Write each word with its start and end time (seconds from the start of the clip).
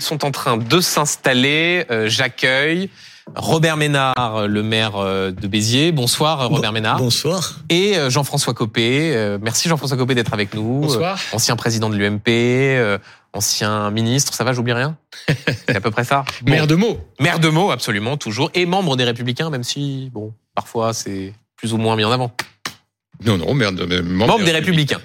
Ils 0.00 0.04
sont 0.04 0.24
en 0.24 0.30
train 0.30 0.56
de 0.56 0.80
s'installer. 0.80 1.84
Euh, 1.90 2.08
J'accueille 2.08 2.88
Robert 3.36 3.76
Ménard, 3.76 4.48
le 4.48 4.62
maire 4.62 4.96
euh, 4.96 5.30
de 5.30 5.46
Béziers. 5.46 5.92
Bonsoir 5.92 6.48
Robert 6.48 6.72
Ménard. 6.72 6.96
Bonsoir. 6.96 7.56
Et 7.68 7.98
euh, 7.98 8.08
Jean-François 8.08 8.54
Copé. 8.54 9.14
Euh, 9.14 9.36
Merci 9.42 9.68
Jean-François 9.68 9.98
Copé 9.98 10.14
d'être 10.14 10.32
avec 10.32 10.54
nous. 10.54 10.80
Bonsoir. 10.80 11.18
Euh, 11.32 11.36
Ancien 11.36 11.54
président 11.54 11.90
de 11.90 11.96
l'UMP, 11.96 12.28
euh, 12.28 12.96
ancien 13.34 13.90
ministre. 13.90 14.32
Ça 14.32 14.42
va, 14.42 14.54
j'oublie 14.54 14.72
rien? 14.72 14.96
C'est 15.68 15.76
à 15.76 15.82
peu 15.82 15.90
près 15.90 16.04
ça? 16.04 16.24
Bon. 16.44 16.50
Maire 16.50 16.66
de 16.66 16.76
mots. 16.76 16.98
Maire 17.20 17.38
de 17.38 17.50
mots, 17.50 17.70
absolument, 17.70 18.16
toujours. 18.16 18.50
Et 18.54 18.64
membre 18.64 18.96
des 18.96 19.04
Républicains, 19.04 19.50
même 19.50 19.64
si, 19.64 20.08
bon, 20.14 20.32
parfois 20.54 20.94
c'est 20.94 21.34
plus 21.56 21.74
ou 21.74 21.76
moins 21.76 21.94
mis 21.94 22.04
en 22.04 22.10
avant. 22.10 22.32
Non, 23.24 23.36
non, 23.36 23.52
maire 23.52 23.72
de 23.72 24.00
membre, 24.00 24.32
Membre 24.32 24.44
des 24.44 24.52
Républicains. 24.52 25.00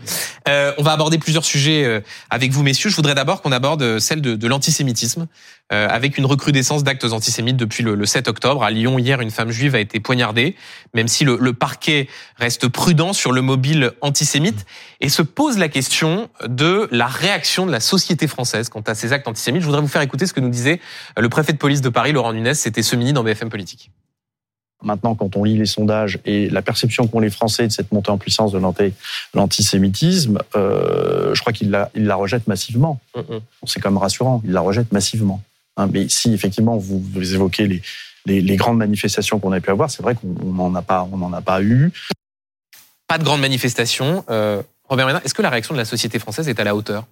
Euh, 0.48 0.72
on 0.78 0.84
va 0.84 0.94
aborder 0.94 1.18
plusieurs 1.18 1.44
sujets 1.44 1.84
euh, 1.84 2.00
avec 2.30 2.52
vous, 2.52 2.64
messieurs. 2.64 2.90
Je 2.90 2.96
voudrais 2.96 3.16
d'abord 3.16 3.42
qu'on 3.42 3.52
aborde 3.52 3.82
euh, 3.82 4.00
celle 4.00 4.22
de, 4.22 4.36
de 4.36 4.48
l'antisémitisme, 4.48 5.28
euh, 5.74 5.88
avec 5.90 6.18
une 6.18 6.26
recrudescence 6.26 6.84
d'actes 6.84 7.04
antisémites 7.04 7.58
depuis 7.58 7.84
le, 7.84 7.96
le 7.96 8.06
7 8.06 8.30
octobre. 8.30 8.64
À 8.64 8.72
Lyon, 8.72 8.98
hier, 9.00 9.20
une 9.20 9.32
femme 9.32 9.52
juive 9.52 9.76
a 9.76 9.80
été 9.80 10.00
poignardée, 10.00 10.56
même 10.94 11.10
si 11.10 11.26
le, 11.26 11.38
le 11.42 11.54
parquet 11.54 12.08
reste 12.38 12.70
prudent 12.70 13.12
sur 13.12 13.34
le 13.34 13.42
mobile 13.42 13.92
antisémite, 14.00 14.66
et 15.02 15.10
se 15.10 15.22
pose 15.22 15.58
la 15.58 15.68
question 15.68 16.30
de 16.48 16.88
la 16.92 17.08
réaction 17.08 17.66
de 17.66 17.72
la 17.72 17.82
société 17.82 18.28
française 18.28 18.70
quant 18.70 18.82
à 18.82 18.96
ces 18.96 19.12
actes 19.12 19.28
antisémites. 19.28 19.62
Je 19.62 19.66
voudrais 19.66 19.82
vous 19.82 19.88
faire 19.90 20.02
écouter 20.02 20.26
ce 20.26 20.34
que 20.34 20.40
nous 20.40 20.50
disait 20.50 20.80
euh, 21.18 21.22
le 21.22 21.30
préfet 21.30 21.52
de 21.52 21.58
police 21.58 21.82
de 21.82 21.90
Paris, 21.90 22.14
Laurent 22.14 22.32
Nunez. 22.32 22.54
C'était 22.54 22.84
ce 22.84 22.96
midi 22.96 23.12
dans 23.12 23.24
BFM 23.24 23.50
Politique. 23.50 23.92
Maintenant, 24.86 25.16
quand 25.16 25.36
on 25.36 25.44
lit 25.44 25.58
les 25.58 25.66
sondages 25.66 26.20
et 26.26 26.50
la 26.50 26.62
perception 26.62 27.08
qu'ont 27.08 27.20
les 27.20 27.32
Français 27.32 27.68
de 27.68 27.72
cette 27.72 27.92
montée 27.92 28.12
en 28.12 28.18
puissance 28.18 28.52
de 28.52 28.60
l'anti- 28.60 28.94
l'antisémitisme, 29.34 30.40
euh, 30.56 31.34
je 31.34 31.42
crois 31.42 31.54
qu'ils 31.54 31.72
la, 31.72 32.16
rejettent 32.16 32.48
massivement. 32.48 33.02
C'est 33.66 33.80
quand 33.82 33.90
même 33.90 33.98
rassurant, 33.98 34.42
ils 34.46 34.52
la 34.52 34.62
rejettent 34.62 34.92
massivement. 34.92 35.42
Hein, 35.78 35.90
mais 35.92 36.08
si 36.08 36.34
effectivement 36.34 36.78
vous, 36.78 37.00
vous 37.02 37.34
évoquez 37.34 37.68
les, 37.68 37.82
les, 38.26 38.42
les 38.42 38.56
grandes 38.56 38.78
manifestations 38.78 39.40
qu'on 39.40 39.52
a 39.52 39.60
pu 39.60 39.72
avoir, 39.72 39.90
c'est 39.90 40.04
vrai 40.04 40.16
qu'on 40.16 40.54
n'en 40.54 40.74
a 40.76 40.82
pas, 40.82 41.08
on 41.12 41.18
n'en 41.18 41.34
a 41.34 41.42
pas 41.42 41.62
eu. 41.62 41.92
Pas 43.08 43.18
de 43.18 43.24
grandes 43.24 43.42
manifestations. 43.42 44.24
Euh, 44.30 44.62
Robert 44.88 45.08
Ménard, 45.08 45.22
est-ce 45.26 45.34
que 45.34 45.42
la 45.42 45.50
réaction 45.50 45.74
de 45.74 45.80
la 45.80 45.86
société 45.86 46.20
française 46.20 46.48
est 46.48 46.60
à 46.60 46.64
la 46.64 46.76
hauteur? 46.76 47.06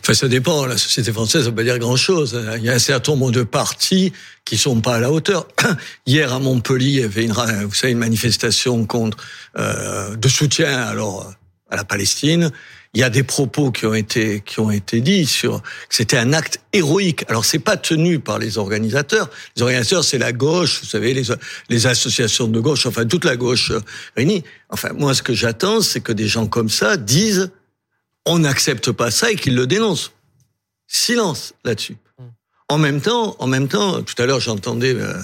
Enfin, 0.00 0.14
ça 0.14 0.28
dépend. 0.28 0.66
La 0.66 0.78
société 0.78 1.12
française, 1.12 1.42
ça 1.42 1.50
veut 1.50 1.54
pas 1.54 1.62
dire 1.62 1.78
grand-chose. 1.78 2.38
Il 2.56 2.64
y 2.64 2.70
a 2.70 2.74
un 2.74 2.78
certain 2.78 3.12
nombre 3.12 3.30
de 3.30 3.42
partis 3.42 4.12
qui 4.44 4.56
sont 4.56 4.80
pas 4.80 4.96
à 4.96 5.00
la 5.00 5.10
hauteur. 5.10 5.48
Hier, 6.06 6.32
à 6.32 6.38
Montpellier, 6.38 6.90
il 6.90 7.00
y 7.00 7.04
avait 7.04 7.24
une, 7.24 7.32
vous 7.32 7.74
savez, 7.74 7.92
une 7.92 7.98
manifestation 7.98 8.86
contre, 8.86 9.18
euh, 9.58 10.16
de 10.16 10.28
soutien, 10.28 10.82
alors, 10.82 11.32
à 11.70 11.76
la 11.76 11.84
Palestine. 11.84 12.50
Il 12.94 13.00
y 13.00 13.02
a 13.02 13.10
des 13.10 13.24
propos 13.24 13.72
qui 13.72 13.84
ont 13.84 13.92
été, 13.92 14.40
qui 14.40 14.58
ont 14.58 14.70
été 14.70 15.02
dits 15.02 15.26
sur 15.26 15.60
que 15.60 15.94
c'était 15.94 16.16
un 16.16 16.32
acte 16.32 16.60
héroïque. 16.72 17.24
Alors, 17.28 17.44
c'est 17.44 17.58
pas 17.58 17.76
tenu 17.76 18.20
par 18.20 18.38
les 18.38 18.56
organisateurs. 18.56 19.28
Les 19.56 19.62
organisateurs, 19.62 20.02
c'est 20.02 20.16
la 20.16 20.32
gauche, 20.32 20.80
vous 20.80 20.88
savez, 20.88 21.12
les, 21.12 21.24
les 21.68 21.86
associations 21.86 22.48
de 22.48 22.58
gauche, 22.58 22.86
enfin, 22.86 23.04
toute 23.04 23.26
la 23.26 23.36
gauche 23.36 23.70
euh, 23.70 23.80
réunie. 24.16 24.44
Enfin, 24.70 24.90
moi, 24.94 25.12
ce 25.12 25.22
que 25.22 25.34
j'attends, 25.34 25.82
c'est 25.82 26.00
que 26.00 26.12
des 26.12 26.26
gens 26.26 26.46
comme 26.46 26.70
ça 26.70 26.96
disent 26.96 27.50
on 28.26 28.40
n'accepte 28.40 28.92
pas 28.92 29.10
ça 29.10 29.30
et 29.30 29.36
qu'ils 29.36 29.54
le 29.54 29.66
dénoncent. 29.66 30.12
Silence 30.86 31.54
là-dessus. 31.64 31.96
En 32.68 32.78
même 32.78 33.00
temps, 33.00 33.36
en 33.38 33.46
même 33.46 33.68
temps, 33.68 34.02
tout 34.02 34.20
à 34.20 34.26
l'heure 34.26 34.40
j'entendais 34.40 34.94
euh, 34.94 35.14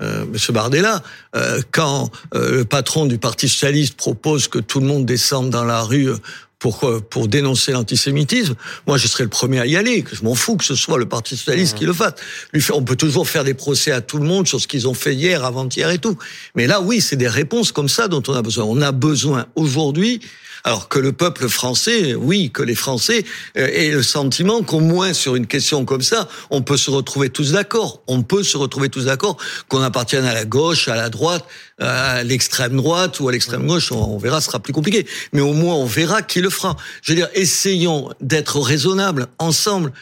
euh, 0.00 0.24
Monsieur 0.26 0.52
Bardella 0.52 1.02
euh, 1.34 1.60
quand 1.72 2.10
euh, 2.34 2.58
le 2.58 2.64
patron 2.64 3.06
du 3.06 3.18
Parti 3.18 3.48
socialiste 3.48 3.96
propose 3.96 4.48
que 4.48 4.58
tout 4.58 4.80
le 4.80 4.86
monde 4.86 5.06
descende 5.06 5.50
dans 5.50 5.64
la 5.64 5.82
rue 5.82 6.10
pour 6.58 6.84
euh, 6.84 7.00
pour 7.00 7.26
dénoncer 7.26 7.72
l'antisémitisme, 7.72 8.54
moi 8.86 8.98
je 8.98 9.08
serais 9.08 9.24
le 9.24 9.30
premier 9.30 9.60
à 9.60 9.66
y 9.66 9.76
aller. 9.76 10.02
Que 10.02 10.14
je 10.14 10.22
m'en 10.22 10.34
fous 10.34 10.56
que 10.56 10.64
ce 10.64 10.74
soit 10.74 10.98
le 10.98 11.08
Parti 11.08 11.36
socialiste 11.36 11.76
qui 11.76 11.86
le 11.86 11.94
fasse. 11.94 12.14
Lui, 12.52 12.62
on 12.72 12.82
peut 12.82 12.96
toujours 12.96 13.26
faire 13.28 13.44
des 13.44 13.54
procès 13.54 13.92
à 13.92 14.02
tout 14.02 14.18
le 14.18 14.26
monde 14.26 14.46
sur 14.46 14.60
ce 14.60 14.68
qu'ils 14.68 14.86
ont 14.86 14.94
fait 14.94 15.14
hier, 15.14 15.44
avant-hier 15.44 15.90
et 15.90 15.98
tout. 15.98 16.18
Mais 16.54 16.66
là, 16.66 16.82
oui, 16.82 17.00
c'est 17.00 17.16
des 17.16 17.28
réponses 17.28 17.72
comme 17.72 17.88
ça 17.88 18.08
dont 18.08 18.22
on 18.28 18.34
a 18.34 18.42
besoin. 18.42 18.64
On 18.64 18.82
a 18.82 18.92
besoin 18.92 19.46
aujourd'hui 19.54 20.20
alors 20.64 20.88
que 20.88 20.98
le 20.98 21.12
peuple 21.12 21.48
français, 21.48 22.14
oui, 22.14 22.50
que 22.50 22.62
les 22.62 22.74
Français 22.74 23.24
euh, 23.56 23.66
aient 23.66 23.90
le 23.90 24.02
sentiment 24.02 24.62
qu'au 24.62 24.80
moins 24.80 25.12
sur 25.12 25.36
une 25.36 25.46
question 25.46 25.84
comme 25.84 26.02
ça, 26.02 26.28
on 26.50 26.62
peut 26.62 26.76
se 26.76 26.90
retrouver 26.90 27.30
tous 27.30 27.52
d'accord. 27.52 28.02
On 28.06 28.22
peut 28.22 28.42
se 28.42 28.56
retrouver 28.56 28.88
tous 28.88 29.06
d'accord, 29.06 29.36
qu'on 29.68 29.82
appartienne 29.82 30.24
à 30.24 30.34
la 30.34 30.44
gauche, 30.44 30.88
à 30.88 30.96
la 30.96 31.08
droite, 31.08 31.44
à 31.78 32.22
l'extrême 32.22 32.76
droite 32.76 33.20
ou 33.20 33.28
à 33.28 33.32
l'extrême 33.32 33.66
gauche. 33.66 33.92
On, 33.92 34.18
verra, 34.18 34.40
ce 34.40 34.46
sera 34.46 34.58
plus 34.58 34.72
compliqué. 34.72 35.06
Mais 35.32 35.40
au 35.40 35.52
moins, 35.52 35.74
on 35.74 35.86
verra 35.86 36.22
qui 36.22 36.40
le 36.40 36.50
fera. 36.50 36.76
Je 37.02 37.12
veux 37.12 37.16
dire, 37.16 37.28
essayons 37.34 38.10
d'être 38.20 38.60
raisonnables 38.60 39.28
ensemble. 39.38 39.92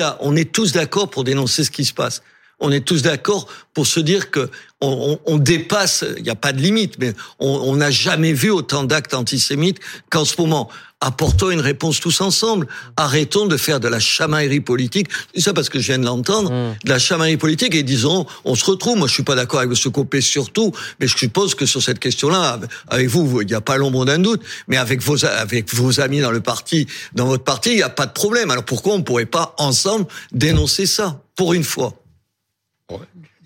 A, 0.00 0.16
on 0.20 0.34
est 0.34 0.50
tous 0.50 0.72
d'accord 0.72 1.08
pour 1.08 1.22
dénoncer 1.22 1.62
ce 1.64 1.70
qui 1.70 1.84
se 1.84 1.92
passe 1.92 2.22
on 2.62 2.72
est 2.72 2.80
tous 2.80 3.02
d'accord 3.02 3.46
pour 3.74 3.86
se 3.86 4.00
dire 4.00 4.30
que 4.30 4.48
on, 4.80 5.18
on, 5.26 5.34
on 5.34 5.38
dépasse, 5.38 6.04
il 6.16 6.22
n'y 6.22 6.30
a 6.30 6.34
pas 6.34 6.52
de 6.52 6.60
limite, 6.60 6.94
mais 6.98 7.12
on 7.38 7.76
n'a 7.76 7.90
jamais 7.90 8.32
vu 8.32 8.50
autant 8.50 8.84
d'actes 8.84 9.14
antisémites 9.14 9.78
qu'en 10.10 10.24
ce 10.24 10.40
moment. 10.40 10.70
Apportons 11.04 11.50
une 11.50 11.60
réponse 11.60 11.98
tous 11.98 12.20
ensemble. 12.20 12.68
Arrêtons 12.96 13.46
de 13.46 13.56
faire 13.56 13.80
de 13.80 13.88
la 13.88 13.98
chamaillerie 13.98 14.60
politique. 14.60 15.08
C'est 15.34 15.40
ça 15.40 15.52
parce 15.52 15.68
que 15.68 15.80
je 15.80 15.88
viens 15.88 15.98
de 15.98 16.04
l'entendre, 16.04 16.50
de 16.84 16.88
la 16.88 17.00
chamaillerie 17.00 17.38
politique 17.38 17.74
et 17.74 17.82
disons, 17.82 18.24
on 18.44 18.54
se 18.54 18.64
retrouve. 18.64 18.98
Moi, 18.98 19.08
je 19.08 19.14
suis 19.14 19.24
pas 19.24 19.34
d'accord 19.34 19.58
avec 19.58 19.76
M. 19.76 19.92
Copé 19.92 20.20
surtout, 20.20 20.70
mais 21.00 21.08
je 21.08 21.16
suppose 21.16 21.56
que 21.56 21.66
sur 21.66 21.82
cette 21.82 21.98
question-là, 21.98 22.60
avec 22.86 23.08
vous, 23.08 23.40
il 23.40 23.48
n'y 23.48 23.54
a 23.54 23.60
pas 23.60 23.78
l'ombre 23.78 24.04
d'un 24.04 24.20
doute, 24.20 24.42
mais 24.68 24.76
avec 24.76 25.02
vos, 25.02 25.24
avec 25.24 25.74
vos 25.74 25.98
amis 26.00 26.20
dans 26.20 26.30
le 26.30 26.40
parti, 26.40 26.86
dans 27.14 27.26
votre 27.26 27.42
parti, 27.42 27.70
il 27.70 27.76
n'y 27.76 27.82
a 27.82 27.88
pas 27.88 28.06
de 28.06 28.12
problème. 28.12 28.52
Alors 28.52 28.64
pourquoi 28.64 28.94
on 28.94 28.98
ne 28.98 29.02
pourrait 29.02 29.26
pas 29.26 29.56
ensemble 29.58 30.06
dénoncer 30.30 30.86
ça, 30.86 31.20
pour 31.34 31.52
une 31.52 31.64
fois? 31.64 31.94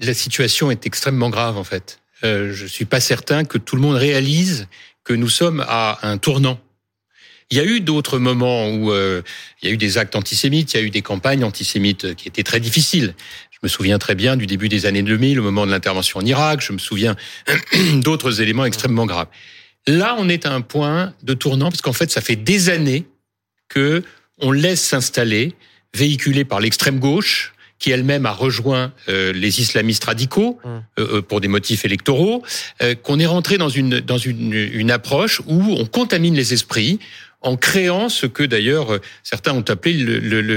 La 0.00 0.14
situation 0.14 0.70
est 0.70 0.86
extrêmement 0.86 1.30
grave 1.30 1.56
en 1.56 1.64
fait. 1.64 2.00
Euh, 2.24 2.52
je 2.52 2.66
suis 2.66 2.84
pas 2.84 3.00
certain 3.00 3.44
que 3.44 3.58
tout 3.58 3.76
le 3.76 3.82
monde 3.82 3.96
réalise 3.96 4.68
que 5.04 5.12
nous 5.12 5.28
sommes 5.28 5.64
à 5.68 5.98
un 6.02 6.18
tournant. 6.18 6.58
Il 7.50 7.56
y 7.56 7.60
a 7.60 7.64
eu 7.64 7.80
d'autres 7.80 8.18
moments 8.18 8.68
où 8.68 8.90
euh, 8.90 9.22
il 9.62 9.68
y 9.68 9.70
a 9.70 9.74
eu 9.74 9.76
des 9.76 9.98
actes 9.98 10.16
antisémites, 10.16 10.74
il 10.74 10.76
y 10.78 10.80
a 10.80 10.82
eu 10.82 10.90
des 10.90 11.02
campagnes 11.02 11.44
antisémites 11.44 12.14
qui 12.16 12.26
étaient 12.26 12.42
très 12.42 12.58
difficiles. 12.58 13.14
Je 13.52 13.58
me 13.62 13.68
souviens 13.68 13.98
très 13.98 14.16
bien 14.16 14.36
du 14.36 14.46
début 14.46 14.68
des 14.68 14.84
années 14.84 15.02
2000, 15.02 15.38
au 15.38 15.42
moment 15.44 15.64
de 15.64 15.70
l'intervention 15.70 16.18
en 16.18 16.24
Irak. 16.24 16.60
Je 16.60 16.72
me 16.72 16.78
souviens 16.78 17.14
d'autres 17.94 18.40
éléments 18.40 18.64
extrêmement 18.64 19.06
graves. 19.06 19.28
Là, 19.86 20.16
on 20.18 20.28
est 20.28 20.44
à 20.44 20.52
un 20.52 20.60
point 20.60 21.14
de 21.22 21.34
tournant 21.34 21.70
parce 21.70 21.82
qu'en 21.82 21.92
fait, 21.92 22.10
ça 22.10 22.20
fait 22.20 22.36
des 22.36 22.68
années 22.68 23.06
que 23.68 24.02
on 24.38 24.50
laisse 24.50 24.82
s'installer, 24.82 25.54
véhiculé 25.94 26.44
par 26.44 26.60
l'extrême 26.60 26.98
gauche, 26.98 27.54
qui 27.78 27.90
elle-même 27.90 28.26
a 28.26 28.32
rejoint 28.32 28.92
euh, 29.08 29.32
les 29.32 29.60
islamistes 29.60 30.04
radicaux 30.04 30.58
Mm. 30.64 30.68
euh, 30.98 31.22
pour 31.22 31.40
des 31.40 31.48
motifs 31.48 31.84
électoraux, 31.84 32.42
euh, 32.82 32.94
qu'on 32.94 33.18
est 33.18 33.26
rentré 33.26 33.58
dans 33.58 33.68
une 33.68 34.00
dans 34.00 34.18
une, 34.18 34.52
une 34.52 34.90
approche 34.90 35.40
où 35.46 35.62
on 35.78 35.84
contamine 35.86 36.34
les 36.34 36.52
esprits 36.52 36.98
en 37.42 37.56
créant 37.56 38.08
ce 38.08 38.26
que 38.26 38.42
d'ailleurs 38.42 38.92
euh, 38.94 39.00
certains 39.22 39.52
ont 39.52 39.64
appelé 39.68 39.94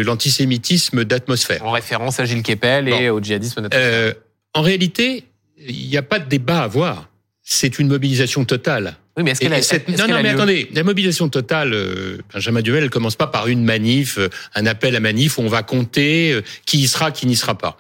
l'antisémitisme 0.04 1.04
d'atmosphère. 1.04 1.66
En 1.66 1.72
référence 1.72 2.20
à 2.20 2.26
Gilles 2.26 2.44
Kepel 2.44 2.88
et 2.90 3.10
au 3.10 3.20
djihadisme 3.22 3.62
notamment. 3.62 3.84
Euh, 3.84 4.14
en 4.54 4.62
réalité, 4.62 5.26
il 5.58 5.88
n'y 5.88 5.98
a 5.98 6.02
pas 6.02 6.20
de 6.20 6.28
débat 6.28 6.62
à 6.62 6.64
avoir. 6.64 7.10
C'est 7.52 7.80
une 7.80 7.88
mobilisation 7.88 8.46
totale. 8.46 8.96
oui, 9.18 9.24
mais 9.24 9.32
est-ce 9.32 9.40
qu'elle 9.42 9.54
a, 9.54 9.62
cette- 9.64 9.88
non, 9.90 10.08
non, 10.08 10.14
a 10.16 10.22
mais 10.22 10.30
lieu 10.30 10.36
attendez, 10.36 10.70
la 10.72 10.84
mobilisation 10.84 11.30
totale, 11.30 11.74
euh, 11.74 12.18
Benjamin 12.32 12.62
Duhamel, 12.62 12.84
elle 12.84 12.90
commence 12.92 13.16
pas 13.16 13.26
par 13.26 13.48
une 13.48 13.64
manif, 13.64 14.20
euh, 14.20 14.30
un 14.54 14.68
appel 14.68 14.96
à 14.96 15.00
manif 15.00 15.40
où 15.40 15.42
on 15.42 15.48
va 15.48 15.64
compter 15.64 16.32
euh, 16.32 16.44
qui 16.68 16.78
y 16.78 16.88
sera, 16.88 17.12
qui 17.12 17.26
n'y 17.26 17.36
sera 17.36 17.58
pas. 17.58 17.78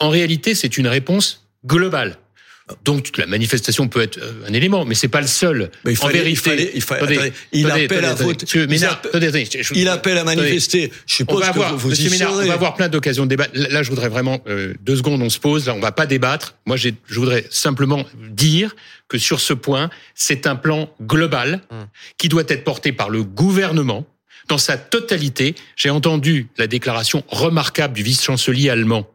En 0.00 0.08
réalité, 0.08 0.56
c'est 0.56 0.76
une 0.76 0.88
réponse 0.88 1.46
globale. 1.64 2.16
Donc 2.84 3.16
la 3.18 3.26
manifestation 3.26 3.88
peut 3.88 4.00
être 4.02 4.18
euh, 4.18 4.32
un 4.48 4.52
élément, 4.52 4.84
mais 4.84 4.94
c'est 4.94 5.08
pas 5.08 5.20
le 5.20 5.26
seul. 5.26 5.70
Mais 5.84 5.92
il 5.94 5.98
en 6.04 6.08
vérité, 6.08 6.30
il 6.30 6.36
fallait, 6.36 6.70
il 6.74 6.82
fallait- 6.82 7.02
attendez, 7.02 7.16
attendez, 7.18 7.32
il 7.52 7.66
attendez, 7.66 7.84
appelle 7.84 8.04
à 8.04 8.08
attendez, 8.10 8.24
voter. 8.24 8.44
Monsieur 8.46 8.62
il 8.62 8.68
Ménard, 8.68 8.92
appelle- 9.94 10.16
à 10.18 10.20
attendez. 10.22 10.36
manifester. 10.36 10.92
Je 11.06 11.14
On 11.14 11.16
suppose 11.16 11.40
va 11.40 11.46
que 11.46 11.50
avoir, 11.50 11.76
vous, 11.76 11.88
Ménard, 12.10 12.32
on 12.34 12.46
va 12.46 12.52
avoir 12.54 12.74
plein 12.74 12.88
d'occasions 12.88 13.24
de 13.24 13.30
débattre. 13.30 13.52
Là, 13.54 13.82
je 13.82 13.90
voudrais 13.90 14.08
vraiment 14.08 14.42
euh, 14.48 14.74
deux 14.82 14.96
secondes, 14.96 15.22
on 15.22 15.30
se 15.30 15.38
pose. 15.38 15.66
Là, 15.66 15.74
on 15.74 15.80
va 15.80 15.92
pas 15.92 16.06
débattre. 16.06 16.54
Moi, 16.66 16.76
je 16.76 16.90
voudrais 17.10 17.46
simplement 17.50 18.04
dire 18.30 18.74
que 19.08 19.18
sur 19.18 19.40
ce 19.40 19.52
point, 19.52 19.90
c'est 20.14 20.46
un 20.46 20.56
plan 20.56 20.90
global 21.00 21.60
Mm. 21.70 21.74
qui 22.18 22.28
doit 22.28 22.44
être 22.48 22.64
porté 22.64 22.92
par 22.92 23.10
le 23.10 23.22
gouvernement 23.24 24.06
dans 24.48 24.58
sa 24.58 24.76
totalité. 24.76 25.54
J'ai 25.76 25.90
entendu 25.90 26.48
la 26.58 26.66
déclaration 26.66 27.22
remarquable 27.28 27.94
du 27.94 28.02
vice-chancelier 28.02 28.70
allemand 28.70 29.06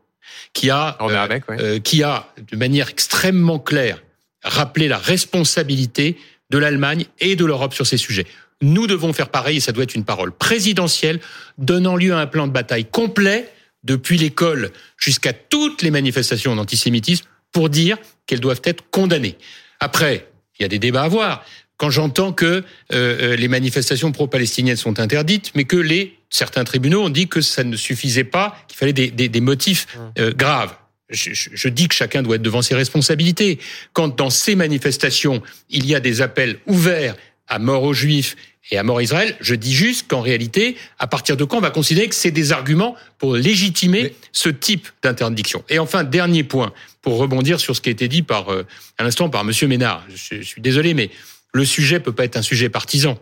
qui 0.53 0.69
a 0.69 0.97
euh, 1.01 1.27
ouais. 1.27 1.41
euh, 1.49 1.79
qui 1.79 2.03
a, 2.03 2.27
de 2.51 2.57
manière 2.57 2.89
extrêmement 2.89 3.59
claire, 3.59 4.01
rappelé 4.43 4.87
la 4.87 4.97
responsabilité 4.97 6.17
de 6.49 6.57
l'Allemagne 6.57 7.05
et 7.19 7.35
de 7.35 7.45
l'Europe 7.45 7.73
sur 7.73 7.85
ces 7.85 7.97
sujets. 7.97 8.25
Nous 8.61 8.87
devons 8.87 9.13
faire 9.13 9.29
pareil 9.29 9.57
et 9.57 9.59
ça 9.59 9.71
doit 9.71 9.83
être 9.83 9.95
une 9.95 10.05
parole 10.05 10.31
présidentielle 10.31 11.19
donnant 11.57 11.95
lieu 11.95 12.13
à 12.13 12.19
un 12.19 12.27
plan 12.27 12.47
de 12.47 12.51
bataille 12.51 12.85
complet 12.85 13.51
depuis 13.83 14.17
l'école 14.17 14.71
jusqu'à 14.97 15.33
toutes 15.33 15.81
les 15.81 15.91
manifestations 15.91 16.55
d'antisémitisme 16.55 17.25
pour 17.51 17.69
dire 17.69 17.97
qu'elles 18.25 18.39
doivent 18.39 18.61
être 18.63 18.83
condamnées. 18.89 19.37
Après, 19.79 20.27
il 20.57 20.63
y 20.63 20.65
a 20.65 20.69
des 20.69 20.79
débats 20.79 21.03
à 21.03 21.05
avoir. 21.05 21.45
Quand 21.77 21.89
j'entends 21.89 22.33
que 22.33 22.45
euh, 22.45 22.63
euh, 22.91 23.35
les 23.35 23.47
manifestations 23.47 24.11
pro-palestiniennes 24.11 24.77
sont 24.77 24.99
interdites, 24.99 25.51
mais 25.55 25.63
que 25.63 25.77
les 25.77 26.17
certains 26.29 26.63
tribunaux 26.63 27.03
ont 27.03 27.09
dit 27.09 27.27
que 27.27 27.41
ça 27.41 27.63
ne 27.63 27.75
suffisait 27.75 28.23
pas, 28.23 28.57
qu'il 28.67 28.77
fallait 28.77 28.93
des, 28.93 29.11
des, 29.11 29.29
des 29.29 29.41
motifs 29.41 29.87
mmh. 29.95 29.99
euh, 30.19 30.33
graves. 30.33 30.75
Je, 31.09 31.33
je, 31.33 31.49
je, 31.53 31.69
dis 31.69 31.87
que 31.87 31.95
chacun 31.95 32.21
doit 32.21 32.35
être 32.35 32.41
devant 32.41 32.61
ses 32.61 32.75
responsabilités. 32.75 33.59
Quand 33.93 34.13
dans 34.13 34.29
ces 34.29 34.55
manifestations, 34.55 35.41
il 35.69 35.85
y 35.85 35.95
a 35.95 36.01
des 36.01 36.21
appels 36.21 36.59
ouverts 36.65 37.15
à 37.47 37.59
mort 37.59 37.83
aux 37.83 37.93
juifs 37.93 38.35
et 38.69 38.77
à 38.77 38.83
mort 38.83 39.01
Israël, 39.01 39.35
je 39.39 39.55
dis 39.55 39.73
juste 39.73 40.09
qu'en 40.09 40.21
réalité, 40.21 40.75
à 40.99 41.07
partir 41.07 41.37
de 41.37 41.45
quand 41.45 41.57
on 41.57 41.61
va 41.61 41.69
considérer 41.69 42.09
que 42.09 42.15
c'est 42.15 42.31
des 42.31 42.51
arguments 42.51 42.95
pour 43.17 43.35
légitimer 43.35 44.03
Mais... 44.03 44.13
ce 44.33 44.49
type 44.49 44.89
d'interdiction. 45.01 45.63
Et 45.69 45.79
enfin, 45.79 46.03
dernier 46.03 46.43
point, 46.43 46.73
pour 47.01 47.17
rebondir 47.17 47.61
sur 47.61 47.75
ce 47.75 47.81
qui 47.81 47.89
a 47.89 47.91
été 47.93 48.09
dit 48.09 48.23
par, 48.23 48.49
euh, 48.49 48.65
à 48.97 49.03
l'instant 49.03 49.29
par 49.29 49.45
Monsieur 49.45 49.67
Ménard. 49.67 50.03
Je, 50.13 50.41
je, 50.41 50.41
suis 50.41 50.61
désolé, 50.61 50.93
mais 50.93 51.09
le 51.53 51.65
sujet 51.65 51.99
peut 51.99 52.11
pas 52.11 52.25
être 52.25 52.37
un 52.37 52.41
sujet 52.41 52.69
partisan. 52.69 53.17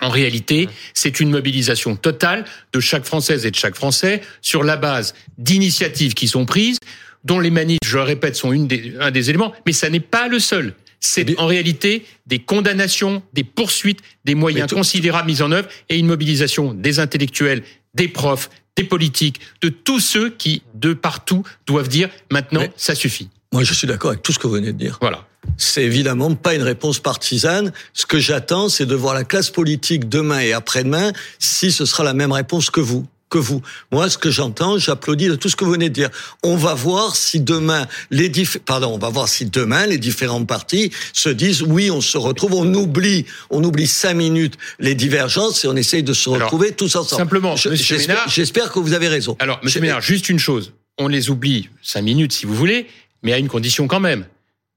En 0.00 0.10
réalité, 0.10 0.68
c'est 0.94 1.20
une 1.20 1.30
mobilisation 1.30 1.94
totale 1.94 2.44
de 2.72 2.80
chaque 2.80 3.04
Française 3.04 3.46
et 3.46 3.50
de 3.50 3.56
chaque 3.56 3.76
Français 3.76 4.20
sur 4.40 4.64
la 4.64 4.76
base 4.76 5.14
d'initiatives 5.38 6.14
qui 6.14 6.26
sont 6.26 6.44
prises, 6.44 6.78
dont 7.24 7.38
les 7.38 7.50
manifs, 7.50 7.78
je 7.84 7.98
le 7.98 8.02
répète, 8.02 8.34
sont 8.34 8.52
une 8.52 8.66
des, 8.66 8.94
un 8.98 9.12
des 9.12 9.30
éléments, 9.30 9.52
mais 9.64 9.72
ça 9.72 9.88
n'est 9.90 10.00
pas 10.00 10.26
le 10.26 10.40
seul 10.40 10.74
c'est 11.02 11.38
en 11.38 11.46
réalité 11.46 12.06
des 12.26 12.38
condamnations, 12.38 13.22
des 13.32 13.44
poursuites, 13.44 14.00
des 14.24 14.34
moyens 14.34 14.68
tout, 14.68 14.76
considérables 14.76 15.28
mis 15.28 15.42
en 15.42 15.50
œuvre 15.50 15.68
et 15.88 15.98
une 15.98 16.06
mobilisation 16.06 16.72
des 16.72 17.00
intellectuels, 17.00 17.64
des 17.94 18.08
profs, 18.08 18.48
des 18.76 18.84
politiques, 18.84 19.40
de 19.60 19.68
tous 19.68 20.00
ceux 20.00 20.30
qui, 20.30 20.62
de 20.74 20.94
partout, 20.94 21.42
doivent 21.66 21.88
dire 21.88 22.08
maintenant, 22.30 22.60
Mais 22.60 22.70
ça 22.76 22.94
suffit. 22.94 23.28
Moi, 23.52 23.64
je 23.64 23.74
suis 23.74 23.86
d'accord 23.86 24.10
avec 24.10 24.22
tout 24.22 24.32
ce 24.32 24.38
que 24.38 24.46
vous 24.46 24.54
venez 24.54 24.72
de 24.72 24.78
dire. 24.78 24.98
Voilà. 25.00 25.26
C'est 25.56 25.82
évidemment 25.84 26.34
pas 26.34 26.54
une 26.54 26.62
réponse 26.62 26.98
partisane. 26.98 27.72
Ce 27.94 28.06
que 28.06 28.18
j'attends, 28.18 28.68
c'est 28.68 28.86
de 28.86 28.94
voir 28.94 29.14
la 29.14 29.24
classe 29.24 29.50
politique 29.50 30.08
demain 30.08 30.40
et 30.40 30.52
après-demain 30.52 31.12
si 31.38 31.72
ce 31.72 31.84
sera 31.84 32.04
la 32.04 32.14
même 32.14 32.32
réponse 32.32 32.70
que 32.70 32.80
vous 32.80 33.06
que 33.32 33.38
vous. 33.38 33.62
Moi, 33.90 34.10
ce 34.10 34.18
que 34.18 34.30
j'entends, 34.30 34.78
j'applaudis 34.78 35.28
de 35.28 35.36
tout 35.36 35.48
ce 35.48 35.56
que 35.56 35.64
vous 35.64 35.72
venez 35.72 35.88
de 35.88 35.94
dire. 35.94 36.10
On 36.42 36.54
va 36.54 36.74
voir 36.74 37.16
si 37.16 37.40
demain 37.40 37.86
les 38.10 38.28
diff... 38.28 38.58
pardon, 38.58 38.92
on 38.92 38.98
va 38.98 39.08
voir 39.08 39.26
si 39.26 39.46
demain 39.46 39.86
les 39.86 39.96
différentes 39.96 40.46
parties 40.46 40.92
se 41.14 41.30
disent 41.30 41.62
oui, 41.62 41.90
on 41.90 42.02
se 42.02 42.18
retrouve, 42.18 42.52
on 42.52 42.74
oublie, 42.74 43.24
on 43.48 43.64
oublie 43.64 43.86
cinq 43.86 44.14
minutes 44.14 44.58
les 44.78 44.94
divergences 44.94 45.64
et 45.64 45.68
on 45.68 45.76
essaye 45.76 46.02
de 46.02 46.12
se 46.12 46.28
retrouver 46.28 46.66
Alors, 46.66 46.76
tous 46.76 46.94
ensemble. 46.94 47.20
Simplement, 47.22 47.56
j'espère 47.56 48.70
que 48.70 48.78
vous 48.78 48.92
avez 48.92 49.08
raison. 49.08 49.34
Alors, 49.38 49.58
Monsieur 49.62 49.80
Ménard, 49.80 50.02
juste 50.02 50.28
une 50.28 50.38
chose, 50.38 50.74
on 50.98 51.08
les 51.08 51.30
oublie 51.30 51.70
cinq 51.82 52.02
minutes 52.02 52.34
si 52.34 52.44
vous 52.44 52.54
voulez, 52.54 52.86
mais 53.22 53.32
à 53.32 53.38
une 53.38 53.48
condition 53.48 53.88
quand 53.88 54.00
même. 54.00 54.26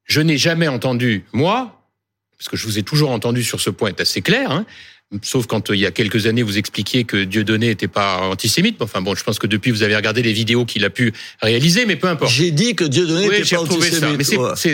Je 0.05 0.21
n'ai 0.21 0.37
jamais 0.37 0.67
entendu 0.67 1.25
moi, 1.33 1.81
parce 2.37 2.49
que 2.49 2.57
je 2.57 2.65
vous 2.65 2.77
ai 2.77 2.83
toujours 2.83 3.11
entendu 3.11 3.43
sur 3.43 3.59
ce 3.59 3.69
point, 3.69 3.89
est 3.89 3.99
assez 4.01 4.21
clair. 4.21 4.51
Hein, 4.51 4.65
Sauf 5.21 5.45
quand 5.45 5.69
euh, 5.69 5.75
il 5.75 5.81
y 5.81 5.85
a 5.85 5.91
quelques 5.91 6.25
années, 6.25 6.41
vous 6.41 6.57
expliquiez 6.57 7.03
que 7.03 7.23
Dieudonné 7.23 7.67
n'était 7.67 7.87
pas 7.87 8.21
antisémite. 8.21 8.81
Enfin 8.81 9.01
bon, 9.01 9.13
je 9.13 9.23
pense 9.23 9.37
que 9.37 9.45
depuis, 9.45 9.69
vous 9.69 9.83
avez 9.83 9.95
regardé 9.95 10.23
les 10.23 10.33
vidéos 10.33 10.65
qu'il 10.65 10.83
a 10.83 10.89
pu 10.89 11.13
réaliser, 11.41 11.85
mais 11.85 11.95
peu 11.95 12.07
importe. 12.07 12.31
J'ai 12.31 12.49
dit 12.49 12.73
que 12.73 12.83
Dieudonné 12.83 13.29
n'était 13.29 13.43
oui, 13.43 13.49
pas 13.49 13.59
antisémite. 13.59 13.99
Ça. 13.99 14.11
Mais 14.17 14.23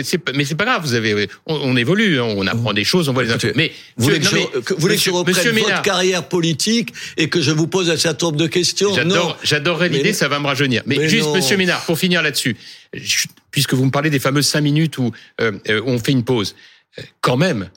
c'est, 0.04 0.16
ouais. 0.16 0.54
pas 0.56 0.64
grave. 0.64 0.82
Vous 0.82 0.94
avez, 0.94 1.28
on, 1.44 1.56
on, 1.56 1.76
évolue, 1.76 2.18
hein, 2.18 2.24
on 2.24 2.46
apprend 2.46 2.72
des 2.72 2.82
choses, 2.82 3.10
on 3.10 3.12
voit 3.12 3.24
les 3.24 3.30
infos. 3.30 3.48
Mais 3.56 3.72
vous 3.98 4.04
voulez 4.04 4.20
que, 4.20 4.26
je, 4.26 4.60
que, 4.60 4.74
voulez 4.74 4.94
monsieur, 4.94 5.12
que 5.12 5.16
je 5.16 5.40
reprenne 5.40 5.58
votre 5.58 5.82
carrière 5.82 6.26
politique 6.26 6.94
et 7.18 7.28
que 7.28 7.42
je 7.42 7.50
vous 7.50 7.66
pose 7.66 7.90
un 7.90 7.98
certain 7.98 8.26
nombre 8.26 8.38
de 8.38 8.46
questions? 8.46 8.94
J'adore, 8.94 9.38
j'adorerais 9.42 9.90
l'idée, 9.90 10.14
ça 10.14 10.28
va 10.28 10.38
me 10.40 10.46
rajeunir. 10.46 10.82
Mais, 10.86 10.96
mais 10.96 11.08
juste, 11.10 11.26
non. 11.26 11.36
Monsieur 11.36 11.58
Ménard, 11.58 11.84
pour 11.84 11.98
finir 11.98 12.22
là-dessus, 12.22 12.56
puisque 13.50 13.74
vous 13.74 13.84
me 13.84 13.90
parlez 13.90 14.08
des 14.08 14.18
fameuses 14.18 14.46
cinq 14.46 14.62
minutes 14.62 14.96
où 14.96 15.12
euh, 15.42 15.52
on 15.84 15.98
fait 15.98 16.12
une 16.12 16.24
pause, 16.24 16.56
euh, 16.98 17.02
quand 17.20 17.36
même, 17.36 17.68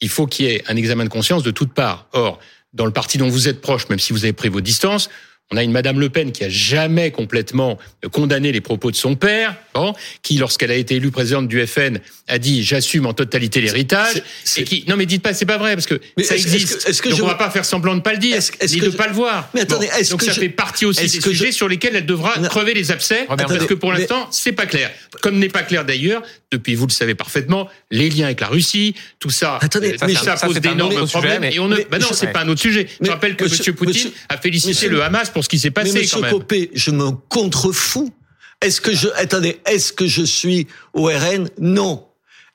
il 0.00 0.08
faut 0.08 0.26
qu'il 0.26 0.46
y 0.46 0.48
ait 0.50 0.64
un 0.68 0.76
examen 0.76 1.04
de 1.04 1.08
conscience 1.08 1.42
de 1.42 1.50
toutes 1.50 1.72
parts. 1.72 2.06
Or, 2.12 2.38
dans 2.72 2.86
le 2.86 2.92
parti 2.92 3.18
dont 3.18 3.28
vous 3.28 3.48
êtes 3.48 3.60
proche, 3.60 3.88
même 3.88 3.98
si 3.98 4.12
vous 4.12 4.24
avez 4.24 4.32
pris 4.32 4.48
vos 4.48 4.60
distances, 4.60 5.10
on 5.52 5.56
a 5.56 5.64
une 5.64 5.72
Madame 5.72 5.98
Le 5.98 6.10
Pen 6.10 6.30
qui 6.30 6.44
a 6.44 6.48
jamais 6.48 7.10
complètement 7.10 7.78
condamné 8.12 8.52
les 8.52 8.60
propos 8.60 8.90
de 8.90 8.96
son 8.96 9.16
père, 9.16 9.56
bon, 9.74 9.94
qui, 10.22 10.38
lorsqu'elle 10.38 10.70
a 10.70 10.76
été 10.76 10.96
élue 10.96 11.10
présidente 11.10 11.48
du 11.48 11.66
FN, 11.66 11.98
a 12.28 12.38
dit 12.38 12.62
j'assume 12.62 13.06
en 13.06 13.14
totalité 13.14 13.60
l'héritage, 13.60 14.22
et 14.56 14.64
qui 14.64 14.84
non 14.86 14.96
mais 14.96 15.06
dites 15.06 15.22
pas 15.22 15.34
c'est 15.34 15.46
pas 15.46 15.58
vrai 15.58 15.74
parce 15.74 15.86
que 15.86 16.00
mais 16.16 16.22
ça 16.22 16.36
existe. 16.36 16.84
Que, 16.84 17.02
que 17.02 17.08
donc 17.08 17.18
je... 17.18 17.22
on 17.24 17.26
va 17.26 17.34
pas 17.34 17.50
faire 17.50 17.64
semblant 17.64 17.96
de 17.96 18.00
pas 18.00 18.12
le 18.12 18.18
dire, 18.18 18.38
ni 18.68 18.80
de 18.80 18.90
je... 18.90 18.96
pas 18.96 19.08
le 19.08 19.12
voir. 19.12 19.48
Mais 19.54 19.62
attendez, 19.62 19.88
bon, 19.88 20.08
donc 20.10 20.22
ça 20.22 20.32
je... 20.32 20.40
fait 20.40 20.48
partie 20.48 20.86
aussi 20.86 21.02
des 21.02 21.20
sujets 21.20 21.46
je... 21.46 21.56
sur 21.56 21.68
lesquels 21.68 21.96
elle 21.96 22.06
devra 22.06 22.38
non. 22.38 22.48
crever 22.48 22.74
les 22.74 22.92
abcès, 22.92 23.26
attendez, 23.28 23.56
parce 23.56 23.66
que 23.66 23.74
pour 23.74 23.92
l'instant 23.92 24.20
mais... 24.20 24.28
c'est 24.30 24.52
pas 24.52 24.66
clair. 24.66 24.90
Comme 25.20 25.38
n'est 25.38 25.48
pas 25.48 25.62
clair 25.62 25.84
d'ailleurs 25.84 26.22
depuis 26.52 26.76
vous 26.76 26.86
le 26.86 26.92
savez 26.92 27.14
parfaitement 27.14 27.68
les 27.90 28.08
liens 28.08 28.26
avec 28.26 28.40
la 28.40 28.48
Russie, 28.48 28.94
tout 29.18 29.30
ça, 29.30 29.58
attendez, 29.60 29.98
ça, 29.98 30.06
mais 30.06 30.14
ça, 30.14 30.36
ça 30.36 30.46
pose 30.46 30.60
d'énormes 30.60 31.06
problèmes 31.08 31.44
et 31.44 31.58
on 31.58 31.68
ne, 31.68 31.76
bah 31.90 31.98
non 31.98 32.08
c'est 32.12 32.28
pas 32.28 32.42
un 32.42 32.48
autre 32.48 32.60
sujet. 32.60 32.86
Je 33.00 33.10
rappelle 33.10 33.34
que 33.34 33.44
Monsieur 33.44 33.72
Poutine 33.72 34.10
a 34.28 34.36
félicité 34.36 34.88
le 34.88 35.02
Hamas 35.02 35.30
pour 35.30 35.39
ce 35.42 35.48
qui 35.48 35.58
s'est 35.58 35.70
passé. 35.70 35.92
Mais 35.92 36.00
Monsieur 36.00 36.22
Copé, 36.30 36.70
je 36.74 36.90
me 36.90 37.10
contrefous. 37.28 38.12
Est-ce 38.60 38.80
que 38.80 38.94
je 38.94 39.08
attendez 39.16 39.58
Est-ce 39.66 39.92
que 39.92 40.06
je 40.06 40.22
suis 40.22 40.66
au 40.92 41.04
RN 41.04 41.48
Non. 41.58 42.04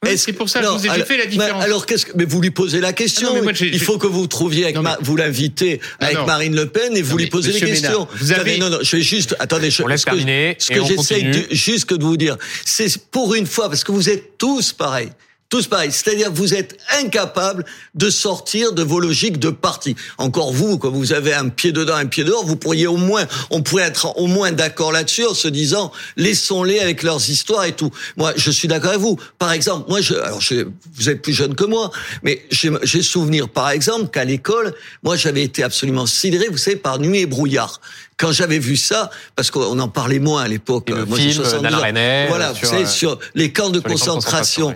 Oui, 0.04 0.18
c'est 0.18 0.34
pour 0.34 0.50
ça 0.50 0.60
que 0.60 0.66
je 0.66 0.72
vous 0.72 0.86
ai 0.86 0.90
alors, 0.90 1.08
fait 1.08 1.18
la 1.18 1.26
différence. 1.26 1.64
alors 1.64 1.86
qu'est-ce 1.86 2.06
que 2.06 2.12
mais 2.16 2.26
vous 2.26 2.42
lui 2.42 2.52
posez 2.52 2.80
la 2.80 2.94
question. 2.94 3.30
Ah 3.32 3.38
non, 3.38 3.44
moi, 3.44 3.54
Il 3.60 3.80
faut 3.80 3.98
que 3.98 4.08
vous 4.08 4.28
trouviez 4.28 4.66
avec 4.66 4.76
non, 4.76 4.84
mais... 4.84 4.92
Ma, 4.92 4.98
vous 5.02 5.16
l'invitez 5.16 5.80
avec 6.00 6.18
non. 6.18 6.26
Marine 6.26 6.56
Le 6.56 6.68
Pen 6.68 6.96
et 6.96 7.02
vous 7.02 7.18
lui 7.18 7.28
posez 7.28 7.54
les 7.54 7.60
questions. 7.60 8.08
Vous 8.16 8.32
avez... 8.32 8.58
Non 8.58 8.70
non, 8.70 8.80
je 8.82 8.98
vais 8.98 9.02
juste 9.02 9.36
attendez, 9.40 9.72
je, 9.72 9.82
on 9.84 9.88
laisse 9.88 10.02
ce 10.02 10.06
terminer 10.06 10.56
que, 10.58 10.64
ce 10.64 10.70
que 10.70 10.86
j'essaye 10.86 11.48
juste 11.52 11.92
de 11.92 12.04
vous 12.04 12.18
dire, 12.18 12.38
c'est 12.66 12.98
pour 13.10 13.34
une 13.36 13.48
fois 13.48 13.70
parce 13.70 13.84
que 13.84 13.92
vous 13.92 14.10
êtes 14.10 14.38
tous 14.38 14.74
pareils 14.74 15.10
tous 15.50 15.68
pareil. 15.68 15.92
C'est-à-dire 15.92 16.28
que 16.28 16.38
vous 16.38 16.54
êtes 16.54 16.78
incapable 17.00 17.66
de 17.94 18.10
sortir 18.10 18.74
de 18.74 18.84
vos 18.84 19.00
logiques 19.00 19.40
de 19.40 19.50
parti. 19.50 19.96
Encore 20.18 20.52
vous, 20.52 20.78
quand 20.78 20.90
vous 20.90 21.14
avez 21.14 21.34
un 21.34 21.50
pied 21.50 21.72
dedans, 21.72 21.96
un 21.96 22.08
pied 22.08 22.24
dehors, 22.24 22.46
vous 22.46 22.56
pourriez 22.56 22.88
au 22.88 22.98
moins, 22.98 23.26
on 23.52 23.62
pourrait 23.62 23.84
être 23.84 24.18
au 24.18 24.28
moins 24.28 24.52
d'accord 24.52 24.92
là-dessus 24.92 25.26
en 25.26 25.34
se 25.34 25.48
disant, 25.48 25.92
laissons-les 26.18 26.80
avec 26.80 27.04
leurs 27.04 27.30
histoires 27.30 27.66
et 27.66 27.74
tout. 27.74 27.92
Moi, 28.18 28.34
je 28.36 28.52
suis 28.52 28.68
d'accord 28.68 28.90
avec 28.90 29.02
vous. 29.02 29.20
Par 29.38 29.52
exemple, 29.52 29.90
moi, 29.90 30.02
je, 30.02 30.16
alors 30.16 30.42
je, 30.42 30.66
vous 30.96 31.10
êtes 31.10 31.22
plus 31.22 31.34
jeune 31.34 31.56
que 31.56 31.66
moi, 31.66 31.92
mais 32.24 32.46
j'ai 32.50 33.02
souvenir, 33.02 33.48
par 33.48 33.70
exemple, 33.70 34.10
qu'à 34.10 34.24
l'école, 34.24 34.74
moi, 35.04 35.16
j'avais 35.16 35.44
été 35.44 35.64
absolument 35.64 36.06
sidéré, 36.06 36.48
vous 36.50 36.58
savez, 36.58 36.78
par 36.78 37.00
nuit 37.00 37.20
et 37.20 37.26
brouillard 37.26 37.82
quand 38.18 38.32
j'avais 38.32 38.60
vu 38.60 38.78
ça, 38.78 39.10
parce 39.36 39.52
qu'on 39.52 39.78
en 39.78 39.90
parlait 39.90 40.20
moins 40.20 40.44
à 40.44 40.48
l'époque. 40.48 40.90
Moi, 41.08 41.20
j'ai 41.20 41.34
70 41.34 41.76
ans. 41.76 41.82
René, 41.82 42.26
voilà, 42.30 42.54
sur, 42.54 42.64
vous 42.64 42.74
savez, 42.74 42.86
sur 42.86 43.20
les 43.36 43.52
camps 43.52 43.70
de 43.70 43.80
concentration. 43.80 44.68
Camps 44.68 44.72
de 44.72 44.76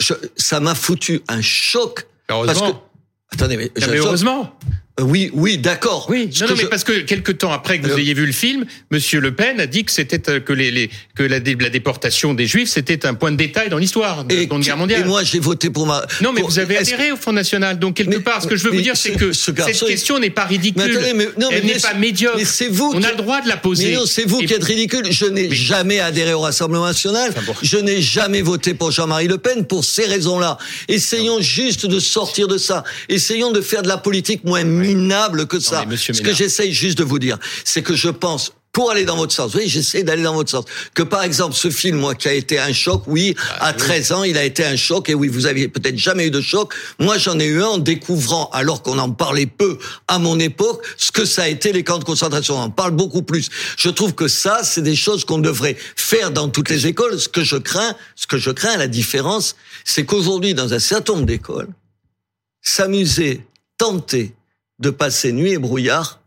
je, 0.00 0.14
ça 0.36 0.60
m'a 0.60 0.74
foutu 0.74 1.22
un 1.28 1.40
choc. 1.42 2.06
Parce 2.26 2.60
que, 2.60 2.76
attendez, 3.32 3.56
mais, 3.56 3.70
non, 3.80 3.86
mais 3.90 3.96
heureusement. 3.98 4.58
Euh, 4.98 5.02
oui, 5.02 5.30
oui, 5.32 5.58
d'accord. 5.58 6.06
Oui, 6.08 6.30
non, 6.40 6.48
non, 6.48 6.54
mais 6.56 6.66
parce 6.66 6.84
que 6.84 7.00
quelques 7.00 7.38
temps 7.38 7.52
après 7.52 7.78
que 7.78 7.86
vous 7.86 7.98
ayez 7.98 8.14
vu 8.14 8.26
le 8.26 8.32
film, 8.32 8.64
Monsieur 8.90 9.20
Le 9.20 9.34
Pen 9.34 9.60
a 9.60 9.66
dit 9.66 9.84
que 9.84 9.92
c'était 9.92 10.28
euh, 10.30 10.40
que 10.40 10.52
les, 10.52 10.70
les 10.70 10.90
que 11.14 11.22
la, 11.22 11.38
la, 11.38 11.70
déportation 11.70 12.34
des 12.34 12.46
Juifs 12.46 12.68
c'était 12.68 13.06
un 13.06 13.14
point 13.14 13.30
de 13.30 13.36
détail 13.36 13.68
dans 13.68 13.78
l'histoire 13.78 14.24
de 14.24 14.34
la 14.34 14.42
Seconde 14.42 14.62
Guerre 14.62 14.76
mondiale. 14.76 15.02
Et 15.02 15.04
moi, 15.04 15.22
j'ai 15.22 15.38
voté 15.38 15.70
pour 15.70 15.86
ma. 15.86 16.04
Non, 16.20 16.32
mais 16.32 16.40
pour, 16.40 16.50
vous 16.50 16.58
avez 16.58 16.78
adhéré 16.78 17.12
au 17.12 17.16
Front 17.16 17.32
National, 17.32 17.78
donc 17.78 17.94
quelque 17.94 18.16
mais, 18.16 18.20
part, 18.20 18.42
ce 18.42 18.48
que 18.48 18.56
je 18.56 18.64
veux 18.64 18.70
vous 18.70 18.80
dire, 18.80 18.96
c'est 18.96 19.12
que 19.12 19.32
ce 19.32 19.52
cette 19.54 19.86
question 19.86 20.18
n'est 20.18 20.30
pas 20.30 20.44
ridicule. 20.44 20.82
Mais 20.84 20.90
attendez, 20.90 21.14
mais, 21.14 21.28
non, 21.38 21.48
Elle 21.50 21.66
n'est 21.66 21.78
pas 21.78 21.94
médiocre. 21.94 22.36
Mais 22.38 22.44
c'est 22.44 22.68
vous. 22.68 22.92
On 22.94 23.02
a 23.02 23.10
le 23.10 23.16
droit 23.16 23.40
de 23.40 23.48
la 23.48 23.56
poser. 23.56 23.90
Mais 23.90 23.96
non, 23.96 24.06
c'est 24.06 24.24
vous 24.24 24.40
et... 24.40 24.46
qui 24.46 24.54
êtes 24.54 24.64
ridicule. 24.64 25.06
Je 25.10 25.26
n'ai 25.26 25.54
jamais 25.54 26.00
adhéré 26.00 26.32
au 26.32 26.40
Rassemblement 26.40 26.86
National. 26.86 27.30
Enfin, 27.30 27.42
bon. 27.46 27.54
Je 27.62 27.76
n'ai 27.76 28.02
jamais 28.02 28.42
voté 28.42 28.74
pour 28.74 28.90
Jean-Marie 28.90 29.28
Le 29.28 29.38
Pen 29.38 29.64
pour 29.64 29.84
ces 29.84 30.06
raisons-là. 30.06 30.58
Essayons 30.88 31.36
non. 31.36 31.42
juste 31.42 31.86
de 31.86 32.00
sortir 32.00 32.48
de 32.48 32.58
ça. 32.58 32.84
Essayons 33.08 33.52
de 33.52 33.60
faire 33.60 33.82
de 33.82 33.88
la 33.88 33.98
politique 33.98 34.44
moins 34.44 34.64
minable 34.88 35.46
que 35.46 35.60
ça. 35.60 35.84
Ce 35.96 36.22
que 36.22 36.34
j'essaye 36.34 36.72
juste 36.72 36.98
de 36.98 37.04
vous 37.04 37.18
dire, 37.18 37.38
c'est 37.64 37.82
que 37.82 37.94
je 37.94 38.08
pense 38.08 38.52
pour 38.72 38.90
aller 38.92 39.04
dans 39.04 39.16
votre 39.16 39.32
sens. 39.32 39.54
Oui, 39.54 39.64
j'essaie 39.66 40.04
d'aller 40.04 40.22
dans 40.22 40.34
votre 40.34 40.50
sens. 40.50 40.64
Que 40.94 41.02
par 41.02 41.24
exemple, 41.24 41.54
ce 41.54 41.68
film, 41.68 41.96
moi, 41.96 42.14
qui 42.14 42.28
a 42.28 42.32
été 42.32 42.60
un 42.60 42.72
choc, 42.72 43.02
oui, 43.08 43.34
ah, 43.58 43.68
à 43.68 43.72
13 43.72 44.10
oui. 44.10 44.16
ans, 44.16 44.22
il 44.22 44.38
a 44.38 44.44
été 44.44 44.64
un 44.64 44.76
choc, 44.76 45.08
et 45.08 45.14
oui, 45.14 45.26
vous 45.26 45.46
aviez 45.46 45.66
peut-être 45.66 45.98
jamais 45.98 46.28
eu 46.28 46.30
de 46.30 46.40
choc. 46.40 46.72
Moi, 47.00 47.18
j'en 47.18 47.40
ai 47.40 47.46
eu 47.46 47.60
un 47.60 47.66
en 47.66 47.78
découvrant, 47.78 48.48
alors 48.52 48.82
qu'on 48.82 48.98
en 48.98 49.10
parlait 49.10 49.46
peu 49.46 49.78
à 50.06 50.20
mon 50.20 50.38
époque, 50.38 50.86
ce 50.96 51.10
que 51.10 51.24
ça 51.24 51.42
a 51.42 51.48
été 51.48 51.72
les 51.72 51.82
camps 51.82 51.98
de 51.98 52.04
concentration. 52.04 52.56
On 52.56 52.62
en 52.62 52.70
parle 52.70 52.92
beaucoup 52.92 53.22
plus. 53.22 53.48
Je 53.76 53.88
trouve 53.88 54.14
que 54.14 54.28
ça, 54.28 54.60
c'est 54.62 54.82
des 54.82 54.94
choses 54.96 55.24
qu'on 55.24 55.38
devrait 55.38 55.76
faire 55.96 56.30
dans 56.30 56.48
toutes 56.48 56.70
les 56.70 56.86
écoles. 56.86 57.18
Ce 57.18 57.28
que 57.28 57.42
je 57.42 57.56
crains, 57.56 57.96
ce 58.14 58.28
que 58.28 58.38
je 58.38 58.50
crains, 58.50 58.76
la 58.76 58.86
différence, 58.86 59.56
c'est 59.84 60.04
qu'aujourd'hui, 60.04 60.54
dans 60.54 60.72
un 60.72 60.78
certain 60.78 61.14
nombre 61.14 61.26
d'écoles, 61.26 61.68
s'amuser, 62.62 63.44
tenter, 63.76 64.34
de 64.78 64.90
passer 64.90 65.32
nuit 65.32 65.52
et 65.52 65.58
brouillard, 65.58 66.20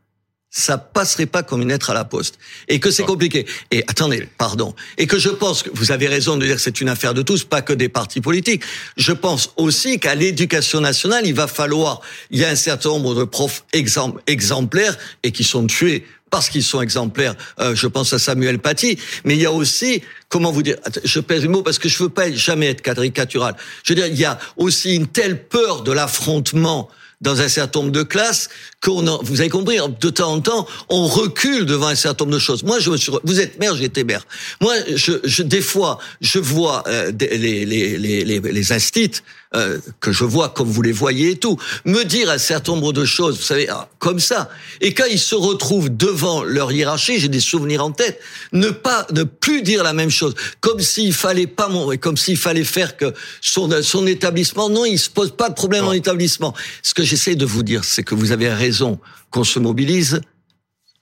ça 0.53 0.77
passerait 0.77 1.25
pas 1.25 1.43
comme 1.43 1.61
une 1.61 1.69
lettre 1.69 1.91
à 1.91 1.93
la 1.93 2.03
poste. 2.03 2.37
Et 2.67 2.81
que 2.81 2.91
c'est 2.91 3.03
compliqué. 3.03 3.45
Et 3.71 3.85
attendez, 3.87 4.27
pardon. 4.37 4.75
Et 4.97 5.07
que 5.07 5.17
je 5.17 5.29
pense 5.29 5.63
que 5.63 5.69
vous 5.73 5.91
avez 5.91 6.07
raison 6.07 6.35
de 6.35 6.45
dire 6.45 6.57
que 6.57 6.61
c'est 6.61 6.81
une 6.81 6.89
affaire 6.89 7.13
de 7.13 7.21
tous, 7.21 7.45
pas 7.45 7.61
que 7.61 7.71
des 7.71 7.87
partis 7.87 8.19
politiques. 8.19 8.63
Je 8.97 9.13
pense 9.13 9.53
aussi 9.55 9.97
qu'à 9.97 10.13
l'éducation 10.13 10.81
nationale, 10.81 11.25
il 11.25 11.33
va 11.33 11.47
falloir, 11.47 12.01
il 12.31 12.39
y 12.39 12.45
a 12.45 12.49
un 12.49 12.55
certain 12.55 12.89
nombre 12.89 13.15
de 13.15 13.23
profs 13.23 13.63
exemplaires 13.73 14.97
et 15.23 15.31
qui 15.31 15.45
sont 15.45 15.65
tués 15.67 16.05
parce 16.29 16.49
qu'ils 16.49 16.63
sont 16.63 16.81
exemplaires. 16.81 17.35
Euh, 17.59 17.73
je 17.73 17.87
pense 17.87 18.11
à 18.11 18.19
Samuel 18.19 18.59
Paty, 18.59 18.97
mais 19.23 19.35
il 19.35 19.41
y 19.41 19.45
a 19.45 19.51
aussi, 19.51 20.01
comment 20.27 20.51
vous 20.51 20.63
dire, 20.63 20.77
je 21.03 21.19
pèse 21.21 21.43
le 21.43 21.49
mot 21.49 21.61
parce 21.61 21.79
que 21.79 21.87
je 21.87 22.01
veux 22.03 22.09
pas 22.09 22.31
jamais 22.31 22.67
être 22.67 22.81
caricatural. 22.81 23.55
Je 23.83 23.93
veux 23.93 23.95
dire, 23.95 24.07
il 24.07 24.19
y 24.19 24.25
a 24.25 24.37
aussi 24.57 24.95
une 24.95 25.07
telle 25.07 25.43
peur 25.43 25.83
de 25.83 25.91
l'affrontement 25.93 26.89
dans 27.21 27.41
un 27.41 27.47
certain 27.47 27.79
nombre 27.79 27.91
de 27.91 28.03
classes 28.03 28.49
qu'on 28.83 29.19
vous 29.23 29.39
avez 29.39 29.49
compris, 29.49 29.77
de 29.99 30.09
temps 30.09 30.33
en 30.33 30.41
temps, 30.41 30.67
on 30.89 31.07
recule 31.07 31.65
devant 31.65 31.87
un 31.87 31.95
certain 31.95 32.25
nombre 32.25 32.35
de 32.35 32.39
choses. 32.39 32.63
Moi, 32.63 32.79
je 32.79 32.89
me 32.89 32.97
suis, 32.97 33.11
vous 33.23 33.39
êtes 33.39 33.59
maire, 33.59 33.75
j'étais 33.75 34.03
maire. 34.03 34.25
Moi, 34.59 34.73
je, 34.95 35.13
je, 35.23 35.43
des 35.43 35.61
fois, 35.61 35.99
je 36.19 36.39
vois 36.39 36.83
euh, 36.87 37.11
les, 37.19 37.65
les, 37.65 37.97
les, 37.97 38.25
les, 38.25 38.39
les 38.39 38.71
instits, 38.71 39.21
euh, 39.53 39.79
que 39.99 40.13
je 40.13 40.23
vois 40.23 40.49
comme 40.49 40.69
vous 40.69 40.81
les 40.81 40.93
voyez 40.93 41.31
et 41.31 41.35
tout, 41.35 41.57
me 41.83 42.03
dire 42.03 42.29
un 42.29 42.37
certain 42.37 42.71
nombre 42.71 42.93
de 42.93 43.03
choses, 43.03 43.37
vous 43.37 43.43
savez, 43.43 43.67
ah, 43.69 43.89
comme 43.99 44.19
ça. 44.19 44.49
Et 44.79 44.93
quand 44.93 45.07
ils 45.11 45.19
se 45.19 45.35
retrouvent 45.35 45.89
devant 45.89 46.43
leur 46.43 46.71
hiérarchie, 46.71 47.19
j'ai 47.19 47.27
des 47.27 47.41
souvenirs 47.41 47.83
en 47.83 47.91
tête, 47.91 48.21
ne 48.53 48.69
pas, 48.69 49.05
ne 49.11 49.23
plus 49.23 49.61
dire 49.61 49.83
la 49.83 49.91
même 49.91 50.09
chose, 50.09 50.35
comme 50.61 50.79
s'il 50.79 51.13
fallait 51.13 51.47
pas, 51.47 51.69
comme 51.99 52.15
s'il 52.15 52.37
fallait 52.37 52.63
faire 52.63 52.95
que 52.95 53.13
son, 53.41 53.69
son 53.81 54.07
établissement, 54.07 54.69
non, 54.69 54.85
il 54.85 54.97
se 54.97 55.09
pose 55.09 55.35
pas 55.35 55.49
de 55.49 55.53
problème 55.53 55.85
en 55.85 55.91
établissement. 55.91 56.53
Ce 56.81 56.93
que 56.93 57.03
j'essaie 57.03 57.35
de 57.35 57.45
vous 57.45 57.63
dire, 57.63 57.83
c'est 57.83 58.03
que 58.03 58.15
vous 58.15 58.31
avez 58.31 58.53
raison 58.53 58.99
qu'on 59.31 59.43
se 59.43 59.59
mobilise 59.59 60.21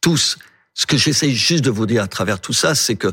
tous. 0.02 0.38
Ce 0.74 0.86
que 0.86 0.98
j'essaie 0.98 1.32
juste 1.32 1.64
de 1.66 1.70
vous 1.70 1.86
dire 1.86 2.04
à 2.04 2.08
travers 2.08 2.40
tout 2.40 2.54
ça, 2.54 2.74
c'est 2.76 2.96
que 2.96 3.08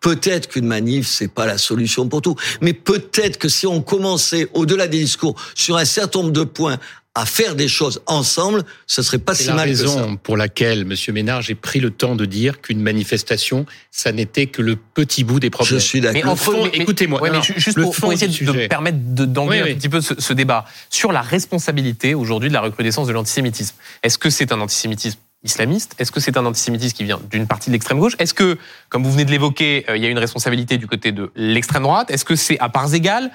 peut-être 0.00 0.48
qu'une 0.48 0.66
manif, 0.66 1.06
c'est 1.06 1.28
pas 1.32 1.46
la 1.46 1.58
solution 1.58 2.08
pour 2.08 2.20
tout, 2.22 2.34
mais 2.60 2.72
peut-être 2.72 3.38
que 3.38 3.48
si 3.48 3.66
on 3.66 3.80
commençait 3.80 4.48
au-delà 4.54 4.88
des 4.88 4.98
discours 4.98 5.36
sur 5.54 5.76
un 5.76 5.84
certain 5.84 6.20
nombre 6.20 6.32
de 6.32 6.42
points 6.44 6.78
à 7.14 7.26
faire 7.26 7.54
des 7.54 7.68
choses 7.68 8.00
ensemble, 8.06 8.64
ce 8.86 9.02
serait 9.02 9.18
pas 9.18 9.34
si 9.34 9.48
la 9.48 9.54
mal 9.54 9.68
raison 9.68 10.06
que 10.06 10.10
ça. 10.12 10.16
pour 10.22 10.36
laquelle, 10.38 10.86
Monsieur 10.86 11.12
Ménard, 11.12 11.42
j'ai 11.42 11.54
pris 11.54 11.78
le 11.78 11.90
temps 11.90 12.16
de 12.16 12.24
dire 12.24 12.62
qu'une 12.62 12.80
manifestation, 12.80 13.66
ça 13.90 14.12
n'était 14.12 14.46
que 14.46 14.62
le 14.62 14.76
petit 14.76 15.22
bout 15.22 15.38
des 15.38 15.50
problèmes. 15.50 15.78
Je 15.78 15.84
suis 15.84 16.00
d'accord. 16.00 16.22
Mais 16.24 16.28
en 16.28 16.36
fond, 16.36 16.64
écoutez-moi, 16.72 17.20
ouais, 17.20 17.30
juste 17.58 17.76
le 17.76 17.82
pour, 17.84 17.94
fond 17.94 18.00
pour 18.02 18.12
essayer 18.14 18.28
de 18.46 18.52
me 18.52 18.66
permettre 18.66 18.96
de- 18.98 19.26
d'enlever 19.26 19.58
Oui, 19.58 19.62
oui. 19.68 19.72
un 19.72 19.76
petit 19.76 19.90
peu 19.90 20.00
ce, 20.00 20.14
ce 20.18 20.32
débat 20.32 20.64
sur 20.88 21.12
la 21.12 21.20
responsabilité 21.20 22.14
aujourd'hui 22.14 22.48
de 22.48 22.54
la 22.54 22.62
recrudescence 22.62 23.06
de 23.06 23.12
l'antisémitisme. 23.12 23.76
Est-ce 24.02 24.16
que 24.16 24.30
c'est 24.30 24.50
un 24.50 24.60
antisémitisme 24.62 25.18
islamiste 25.44 25.94
Est-ce 25.98 26.12
que 26.12 26.20
c'est 26.20 26.36
un 26.36 26.46
antisémitisme 26.46 26.96
qui 26.96 27.04
vient 27.04 27.20
d'une 27.30 27.46
partie 27.46 27.70
de 27.70 27.72
l'extrême 27.72 27.98
gauche? 27.98 28.14
Est-ce 28.18 28.34
que, 28.34 28.58
comme 28.88 29.02
vous 29.02 29.12
venez 29.12 29.24
de 29.24 29.30
l'évoquer, 29.30 29.84
euh, 29.88 29.96
il 29.96 30.02
y 30.02 30.06
a 30.06 30.08
une 30.08 30.18
responsabilité 30.18 30.78
du 30.78 30.86
côté 30.86 31.12
de 31.12 31.30
l'extrême 31.34 31.82
droite? 31.82 32.10
Est-ce 32.10 32.24
que 32.24 32.36
c'est 32.36 32.58
à 32.60 32.68
parts 32.68 32.94
égales? 32.94 33.30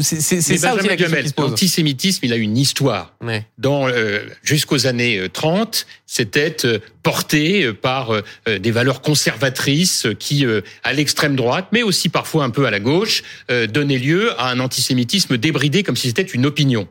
C'est 0.00 0.40
ça 0.40 0.74
aussi 0.74 0.86
la 0.86 0.96
question 0.96 1.18
qui 1.20 1.28
se 1.28 1.34
pose. 1.34 1.50
L'antisémitisme, 1.50 2.24
il 2.24 2.32
a 2.32 2.36
une 2.36 2.56
histoire. 2.56 3.14
Dans 3.58 3.88
euh, 3.88 4.20
jusqu'aux 4.42 4.86
années 4.86 5.18
euh, 5.18 5.28
30, 5.28 5.86
c'était 6.06 6.56
euh, 6.64 6.78
porté 7.04 7.62
euh, 7.62 7.74
par 7.74 8.10
euh, 8.12 8.22
des 8.58 8.70
valeurs 8.72 9.02
conservatrices 9.02 10.08
qui, 10.18 10.44
euh, 10.44 10.62
à 10.82 10.92
l'extrême 10.92 11.36
droite, 11.36 11.68
mais 11.70 11.84
aussi 11.84 12.08
parfois 12.08 12.44
un 12.44 12.50
peu 12.50 12.66
à 12.66 12.70
la 12.70 12.80
gauche, 12.80 13.22
donnaient 13.68 13.98
lieu 13.98 14.32
à 14.40 14.48
un 14.48 14.58
antisémitisme 14.60 15.36
débridé 15.36 15.82
comme 15.82 15.96
si 15.96 16.08
c'était 16.08 16.22
une 16.22 16.46
opinion. 16.46 16.88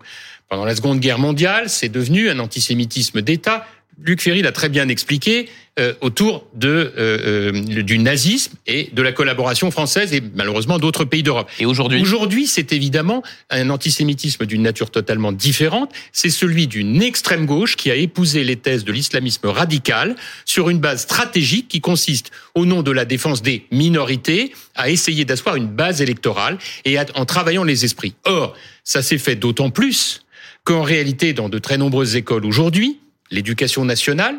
Pendant 0.49 0.65
la 0.65 0.75
Seconde 0.75 0.99
Guerre 0.99 1.19
mondiale, 1.19 1.69
c'est 1.69 1.89
devenu 1.89 2.29
un 2.29 2.39
antisémitisme 2.39 3.21
d'État. 3.21 3.65
Luc 4.01 4.21
Ferry 4.21 4.41
l'a 4.41 4.51
très 4.51 4.69
bien 4.69 4.87
expliqué 4.89 5.49
euh, 5.79 5.93
autour 6.01 6.45
de 6.55 6.67
euh, 6.67 7.51
euh, 7.53 7.81
du 7.83 7.97
nazisme 7.99 8.53
et 8.67 8.89
de 8.93 9.01
la 9.01 9.11
collaboration 9.11 9.71
française 9.71 10.13
et 10.13 10.21
malheureusement 10.35 10.77
d'autres 10.77 11.05
pays 11.05 11.23
d'Europe. 11.23 11.49
Et 11.59 11.65
aujourd'hui 11.65 12.01
Aujourd'hui, 12.01 12.47
c'est 12.47 12.73
évidemment 12.73 13.23
un 13.49 13.69
antisémitisme 13.69 14.45
d'une 14.45 14.61
nature 14.63 14.91
totalement 14.91 15.31
différente. 15.31 15.91
C'est 16.11 16.29
celui 16.29 16.67
d'une 16.67 17.01
extrême 17.01 17.45
gauche 17.45 17.75
qui 17.75 17.89
a 17.91 17.95
épousé 17.95 18.43
les 18.43 18.55
thèses 18.55 18.83
de 18.83 18.91
l'islamisme 18.91 19.47
radical 19.47 20.15
sur 20.45 20.69
une 20.69 20.79
base 20.79 21.03
stratégique 21.03 21.67
qui 21.67 21.81
consiste, 21.81 22.31
au 22.55 22.65
nom 22.65 22.83
de 22.83 22.91
la 22.91 23.05
défense 23.05 23.41
des 23.41 23.65
minorités, 23.71 24.53
à 24.75 24.89
essayer 24.89 25.25
d'asseoir 25.25 25.55
une 25.55 25.67
base 25.67 26.01
électorale 26.01 26.57
et 26.85 26.97
à- 26.97 27.05
en 27.15 27.25
travaillant 27.25 27.63
les 27.63 27.85
esprits. 27.85 28.13
Or, 28.25 28.55
ça 28.83 29.01
s'est 29.01 29.17
fait 29.17 29.35
d'autant 29.35 29.69
plus 29.69 30.23
qu'en 30.65 30.81
réalité, 30.83 31.33
dans 31.33 31.49
de 31.49 31.57
très 31.59 31.77
nombreuses 31.77 32.15
écoles 32.15 32.45
aujourd'hui, 32.45 32.99
l'éducation 33.33 33.83
nationale, 33.83 34.35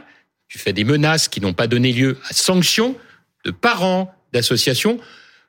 tu 0.48 0.58
fais 0.58 0.72
des 0.72 0.84
menaces 0.84 1.28
qui 1.28 1.40
n'ont 1.40 1.52
pas 1.52 1.66
donné 1.66 1.92
lieu 1.92 2.18
à 2.28 2.32
sanctions 2.32 2.96
de 3.44 3.50
parents, 3.50 4.14
d'associations, 4.32 4.98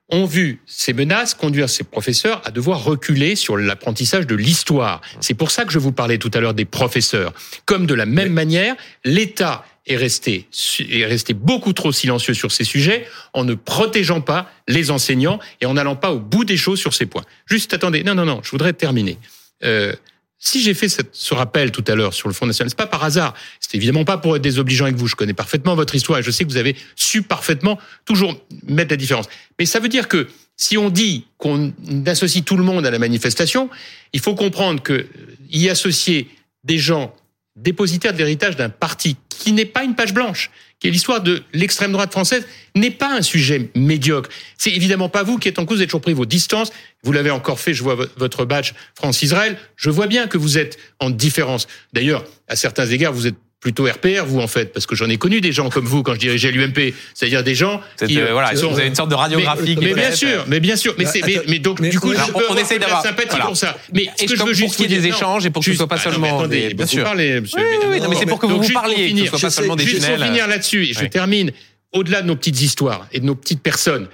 ont 0.10 0.26
vu 0.26 0.62
ces 0.66 0.94
menaces 0.94 1.34
conduire 1.34 1.70
ces 1.70 1.84
professeurs 1.84 2.42
à 2.46 2.52
devoir 2.52 2.84
reculer 2.84 3.36
sur 3.36 3.58
l'apprentissage 3.58 4.28
de 4.28 4.36
l'histoire. 4.36 5.02
C'est 5.20 5.34
pour 5.34 5.50
ça 5.50 5.66
que 5.66 5.72
je 5.72 5.80
vous 5.80 5.92
parlais 5.92 6.18
tout 6.18 6.30
à 6.34 6.40
l'heure 6.40 6.54
des 6.54 6.66
professeurs. 6.66 7.34
Comme 7.66 7.88
de 7.88 7.96
la 7.96 8.06
même 8.06 8.32
manière, 8.32 8.76
l'État 9.04 9.66
est 9.88 9.96
resté, 9.96 10.48
est 10.80 11.06
resté 11.06 11.34
beaucoup 11.34 11.74
trop 11.74 11.92
silencieux 11.92 12.34
sur 12.34 12.52
ces 12.52 12.64
sujets 12.64 13.08
en 13.34 13.46
ne 13.46 13.54
protégeant 13.54 14.22
pas 14.22 14.52
les 14.68 14.92
enseignants 14.92 15.40
et 15.62 15.66
en 15.66 15.76
n'allant 15.76 15.96
pas 15.96 16.12
au 16.12 16.20
bout 16.20 16.46
des 16.46 16.58
choses 16.58 16.80
sur 16.80 16.94
ces 16.94 17.06
points. 17.06 17.26
Juste 17.46 17.74
attendez, 17.74 18.04
non, 18.04 18.16
non, 18.16 18.26
non, 18.26 18.42
je 18.44 18.52
voudrais 18.52 18.74
terminer. 18.74 19.18
Euh, 19.64 19.94
si 20.46 20.62
j'ai 20.62 20.76
fait 20.76 20.88
ce 21.12 21.34
rappel 21.34 21.72
tout 21.72 21.84
à 21.88 21.96
l'heure 21.96 22.14
sur 22.14 22.28
le 22.28 22.34
Front 22.34 22.46
National, 22.46 22.70
c'est 22.70 22.78
pas 22.78 22.86
par 22.86 23.04
hasard. 23.04 23.34
C'est 23.60 23.76
évidemment 23.76 24.06
pas 24.06 24.20
pour 24.20 24.36
être 24.36 24.44
désobligeant 24.44 24.86
avec 24.86 24.96
vous. 24.96 25.08
Je 25.08 25.16
connais 25.16 25.34
parfaitement 25.34 25.74
votre 25.76 25.96
histoire 25.96 26.20
et 26.20 26.24
je 26.24 26.30
sais 26.30 26.44
que 26.44 26.50
vous 26.50 26.58
avez 26.58 26.76
su 26.96 27.24
parfaitement 27.24 27.80
toujours 28.06 28.40
mettre 28.68 28.92
la 28.92 28.98
différence. 28.98 29.26
Mais 29.58 29.66
ça 29.66 29.80
veut 29.80 29.90
dire 29.90 30.08
que 30.08 30.28
si 30.56 30.78
on 30.78 30.92
dit 30.92 31.26
qu'on 31.40 31.74
associe 32.06 32.46
tout 32.46 32.58
le 32.58 32.64
monde 32.64 32.86
à 32.86 32.92
la 32.92 33.00
manifestation, 33.00 33.72
il 34.14 34.20
faut 34.20 34.36
comprendre 34.36 34.84
que 34.84 34.94
euh, 34.94 35.08
y 35.50 35.68
associer 35.68 36.30
des 36.64 36.78
gens 36.78 37.14
dépositaires 37.56 38.14
de 38.14 38.20
l'héritage 38.20 38.56
d'un 38.56 38.70
parti 38.70 39.18
qui 39.30 39.52
n'est 39.52 39.66
pas 39.66 39.84
une 39.84 39.96
page 39.96 40.14
blanche, 40.14 40.52
qui 40.80 40.88
est 40.88 40.92
l'histoire 40.92 41.22
de 41.22 41.42
l'extrême 41.54 41.92
droite 41.92 42.12
française, 42.12 42.46
n'est 42.76 42.92
pas 42.92 43.14
un 43.16 43.22
sujet 43.22 43.70
médiocre. 43.76 44.30
C'est 44.58 44.72
évidemment 44.72 45.10
pas 45.10 45.24
vous 45.24 45.38
qui 45.38 45.48
êtes 45.48 45.58
en 45.60 45.66
cause, 45.66 45.78
vous 45.78 45.82
avez 45.82 45.88
toujours 45.88 46.02
pris 46.02 46.14
vos 46.14 46.26
distances. 46.26 46.72
Vous 47.04 47.12
l'avez 47.12 47.32
encore 47.32 47.60
fait, 47.60 47.74
je 47.74 47.82
vois 47.84 47.96
vo- 47.96 48.06
votre 48.18 48.46
badge 48.46 48.74
France-Israël. 48.96 49.58
Je 49.78 49.90
vois 49.90 50.08
bien 50.08 50.28
que 50.28 50.38
vous 50.38 50.58
êtes 50.58 50.78
en 51.00 51.10
différence. 51.10 51.68
D'ailleurs, 51.94 52.26
à 52.48 52.56
certains 52.56 52.86
égards, 52.88 53.14
vous 53.14 53.28
êtes 53.28 53.36
plutôt 53.66 53.86
RPR, 53.88 54.26
vous, 54.28 54.42
en 54.42 54.48
fait, 54.48 54.72
parce 54.72 54.86
que 54.86 54.96
j'en 54.96 55.10
ai 55.10 55.18
connu 55.18 55.42
des 55.42 55.52
gens 55.52 55.72
comme 55.72 55.86
vous 55.86 56.04
quand 56.04 56.14
je 56.14 56.20
dirigeais 56.20 56.52
l'UMP. 56.52 56.94
C'est-à-dire 57.16 57.44
des 57.44 57.56
gens 57.56 57.82
C'est, 57.96 58.06
qui, 58.06 58.20
euh, 58.20 58.32
voilà, 58.32 58.56
sont- 58.56 58.70
vous 58.70 58.78
avez 58.78 58.88
une 58.90 58.94
sorte 58.94 59.10
de 59.10 59.16
radiographie. 59.16 59.76
qui 59.76 59.84
mais 59.84 59.96
bien 59.96 60.12
sûr, 60.12 60.46
mais 60.48 60.60
bien 60.60 60.76
sûr, 60.76 60.94
mais 61.00 61.06
Bah, 61.06 61.10
c'est, 61.12 61.42
mais, 61.48 61.58
donc 61.58 61.80
mais 61.80 61.90
du 61.90 62.00
coup, 62.00 62.14
je 62.14 62.18
peux 62.32 62.44
on 62.48 62.54
la 62.54 62.62
d'avoir- 62.78 63.02
sympathie 63.02 63.28
voilà. 63.30 63.46
pour 63.46 63.58
ça. 63.58 63.76
Mais 63.92 64.04
Et 64.04 64.10
ce 64.18 64.24
que 64.26 64.36
je 64.36 64.40
veux 64.42 64.46
pour 64.46 64.54
juste 64.54 64.76
qu'il 64.76 64.92
y 64.92 64.94
ait 64.94 65.00
des 65.00 65.08
échanges 65.08 65.48
et 65.48 65.50
pour 65.50 65.62
que 65.62 65.66
ce 65.66 65.72
juste- 65.72 65.80
soit 65.80 65.88
pas 65.88 65.96
Ah 65.96 66.10
non, 66.12 66.20
mais 66.20 66.28
seulement 66.28 66.40
attendez, 66.42 66.74
bien 66.76 66.86
sûr. 66.86 67.04
parler, 67.04 67.42
monsieur 67.42 67.58
Oui, 67.60 67.66
oui, 67.90 68.00
non, 68.02 68.10
mais 68.10 68.16
c'est 68.18 68.28
pour 68.28 68.38
que 68.38 68.46
vous 68.46 68.62
juste 68.62 68.74
pour 68.74 68.84
parliez, 68.84 69.12
que 69.14 69.20
ce 69.22 69.26
soit 69.26 69.40
pas 69.40 69.50
seulement 69.50 69.76
des 69.76 69.84
Juste 69.84 70.04
tunnels. 70.04 70.18
pour 70.20 70.28
finir 70.28 70.48
là-dessus, 70.48 70.86
et 70.86 70.94
je 70.94 71.06
termine. 71.06 71.52
Au-delà 71.92 72.22
de 72.22 72.28
nos 72.28 72.36
petites 72.36 72.62
histoires 72.62 73.08
et 73.14 73.20
de 73.20 73.26
nos 73.26 73.34
petites 73.36 73.64
personnes, 73.64 74.08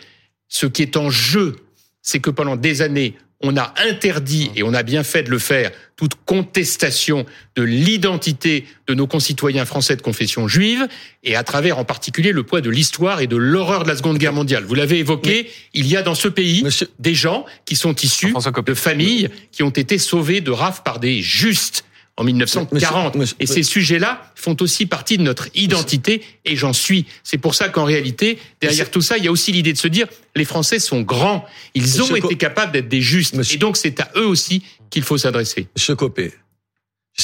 ce 0.48 0.65
qui 0.65 0.81
est 0.84 0.96
en 0.96 1.10
jeu, 1.10 1.58
c'est 2.01 2.20
que 2.20 2.29
pendant 2.29 2.55
des 2.55 2.81
années, 2.81 3.15
on 3.43 3.57
a 3.57 3.74
interdit, 3.86 4.51
et 4.55 4.63
on 4.63 4.74
a 4.74 4.83
bien 4.83 5.03
fait 5.03 5.24
de 5.24 5.29
le 5.29 5.39
faire, 5.39 5.71
toute 5.95 6.13
contestation 6.25 7.25
de 7.55 7.63
l'identité 7.63 8.65
de 8.88 8.93
nos 8.93 9.07
concitoyens 9.07 9.65
français 9.65 9.95
de 9.95 10.01
confession 10.01 10.48
juive, 10.48 10.88
et 11.24 11.36
à 11.36 11.43
travers 11.43 11.77
en 11.77 11.86
particulier 11.86 12.31
le 12.31 12.43
poids 12.43 12.62
de 12.62 12.69
l'histoire 12.69 13.21
et 13.21 13.27
de 13.27 13.36
l'horreur 13.38 13.83
de 13.83 13.89
la 13.89 13.95
Seconde 13.95 14.17
Guerre 14.17 14.33
mondiale. 14.33 14.63
Vous 14.63 14.75
l'avez 14.75 15.00
évoqué, 15.00 15.50
il 15.74 15.88
y 15.88 15.95
a 15.95 16.01
dans 16.01 16.15
ce 16.15 16.27
pays 16.27 16.63
Monsieur- 16.63 16.89
des 17.00 17.13
gens 17.13 17.45
qui 17.65 17.75
sont 17.75 17.95
issus 17.95 18.33
de 18.65 18.74
familles 18.74 19.29
qui 19.51 19.63
ont 19.63 19.69
été 19.69 19.98
sauvés 19.98 20.41
de 20.41 20.51
rafles 20.51 20.81
par 20.83 21.00
des 21.00 21.21
justes 21.21 21.83
en 22.21 22.23
1940. 22.23 23.15
Monsieur- 23.15 23.35
et 23.39 23.45
ces 23.45 23.63
sujets-là 23.63 24.31
font 24.35 24.55
aussi 24.61 24.85
partie 24.85 25.17
de 25.17 25.23
notre 25.23 25.47
identité, 25.55 26.23
et 26.45 26.55
j'en 26.55 26.73
suis. 26.73 27.05
C'est 27.23 27.37
pour 27.37 27.55
ça 27.55 27.69
qu'en 27.69 27.83
réalité, 27.83 28.39
derrière 28.61 28.89
tout 28.91 29.01
ça, 29.01 29.17
il 29.17 29.25
y 29.25 29.27
a 29.27 29.31
aussi 29.31 29.51
l'idée 29.51 29.73
de 29.73 29.77
se 29.77 29.87
dire, 29.87 30.07
les 30.35 30.45
Français 30.45 30.79
sont 30.79 31.01
grands, 31.01 31.45
ils 31.73 32.01
ont 32.01 32.15
été 32.15 32.35
capables 32.37 32.71
d'être 32.71 32.87
des 32.87 33.01
justes, 33.01 33.35
et 33.51 33.57
donc 33.57 33.75
c'est 33.77 33.99
à 33.99 34.11
eux 34.15 34.25
aussi 34.25 34.63
qu'il 34.89 35.03
faut 35.03 35.17
s'adresser. 35.17 35.67
Monsieur 35.75 35.95
Copé, 35.95 36.33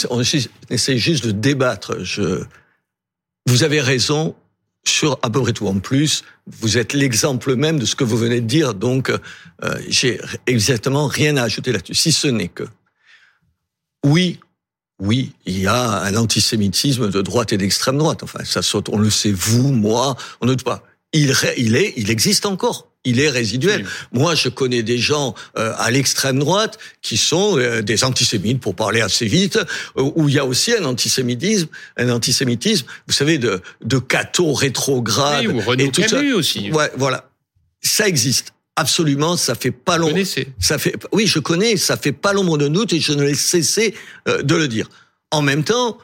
on 0.09 0.21
essaie 0.21 0.97
juste 0.97 1.25
de 1.25 1.31
débattre. 1.31 2.03
Je, 2.03 2.43
vous 3.45 3.63
avez 3.63 3.81
raison 3.81 4.35
sur 4.85 5.19
à 5.21 5.29
peu 5.29 5.41
près 5.41 5.53
tout. 5.53 5.67
En 5.67 5.79
plus, 5.79 6.23
vous 6.47 6.77
êtes 6.77 6.93
l'exemple 6.93 7.55
même 7.55 7.77
de 7.77 7.85
ce 7.85 7.95
que 7.95 8.03
vous 8.03 8.17
venez 8.17 8.41
de 8.41 8.47
dire, 8.47 8.73
donc 8.73 9.09
euh, 9.09 9.19
j'ai 9.89 10.19
exactement 10.47 11.07
rien 11.07 11.37
à 11.37 11.43
ajouter 11.43 11.71
là-dessus, 11.71 11.93
si 11.93 12.11
ce 12.11 12.27
n'est 12.27 12.47
que 12.47 12.63
oui, 14.05 14.39
oui, 14.99 15.33
il 15.45 15.59
y 15.59 15.67
a 15.67 16.01
un 16.03 16.15
antisémitisme 16.15 17.09
de 17.09 17.21
droite 17.21 17.53
et 17.53 17.57
d'extrême 17.57 17.97
droite. 17.97 18.23
Enfin, 18.23 18.43
ça 18.43 18.61
saute, 18.61 18.89
on 18.89 18.97
le 18.97 19.09
sait, 19.09 19.31
vous, 19.31 19.71
moi, 19.71 20.15
on 20.41 20.45
ne 20.45 20.53
doute 20.53 20.63
pas. 20.63 20.83
Il, 21.13 21.33
il 21.57 21.75
est, 21.75 21.93
il 21.97 22.09
existe 22.09 22.45
encore. 22.45 22.87
Il 23.05 23.21
est 23.21 23.29
résiduel. 23.29 23.85
Moi, 24.11 24.35
je 24.35 24.49
connais 24.49 24.83
des 24.83 24.97
gens 24.97 25.33
euh, 25.57 25.71
à 25.77 25.91
l'extrême 25.91 26.39
droite 26.39 26.77
qui 27.01 27.15
sont 27.15 27.57
euh, 27.57 27.81
des 27.81 28.03
antisémites, 28.03 28.59
pour 28.59 28.75
parler 28.75 28.99
assez 28.99 29.27
vite, 29.27 29.57
euh, 29.97 30.11
où 30.15 30.27
il 30.27 30.35
y 30.35 30.39
a 30.39 30.45
aussi 30.45 30.73
un 30.73 30.83
antisémitisme, 30.83 31.69
un 31.95 32.09
antisémitisme, 32.09 32.85
vous 33.07 33.13
savez, 33.13 33.37
de, 33.37 33.61
de 33.81 33.99
cathos 33.99 34.51
rétrogrades. 34.53 35.45
Oui, 35.45 35.53
ou 35.53 35.61
Renaud 35.61 35.85
et 35.85 35.91
tout 35.91 36.03
ça. 36.05 36.19
Aussi. 36.35 36.69
Ouais, 36.71 36.91
voilà. 36.97 37.29
Ça 37.81 38.09
existe. 38.09 38.51
Absolument, 38.79 39.37
ça 39.37 39.55
fait 39.55 39.71
pas 39.71 39.97
long. 39.97 40.13
Ça 40.59 40.77
fait, 40.77 40.95
oui, 41.11 41.25
je 41.25 41.39
connais, 41.39 41.77
ça 41.77 41.97
fait 41.97 42.11
pas 42.11 42.31
l'ombre 42.31 42.59
de 42.59 42.67
doute 42.67 42.93
et 42.93 42.99
je 42.99 43.11
ne 43.11 43.23
l'ai 43.23 43.33
cessé 43.33 43.95
euh, 44.27 44.43
de 44.43 44.53
le 44.53 44.67
dire. 44.67 44.87
En 45.31 45.41
même 45.41 45.63
temps, 45.63 45.97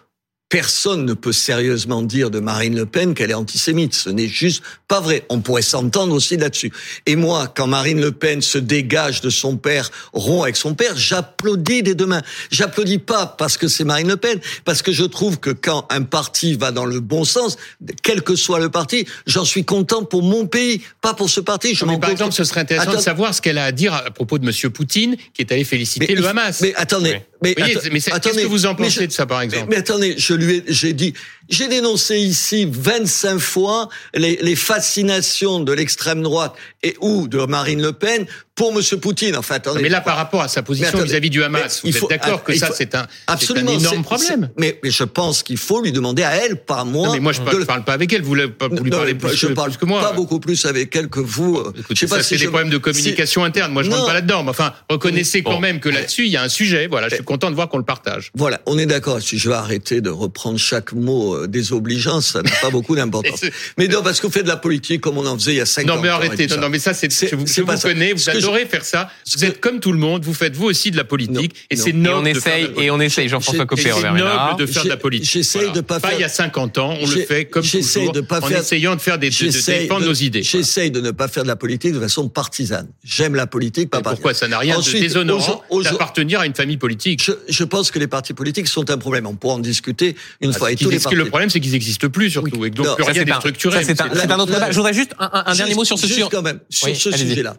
personne 0.54 1.06
ne 1.06 1.16
peut 1.16 1.32
sérieusement 1.32 2.04
dire 2.04 2.30
de 2.30 2.40
Marine 2.40 2.76
Le 2.76 2.86
Pen 2.86 3.16
qu'elle 3.16 3.32
est 3.32 3.34
antisémite. 3.34 3.96
Ce 3.96 4.12
n'est 4.12 4.28
juste 4.28 4.62
pas 4.88 5.00
vrai. 5.00 5.26
On 5.30 5.40
pourrait 5.40 5.64
s'entendre 5.64 6.14
aussi 6.14 6.38
là-dessus. 6.38 6.72
Et 7.08 7.16
moi, 7.16 7.52
quand 7.56 7.66
Marine 7.66 8.00
Le 8.00 8.12
Pen 8.12 8.40
se 8.40 8.60
dégage 8.60 9.22
de 9.22 9.32
son 9.32 9.58
père, 9.58 9.90
rompt 10.14 10.44
avec 10.44 10.56
son 10.56 10.76
père, 10.76 10.96
j'applaudis 10.96 11.82
des 11.82 11.96
deux 11.96 12.06
mains. 12.06 12.22
J'applaudis 12.52 13.00
pas 13.00 13.26
parce 13.26 13.58
que 13.58 13.68
c'est 13.68 13.84
Marine 13.84 14.08
Le 14.08 14.16
Pen, 14.16 14.40
parce 14.64 14.84
que 14.84 14.92
je 14.92 15.06
trouve 15.06 15.40
que 15.40 15.50
quand 15.50 15.88
un 15.90 16.04
parti 16.04 16.54
va 16.54 16.72
dans 16.72 16.86
le 16.86 17.00
bon 17.00 17.24
sens, 17.24 17.58
quel 18.04 18.22
que 18.22 18.36
soit 18.36 18.60
le 18.60 18.70
parti, 18.70 19.08
j'en 19.26 19.46
suis 19.46 19.66
content 19.66 20.04
pour 20.04 20.22
mon 20.22 20.46
pays, 20.46 20.84
pas 21.02 21.16
pour 21.16 21.32
ce 21.32 21.40
parti. 21.40 21.74
Je 21.74 21.84
mais 21.86 21.98
par 21.98 22.12
exemple, 22.12 22.34
ce 22.34 22.44
serait 22.44 22.62
intéressant 22.62 22.94
de 22.94 22.98
savoir 22.98 23.34
ce 23.34 23.42
qu'elle 23.42 23.58
a 23.58 23.66
à 23.66 23.72
dire 23.72 23.96
à 23.96 24.12
propos 24.12 24.38
de 24.38 24.46
Monsieur 24.46 24.70
Poutine, 24.70 25.16
qui 25.34 25.42
est 25.42 25.52
allé 25.52 25.64
féliciter 25.64 26.14
le 26.14 26.28
Hamas. 26.28 26.62
Mais 26.62 26.76
attendez, 26.76 27.24
mais, 27.44 27.56
mais 27.58 28.00
qu'est-ce 28.00 28.42
que 28.42 28.48
vous 28.48 28.66
en 28.66 28.76
pensez 28.76 29.08
de 29.08 29.12
ça, 29.12 29.26
par 29.26 29.42
exemple 29.42 29.68
mais 29.70 29.78
attendez, 29.78 30.16
je 30.18 30.34
lui 30.34 30.56
ai, 30.56 30.64
j'ai 30.68 30.94
dit, 30.94 31.14
j'ai 31.50 31.68
dénoncé 31.68 32.18
ici 32.20 32.68
25 32.70 33.40
fois 33.40 33.90
les, 34.14 34.38
les 34.42 34.56
fascinations 34.56 35.60
de 35.60 35.74
l'extrême 35.74 36.22
droite 36.22 36.56
et 36.82 36.96
ou 37.02 37.28
de 37.28 37.40
Marine 37.46 37.82
Le 37.82 37.94
Pen 37.94 38.26
pour 38.56 38.72
M. 38.72 39.00
Poutine. 39.00 39.36
Enfin, 39.36 39.56
attendez. 39.56 39.82
Mais 39.82 39.90
là, 39.90 40.02
par 40.02 40.16
rapport 40.16 40.42
à 40.42 40.48
sa 40.48 40.62
position 40.62 41.02
vis-à-vis 41.02 41.30
du 41.30 41.44
Hamas, 41.44 41.82
vous 41.84 41.96
êtes 41.96 42.10
d'accord 42.10 42.44
que 42.44 42.56
ça, 42.56 42.70
c'est 42.74 42.94
un, 42.96 43.08
absolument, 43.28 43.72
un 43.72 43.80
énorme 43.80 44.04
problème 44.04 44.50
mais, 44.58 44.80
mais, 44.84 44.92
je 44.92 45.04
pense 45.04 45.44
qu'il 45.44 45.58
faut 45.58 45.82
lui 45.82 45.92
demander 45.92 46.24
à 46.24 46.36
elle, 46.36 46.58
pas 46.58 46.84
moi. 46.84 47.08
Non, 47.08 47.14
mais 47.14 47.20
moi, 47.20 47.32
je 47.32 47.42
ne 47.42 47.66
parle 47.66 47.84
pas 47.84 47.94
avec 47.94 48.14
elle. 48.14 48.22
Vous, 48.22 48.36
vous 48.36 48.84
lui 48.84 48.92
parlez 48.92 49.16
plus, 49.16 49.36
je 49.36 49.48
que, 49.48 49.54
parle 49.54 49.76
que 49.76 49.86
moi. 49.86 50.02
Pas 50.02 50.14
beaucoup 50.14 50.40
plus 50.40 50.66
avec 50.66 50.96
elle 50.96 51.10
que 51.10 51.20
vous. 51.20 51.60
Écoutez, 51.78 51.84
je 51.96 52.00
sais 52.02 52.08
pas 52.08 52.18
ça, 52.18 52.24
si 52.24 52.30
c'est 52.30 52.46
des 52.46 52.48
problèmes 52.48 52.70
de 52.70 52.78
communication 52.78 53.44
interne. 53.44 53.72
Moi, 53.72 53.84
je 53.84 53.90
ne 53.90 53.96
rentre 53.96 54.08
pas 54.08 54.14
là-dedans. 54.14 54.44
Mais 54.44 54.50
enfin, 54.50 54.74
reconnaissez 54.90 55.42
quand 55.42 55.60
même 55.60 55.80
que 55.80 55.90
là-dessus, 55.90 56.26
il 56.26 56.32
y 56.32 56.38
a 56.38 56.44
un 56.44 56.50
sujet. 56.50 56.88
Voilà, 56.88 57.10
je 57.10 57.16
suis 57.16 57.24
content 57.24 57.50
de 57.50 57.56
voir 57.56 57.70
qu'on 57.70 57.78
le 57.78 57.84
partage. 57.84 58.32
Voilà, 58.36 58.62
on 58.66 58.78
est 58.78 58.86
d'accord. 58.86 59.22
Si 59.22 59.38
je 59.38 59.50
vais 59.50 59.56
arrêter 59.56 60.02
de 60.02 60.10
reprendre 60.10 60.60
chaque 60.60 60.94
mot 60.94 61.33
euh, 61.34 61.48
désobligeant, 61.48 62.22
ça 62.22 62.42
n'a 62.42 62.52
pas 62.62 62.70
beaucoup 62.70 62.96
d'importance. 62.96 63.42
mais 63.78 63.88
non, 63.88 64.02
parce 64.02 64.22
qu'on 64.22 64.30
fait 64.30 64.44
de 64.44 64.48
la 64.48 64.58
politique 64.58 65.02
comme 65.02 65.18
on 65.18 65.26
en 65.26 65.38
faisait 65.38 65.54
il 65.54 65.58
y 65.58 65.62
a 65.62 65.66
50 65.66 65.90
ans. 65.90 65.96
Non, 65.96 66.02
mais 66.02 66.10
arrêtez. 66.10 66.48
Non, 66.48 66.70
mais 66.70 66.80
ça, 66.80 66.94
c'est, 66.94 67.12
je 67.12 67.36
vous, 67.36 67.46
connais, 67.82 68.14
vous 68.14 68.30
adorez 68.30 68.66
faire 68.66 68.86
ça. 68.86 69.10
Vous 69.36 69.46
êtes 69.46 69.60
comme 69.60 69.80
tout 69.80 69.92
le 69.92 69.98
monde, 69.98 70.24
vous 70.24 70.34
faites 70.34 70.56
vous 70.56 70.66
aussi 70.66 70.92
de 70.92 70.98
la 70.98 71.04
politique, 71.04 71.56
et 71.70 71.76
c'est 71.76 71.94
noble. 71.94 72.28
Et 72.28 72.34
on 72.34 72.38
essaye, 72.38 72.70
et 72.78 72.92
on 72.92 73.00
essaye, 73.00 73.28
Jean-François 73.30 73.66
Copé, 73.66 73.84
C'est 73.84 74.12
noble 74.12 74.60
de 74.60 74.66
faire 74.66 74.84
de 74.84 74.90
la 74.90 74.98
politique. 74.98 75.32
J'essaye 75.32 75.72
de 75.72 75.82
pas 75.82 76.00
faire. 76.00 76.12
Pas 76.12 76.16
il 76.16 76.22
y 76.22 76.26
a 76.26 76.30
50 76.30 76.78
ans, 76.78 76.96
on 77.00 77.08
le 77.08 77.22
fait 77.22 77.46
comme 77.46 77.64
toujours, 77.64 78.12
de 78.12 78.22
pas 78.22 78.40
en 78.42 78.50
essayant 78.50 78.96
de 78.96 79.02
faire 79.02 79.18
des, 79.18 79.30
de 79.30 79.66
défendre 79.66 80.06
nos 80.06 80.14
idées. 80.14 80.44
J'essaye 80.44 80.92
de 80.92 81.02
ne 81.02 81.12
pas 81.12 81.28
faire 81.28 81.44
de 81.44 81.48
la 81.48 81.56
politique 81.56 81.94
de 81.94 82.00
façon 82.00 82.30
partisane. 82.30 82.88
J'aime 83.04 83.36
la 83.36 83.48
politique, 83.48 83.90
pas 83.90 84.02
Pourquoi 84.02 84.34
ça 84.34 84.48
n'a 84.48 84.60
rien 84.60 84.80
de 84.80 84.92
déshonorant 84.92 85.64
d'appartenir 85.84 86.40
à 86.40 86.46
une 86.46 86.56
famille 86.56 86.78
politique 86.78 87.30
Je 87.50 87.64
pense 87.64 87.92
que 87.92 88.00
les 88.00 88.08
partis 88.08 88.34
politiques 88.34 88.68
sont 88.68 88.90
un 88.90 88.98
problème. 88.98 89.28
On 89.28 89.36
pourra 89.36 89.56
en 89.56 89.60
discuter 89.60 90.16
une 90.42 90.54
fois. 90.54 90.72
Et 90.72 90.76
tous 90.76 90.90
les 90.90 91.00
Le 91.24 91.30
problème, 91.30 91.50
c'est 91.50 91.60
qu'ils 91.60 91.72
n'existent 91.72 92.10
plus 92.10 92.30
surtout, 92.32 92.66
et 92.66 92.70
donc 92.70 92.96
plus 92.96 93.04
rien 93.04 93.24
n'est 93.24 93.34
structuré. 93.34 93.84
C'est 93.84 94.02
un 94.02 94.40
autre 94.40 94.54
débat. 94.54 94.72
Je 94.72 94.78
voudrais 94.78 94.94
juste 94.94 95.16
un 95.20 95.56
dernier 95.56 95.76
mot 95.76 95.86
sur 95.86 95.98
ce 95.98 96.08
sujet. 96.08 96.24
quand 96.30 96.42
même 96.42 96.60
sur 96.70 96.96
ce 96.96 97.12
sujet-là. 97.12 97.58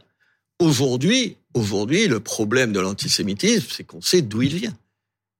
Aujourd'hui, 0.61 1.37
aujourd'hui, 1.55 2.07
le 2.07 2.21
problème 2.21 2.73
de 2.73 2.79
l'antisémitisme, 2.79 3.67
c'est 3.71 3.85
qu'on 3.85 4.01
sait 4.01 4.23
d'où 4.23 4.43
il 4.43 4.55
vient. 4.55 4.75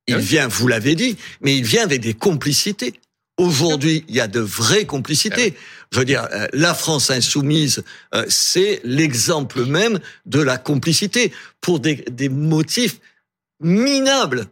Il 0.07 0.17
vient, 0.17 0.49
vous 0.49 0.67
l'avez 0.67 0.97
dit, 0.97 1.17
mais 1.41 1.57
il 1.57 1.65
vient 1.65 1.85
avec 1.85 2.01
des 2.01 2.15
complicités. 2.15 2.95
Aujourd'hui, 3.37 4.05
il 4.09 4.15
y 4.15 4.21
a 4.21 4.29
de 4.29 4.41
vraies 4.41 4.85
complicités. 4.85 5.55
Ah 5.57 5.61
Je 5.93 5.99
veux 5.99 6.05
dire, 6.05 6.29
euh, 6.33 6.47
la 6.53 6.75
France 6.75 7.11
insoumise, 7.11 7.83
euh, 8.15 8.25
c'est 8.29 8.81
l'exemple 8.85 9.65
même 9.65 9.99
de 10.27 10.41
la 10.41 10.57
complicité 10.59 11.33
pour 11.61 11.81
des, 11.81 12.05
des 12.11 12.29
motifs 12.29 13.01
minables 13.61 14.47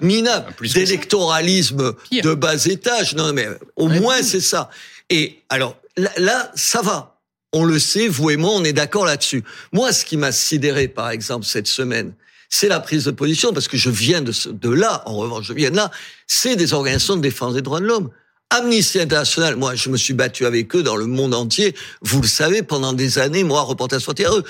bah, 0.00 0.06
minables, 0.06 0.54
d'électoralisme 0.68 1.94
de 2.12 2.34
bas 2.34 2.64
étage. 2.66 3.14
Non, 3.14 3.32
mais 3.32 3.48
au 3.76 3.88
moins 3.88 4.22
c'est 4.22 4.40
ça. 4.40 4.70
Et 5.10 5.42
alors 5.48 5.76
là, 5.96 6.50
ça 6.54 6.82
va 6.82 7.16
on 7.56 7.64
le 7.64 7.78
sait, 7.78 8.06
vous 8.08 8.30
et 8.30 8.36
moi, 8.36 8.50
on 8.52 8.64
est 8.64 8.74
d'accord 8.74 9.06
là-dessus. 9.06 9.42
Moi, 9.72 9.92
ce 9.92 10.04
qui 10.04 10.16
m'a 10.16 10.30
sidéré, 10.30 10.88
par 10.88 11.10
exemple, 11.10 11.46
cette 11.46 11.66
semaine, 11.66 12.12
c'est 12.50 12.68
la 12.68 12.80
prise 12.80 13.04
de 13.04 13.10
position, 13.10 13.52
parce 13.52 13.66
que 13.66 13.76
je 13.76 13.88
viens 13.88 14.20
de, 14.20 14.32
de 14.50 14.70
là, 14.70 15.02
en 15.06 15.16
revanche, 15.16 15.46
je 15.46 15.52
viens 15.54 15.70
de 15.70 15.76
là, 15.76 15.90
c'est 16.26 16.56
des 16.56 16.74
organisations 16.74 17.16
de 17.16 17.22
défense 17.22 17.54
des 17.54 17.62
droits 17.62 17.80
de 17.80 17.86
l'homme. 17.86 18.10
Amnesty 18.50 19.00
International, 19.00 19.56
moi, 19.56 19.74
je 19.74 19.88
me 19.88 19.96
suis 19.96 20.14
battu 20.14 20.46
avec 20.46 20.74
eux 20.76 20.82
dans 20.82 20.96
le 20.96 21.06
monde 21.06 21.34
entier. 21.34 21.74
Vous 22.02 22.20
le 22.20 22.28
savez, 22.28 22.62
pendant 22.62 22.92
des 22.92 23.18
années, 23.18 23.42
moi, 23.42 23.62
reporter 23.62 24.00
sur 24.00 24.12
eux. 24.12 24.44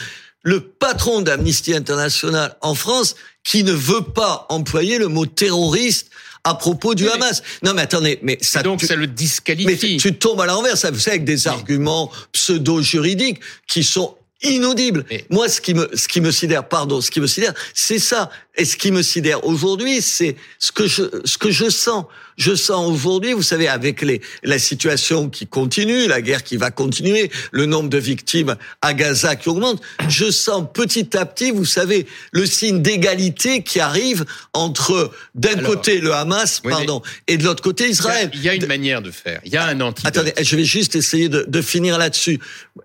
Le 0.47 0.61
patron 0.61 1.23
d'Amnesty 1.23 1.75
International 1.75 2.57
en 2.61 2.77
France, 2.77 3.17
qui 3.43 3.65
ne 3.65 3.73
veut 3.73 4.03
pas 4.03 4.47
employer 4.49 4.97
le 4.97 5.09
mot 5.09 5.27
terroriste 5.27 6.09
à 6.45 6.55
propos 6.55 6.95
du 6.95 7.09
Hamas. 7.09 7.43
Non, 7.65 7.75
mais 7.75 7.83
attendez, 7.83 8.21
mais 8.23 8.39
ça. 8.41 8.63
Donc 8.63 8.81
ça 8.81 8.95
le 8.95 9.09
disqualifie. 9.09 9.67
Mais 9.67 9.97
tu 9.99 10.17
tombes 10.17 10.41
à 10.41 10.47
l'envers, 10.47 10.79
ça, 10.79 10.93
vous 10.93 11.01
savez, 11.01 11.17
avec 11.17 11.25
des 11.25 11.49
arguments 11.49 12.13
pseudo-juridiques 12.31 13.41
qui 13.67 13.83
sont 13.83 14.15
inaudibles. 14.41 15.05
Moi, 15.31 15.49
ce 15.49 15.61
qui 15.61 15.75
me, 15.75 15.91
ce 15.95 16.07
qui 16.07 16.21
me 16.21 16.31
sidère, 16.31 16.69
pardon, 16.69 17.01
ce 17.01 17.11
qui 17.11 17.21
me 17.21 17.27
sidère, 17.27 17.53
c'est 17.75 17.99
ça. 17.99 18.31
Et 18.57 18.65
ce 18.65 18.77
qui 18.77 18.91
me 18.91 19.03
sidère 19.03 19.45
aujourd'hui, 19.45 20.01
c'est 20.01 20.37
ce 20.59 20.73
que 20.73 20.87
je, 20.87 21.03
ce 21.25 21.39
que 21.39 21.51
je 21.51 21.69
sens. 21.69 22.05
Je 22.37 22.55
sens 22.55 22.91
aujourd'hui, 22.91 23.33
vous 23.33 23.43
savez, 23.43 23.67
avec 23.67 24.03
les, 24.03 24.21
la 24.43 24.59
situation 24.59 25.31
qui 25.31 25.47
continue, 25.47 26.07
la 26.07 26.21
guerre 26.21 26.43
qui 26.43 26.59
va 26.59 26.71
continuer, 26.71 27.31
le 27.51 27.65
nombre 27.65 27.89
de 27.89 27.97
victimes 27.97 28.57
à 28.83 28.93
Gaza 28.93 29.37
qui 29.37 29.49
augmente, 29.49 29.81
je 30.09 30.31
sens 30.31 30.67
petit 30.73 31.17
à 31.17 31.25
petit, 31.25 31.51
vous 31.51 31.65
savez, 31.65 32.07
le 32.33 32.45
signe 32.45 32.83
d'égalité 32.83 33.63
qui 33.63 33.81
arrive 33.81 34.27
entre 34.53 35.11
d'un 35.35 35.57
côté 35.63 35.99
le 35.99 36.13
Hamas, 36.13 36.61
pardon, 36.61 37.01
et 37.27 37.39
de 37.39 37.45
l'autre 37.45 37.63
côté 37.63 37.89
Israël. 37.89 38.31
Il 38.35 38.43
y 38.43 38.51
a 38.51 38.55
une 38.55 38.67
manière 38.67 39.01
de 39.01 39.11
faire. 39.11 39.41
Il 39.47 39.53
y 39.53 39.57
a 39.57 39.65
un 39.65 39.81
antidote. 39.81 40.07
Attendez, 40.07 40.35
je 40.39 40.57
vais 40.57 40.65
juste 40.65 40.95
essayer 40.95 41.31
de, 41.31 41.47
de 41.49 41.63
finir 41.63 41.97
là-dessus. 41.97 42.39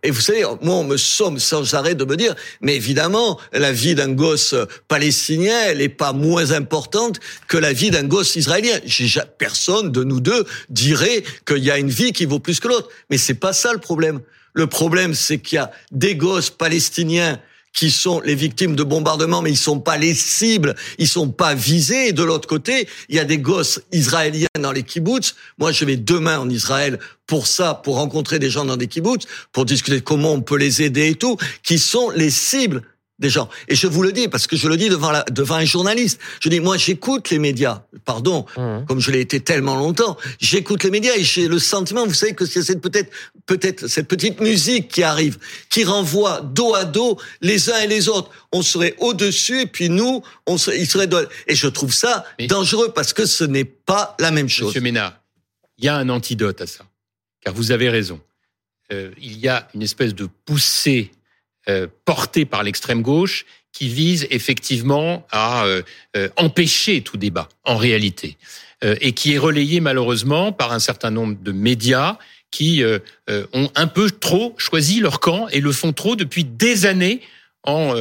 Et 0.03 0.11
vous 0.11 0.21
savez, 0.21 0.43
moi, 0.61 0.75
on 0.75 0.85
me 0.85 0.95
somme 0.95 1.39
sans 1.39 1.73
arrêt 1.73 1.95
de 1.95 2.05
me 2.05 2.15
dire, 2.15 2.35
mais 2.61 2.77
évidemment, 2.77 3.37
la 3.51 3.73
vie 3.73 3.95
d'un 3.95 4.13
gosse 4.13 4.55
palestinien, 4.87 5.60
elle 5.69 5.79
n'est 5.79 5.89
pas 5.89 6.13
moins 6.13 6.51
importante 6.51 7.19
que 7.47 7.57
la 7.57 7.73
vie 7.73 7.91
d'un 7.91 8.03
gosse 8.03 8.35
israélien. 8.35 8.79
Personne 9.37 9.91
de 9.91 10.03
nous 10.03 10.19
deux 10.19 10.45
dirait 10.69 11.23
qu'il 11.45 11.63
y 11.63 11.71
a 11.71 11.77
une 11.77 11.89
vie 11.89 12.11
qui 12.11 12.25
vaut 12.25 12.39
plus 12.39 12.59
que 12.59 12.67
l'autre. 12.67 12.89
Mais 13.09 13.17
c'est 13.17 13.35
pas 13.35 13.53
ça 13.53 13.73
le 13.73 13.79
problème. 13.79 14.21
Le 14.53 14.67
problème, 14.67 15.13
c'est 15.13 15.39
qu'il 15.39 15.55
y 15.55 15.59
a 15.59 15.71
des 15.91 16.15
gosses 16.15 16.49
palestiniens 16.49 17.39
qui 17.73 17.89
sont 17.89 18.19
les 18.21 18.35
victimes 18.35 18.75
de 18.75 18.83
bombardements, 18.83 19.41
mais 19.41 19.51
ils 19.51 19.57
sont 19.57 19.79
pas 19.79 19.97
les 19.97 20.13
cibles, 20.13 20.75
ils 20.97 21.07
sont 21.07 21.29
pas 21.29 21.53
visés. 21.53 22.09
Et 22.09 22.13
de 22.13 22.23
l'autre 22.23 22.47
côté, 22.47 22.87
il 23.09 23.15
y 23.15 23.19
a 23.19 23.23
des 23.23 23.37
gosses 23.37 23.81
israéliens 23.91 24.47
dans 24.59 24.71
les 24.71 24.83
kibbutz. 24.83 25.35
Moi, 25.57 25.71
je 25.71 25.85
vais 25.85 25.95
demain 25.95 26.39
en 26.39 26.49
Israël 26.49 26.99
pour 27.27 27.47
ça, 27.47 27.75
pour 27.75 27.95
rencontrer 27.95 28.39
des 28.39 28.49
gens 28.49 28.65
dans 28.65 28.77
des 28.77 28.87
kibbutz, 28.87 29.25
pour 29.53 29.65
discuter 29.65 30.01
comment 30.01 30.33
on 30.33 30.41
peut 30.41 30.57
les 30.57 30.81
aider 30.81 31.09
et 31.09 31.15
tout, 31.15 31.37
qui 31.63 31.79
sont 31.79 32.09
les 32.09 32.29
cibles 32.29 32.81
des 33.21 33.29
gens. 33.29 33.47
Et 33.67 33.75
je 33.75 33.87
vous 33.87 34.01
le 34.01 34.11
dis 34.11 34.27
parce 34.27 34.47
que 34.47 34.57
je 34.57 34.67
le 34.67 34.75
dis 34.75 34.89
devant 34.89 35.11
la, 35.11 35.23
devant 35.31 35.55
un 35.55 35.65
journaliste. 35.65 36.19
Je 36.41 36.49
dis 36.49 36.59
moi 36.59 36.75
j'écoute 36.75 37.29
les 37.29 37.39
médias. 37.39 37.83
Pardon, 38.03 38.45
mmh. 38.57 38.85
comme 38.87 38.99
je 38.99 39.11
l'ai 39.11 39.21
été 39.21 39.39
tellement 39.39 39.75
longtemps, 39.75 40.17
j'écoute 40.39 40.83
les 40.83 40.89
médias 40.89 41.15
et 41.15 41.23
j'ai 41.23 41.47
le 41.47 41.59
sentiment, 41.59 42.05
vous 42.05 42.13
savez 42.13 42.33
que 42.33 42.45
c'est 42.45 42.63
cette 42.63 42.81
peut-être 42.81 43.11
peut-être 43.45 43.87
cette 43.87 44.07
petite 44.07 44.41
musique 44.41 44.87
qui 44.87 45.03
arrive, 45.03 45.37
qui 45.69 45.83
renvoie 45.83 46.41
dos 46.41 46.73
à 46.73 46.83
dos 46.83 47.17
les 47.41 47.69
uns 47.69 47.79
et 47.81 47.87
les 47.87 48.09
autres. 48.09 48.31
On 48.51 48.63
serait 48.63 48.95
au-dessus 48.97 49.61
et 49.61 49.67
puis 49.67 49.89
nous, 49.89 50.23
on 50.47 50.57
serait, 50.57 50.79
il 50.79 50.87
serait 50.87 51.07
et 51.47 51.55
je 51.55 51.67
trouve 51.67 51.93
ça 51.93 52.25
dangereux 52.47 52.91
parce 52.93 53.13
que 53.13 53.25
ce 53.25 53.43
n'est 53.43 53.65
pas 53.65 54.15
la 54.19 54.31
même 54.31 54.49
chose. 54.49 54.67
Monsieur 54.67 54.81
Ménard, 54.81 55.19
il 55.77 55.85
y 55.85 55.89
a 55.89 55.95
un 55.95 56.09
antidote 56.09 56.59
à 56.61 56.67
ça, 56.67 56.85
car 57.41 57.53
vous 57.53 57.71
avez 57.71 57.89
raison. 57.89 58.19
Euh, 58.91 59.11
il 59.21 59.37
y 59.37 59.47
a 59.47 59.67
une 59.73 59.83
espèce 59.83 60.15
de 60.15 60.27
poussée 60.45 61.11
euh, 61.69 61.85
porté 62.05 62.45
par 62.45 62.63
l'extrême 62.63 63.03
gauche 63.03 63.45
qui 63.71 63.87
vise 63.87 64.25
effectivement 64.31 65.27
à 65.29 65.65
euh, 65.65 65.83
euh, 66.17 66.27
empêcher 66.35 67.01
tout 67.01 67.17
débat 67.17 67.49
en 67.65 67.77
réalité 67.77 68.37
et 68.99 69.11
qui 69.11 69.33
est 69.33 69.37
relayé 69.37 69.79
malheureusement 69.79 70.51
par 70.51 70.71
un 70.71 70.79
certain 70.79 71.11
nombre 71.11 71.37
de 71.39 71.51
médias 71.51 72.17
qui 72.49 72.83
ont 73.53 73.71
un 73.75 73.85
peu 73.85 74.09
trop 74.09 74.55
choisi 74.57 75.01
leur 75.01 75.19
camp 75.19 75.47
et 75.49 75.61
le 75.61 75.71
font 75.71 75.93
trop 75.93 76.15
depuis 76.15 76.45
des 76.45 76.87
années 76.87 77.21
en 77.61 77.93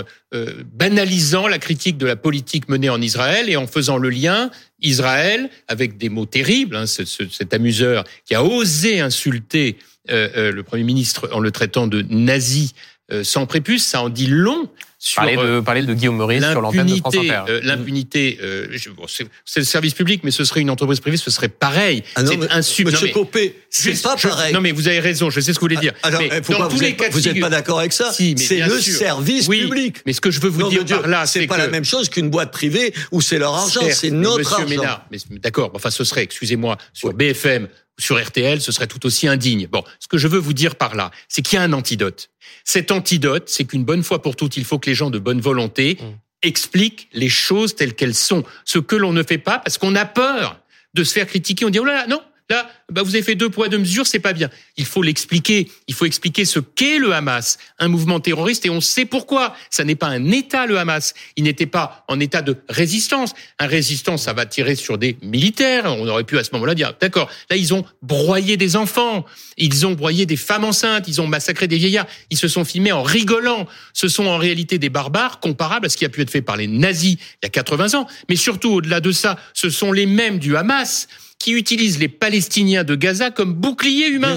banalisant 0.72 1.48
la 1.48 1.58
critique 1.58 1.98
de 1.98 2.06
la 2.06 2.16
politique 2.16 2.70
menée 2.70 2.88
en 2.88 3.02
Israël 3.02 3.50
et 3.50 3.58
en 3.58 3.66
faisant 3.66 3.98
le 3.98 4.08
lien 4.08 4.50
Israël 4.80 5.50
avec 5.68 5.98
des 5.98 6.08
mots 6.08 6.24
terribles. 6.24 6.76
Hein, 6.76 6.86
cet 6.86 7.52
amuseur 7.52 8.04
qui 8.24 8.34
a 8.34 8.42
osé 8.42 9.00
insulter 9.00 9.76
le 10.08 10.62
Premier 10.62 10.84
ministre 10.84 11.28
en 11.30 11.40
le 11.40 11.50
traitant 11.50 11.86
de 11.88 12.00
nazi 12.08 12.72
euh, 12.72 12.99
sans 13.22 13.46
prépuce, 13.46 13.84
ça 13.84 14.02
en 14.02 14.08
dit 14.08 14.26
long 14.26 14.68
sur 15.02 15.22
parler 15.22 15.36
de, 15.36 15.60
parler 15.60 15.82
de 15.82 15.94
Guillaume 15.94 16.18
Meurice 16.18 16.44
sur 16.44 16.60
l'antenne 16.60 16.86
de 16.86 16.96
France 16.96 17.16
Inter. 17.16 17.40
Euh, 17.48 17.60
L'impunité, 17.62 18.38
euh, 18.42 18.66
bon, 18.94 19.06
c'est 19.08 19.60
le 19.60 19.64
service 19.64 19.94
public, 19.94 20.20
mais 20.24 20.30
ce 20.30 20.44
serait 20.44 20.60
une 20.60 20.68
entreprise 20.68 21.00
privée, 21.00 21.16
ce 21.16 21.30
serait 21.30 21.48
pareil. 21.48 22.02
Ah 22.16 22.22
c'est 22.26 22.52
un 22.52 22.60
sub. 22.60 22.90
Monsieur 22.90 23.08
Copé, 23.08 23.56
c'est 23.70 24.00
pas 24.02 24.16
pareil. 24.16 24.52
non 24.52 24.60
mais 24.60 24.72
vous 24.72 24.88
avez 24.88 25.00
raison, 25.00 25.30
je 25.30 25.40
sais 25.40 25.54
ce 25.54 25.58
que 25.58 25.60
vous 25.60 25.68
voulez 25.68 25.80
dire. 25.80 25.94
Ah, 26.02 26.08
alors, 26.08 26.20
mais 26.20 26.28
dans 26.28 26.68
tous 26.68 26.76
vous 26.76 26.82
les 26.82 26.96
cas, 26.96 27.08
vous 27.08 27.20
n'êtes 27.20 27.40
pas 27.40 27.48
d'accord 27.48 27.78
avec 27.78 27.94
ça 27.94 28.12
si, 28.12 28.34
C'est 28.36 28.60
le 28.60 28.78
service 28.78 29.48
oui, 29.48 29.62
public. 29.62 29.96
Mais 30.04 30.12
ce 30.12 30.20
que 30.20 30.30
je 30.30 30.38
veux 30.38 30.50
vous 30.50 30.68
dire 30.68 30.84
par 30.84 31.08
là, 31.08 31.24
c'est 31.24 31.46
pas 31.46 31.56
la 31.56 31.68
même 31.68 31.84
chose 31.84 32.10
qu'une 32.10 32.28
boîte 32.28 32.52
privée 32.52 32.92
où 33.10 33.22
c'est 33.22 33.38
leur 33.38 33.54
argent, 33.54 33.80
c'est 33.90 34.10
notre 34.10 34.40
Monsieur 34.40 34.54
argent. 34.54 34.68
Ménard, 34.68 35.06
mais 35.10 35.18
d'accord, 35.38 35.70
enfin 35.72 35.90
ce 35.90 36.04
serait, 36.04 36.24
excusez-moi, 36.24 36.76
sur 36.92 37.14
BFM 37.14 37.68
sur 37.98 38.22
RTL, 38.22 38.60
ce 38.60 38.72
serait 38.72 38.86
tout 38.86 39.04
aussi 39.06 39.28
indigne. 39.28 39.68
Bon, 39.70 39.84
ce 39.98 40.08
que 40.08 40.18
je 40.18 40.26
veux 40.26 40.38
vous 40.38 40.54
dire 40.54 40.76
par 40.76 40.94
là, 40.94 41.10
c'est 41.28 41.42
qu'il 41.42 41.58
y 41.58 41.58
a 41.58 41.62
un 41.62 41.72
antidote. 41.72 42.29
Cet 42.64 42.90
antidote, 42.90 43.48
c'est 43.48 43.64
qu'une 43.64 43.84
bonne 43.84 44.02
fois 44.02 44.22
pour 44.22 44.36
toutes, 44.36 44.56
il 44.56 44.64
faut 44.64 44.78
que 44.78 44.88
les 44.88 44.94
gens 44.94 45.10
de 45.10 45.18
bonne 45.18 45.40
volonté 45.40 45.98
mm. 46.00 46.04
expliquent 46.42 47.08
les 47.12 47.28
choses 47.28 47.74
telles 47.74 47.94
qu'elles 47.94 48.14
sont. 48.14 48.44
Ce 48.64 48.78
que 48.78 48.96
l'on 48.96 49.12
ne 49.12 49.22
fait 49.22 49.38
pas 49.38 49.58
parce 49.58 49.78
qu'on 49.78 49.94
a 49.94 50.04
peur 50.04 50.60
de 50.94 51.04
se 51.04 51.12
faire 51.12 51.26
critiquer. 51.26 51.64
On 51.64 51.70
dit, 51.70 51.78
oh 51.78 51.84
là 51.84 51.94
là, 51.94 52.06
non, 52.06 52.20
Là, 52.50 52.68
bah 52.90 53.04
vous 53.04 53.14
avez 53.14 53.22
fait 53.22 53.36
deux 53.36 53.48
poids 53.48 53.68
deux 53.68 53.78
mesures, 53.78 54.08
c'est 54.08 54.18
pas 54.18 54.32
bien. 54.32 54.50
Il 54.76 54.84
faut 54.84 55.02
l'expliquer. 55.02 55.70
Il 55.86 55.94
faut 55.94 56.04
expliquer 56.04 56.44
ce 56.44 56.58
qu'est 56.58 56.98
le 56.98 57.14
Hamas, 57.14 57.58
un 57.78 57.86
mouvement 57.86 58.18
terroriste, 58.18 58.66
et 58.66 58.70
on 58.70 58.80
sait 58.80 59.04
pourquoi. 59.04 59.54
Ça 59.70 59.84
n'est 59.84 59.94
pas 59.94 60.08
un 60.08 60.32
État 60.32 60.66
le 60.66 60.76
Hamas. 60.76 61.14
Il 61.36 61.44
n'était 61.44 61.66
pas 61.66 62.04
en 62.08 62.18
état 62.18 62.42
de 62.42 62.56
résistance. 62.68 63.34
Un 63.60 63.68
résistant, 63.68 64.16
ça 64.16 64.32
va 64.32 64.46
tirer 64.46 64.74
sur 64.74 64.98
des 64.98 65.16
militaires. 65.22 65.84
On 65.86 66.08
aurait 66.08 66.24
pu 66.24 66.38
à 66.38 66.44
ce 66.44 66.50
moment-là 66.54 66.74
dire, 66.74 66.92
d'accord. 67.00 67.30
Là, 67.50 67.56
ils 67.56 67.72
ont 67.72 67.84
broyé 68.02 68.56
des 68.56 68.74
enfants, 68.74 69.24
ils 69.56 69.86
ont 69.86 69.92
broyé 69.92 70.26
des 70.26 70.36
femmes 70.36 70.64
enceintes, 70.64 71.06
ils 71.06 71.20
ont 71.20 71.28
massacré 71.28 71.68
des 71.68 71.78
vieillards. 71.78 72.06
Ils 72.30 72.36
se 72.36 72.48
sont 72.48 72.64
filmés 72.64 72.90
en 72.90 73.04
rigolant. 73.04 73.68
Ce 73.92 74.08
sont 74.08 74.26
en 74.26 74.38
réalité 74.38 74.78
des 74.78 74.88
barbares 74.88 75.38
comparables 75.38 75.86
à 75.86 75.88
ce 75.88 75.96
qui 75.96 76.04
a 76.04 76.08
pu 76.08 76.20
être 76.22 76.30
fait 76.30 76.42
par 76.42 76.56
les 76.56 76.66
nazis 76.66 77.12
il 77.12 77.44
y 77.44 77.46
a 77.46 77.48
80 77.48 77.94
ans. 77.94 78.08
Mais 78.28 78.34
surtout, 78.34 78.70
au-delà 78.70 79.00
de 79.00 79.12
ça, 79.12 79.38
ce 79.54 79.70
sont 79.70 79.92
les 79.92 80.06
mêmes 80.06 80.40
du 80.40 80.56
Hamas 80.56 81.06
qui 81.40 81.52
utilise 81.52 81.98
les 81.98 82.08
Palestiniens 82.08 82.84
de 82.84 82.94
Gaza 82.94 83.30
comme 83.30 83.54
bouclier 83.54 84.08
humain. 84.08 84.36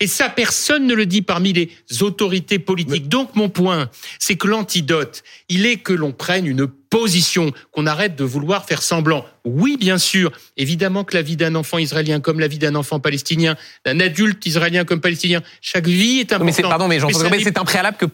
Et 0.00 0.06
ça, 0.06 0.28
personne 0.30 0.86
ne 0.86 0.94
le 0.94 1.04
dit 1.04 1.20
parmi 1.20 1.52
les 1.52 1.68
autorités 2.00 2.60
politiques. 2.60 3.08
Donc 3.08 3.34
mon 3.34 3.50
point, 3.50 3.90
c'est 4.20 4.36
que 4.36 4.46
l'antidote, 4.46 5.24
il 5.48 5.66
est 5.66 5.78
que 5.78 5.92
l'on 5.92 6.12
prenne 6.12 6.46
une 6.46 6.68
position, 6.68 7.52
qu'on 7.72 7.86
arrête 7.86 8.14
de 8.14 8.22
vouloir 8.22 8.66
faire 8.66 8.80
semblant. 8.80 9.26
Oui, 9.44 9.76
bien 9.76 9.98
sûr, 9.98 10.30
évidemment 10.56 11.02
que 11.02 11.16
la 11.16 11.22
vie 11.22 11.36
d'un 11.36 11.56
enfant 11.56 11.78
israélien 11.78 12.20
comme 12.20 12.38
la 12.38 12.46
vie 12.46 12.58
d'un 12.58 12.76
enfant 12.76 13.00
palestinien, 13.00 13.56
d'un 13.84 13.98
adulte 13.98 14.46
israélien 14.46 14.84
comme 14.84 15.00
palestinien, 15.00 15.42
chaque 15.60 15.88
vie 15.88 16.20
est 16.20 16.32
importante. 16.32 16.44
Mais 16.46 16.52
c'est 16.52 16.62
pardon, 16.62 16.86
mais, 16.86 17.00
mais 17.00 17.40
c'est 17.42 17.58
un 17.58 17.64
préalable 17.64 17.96
que 17.96 18.06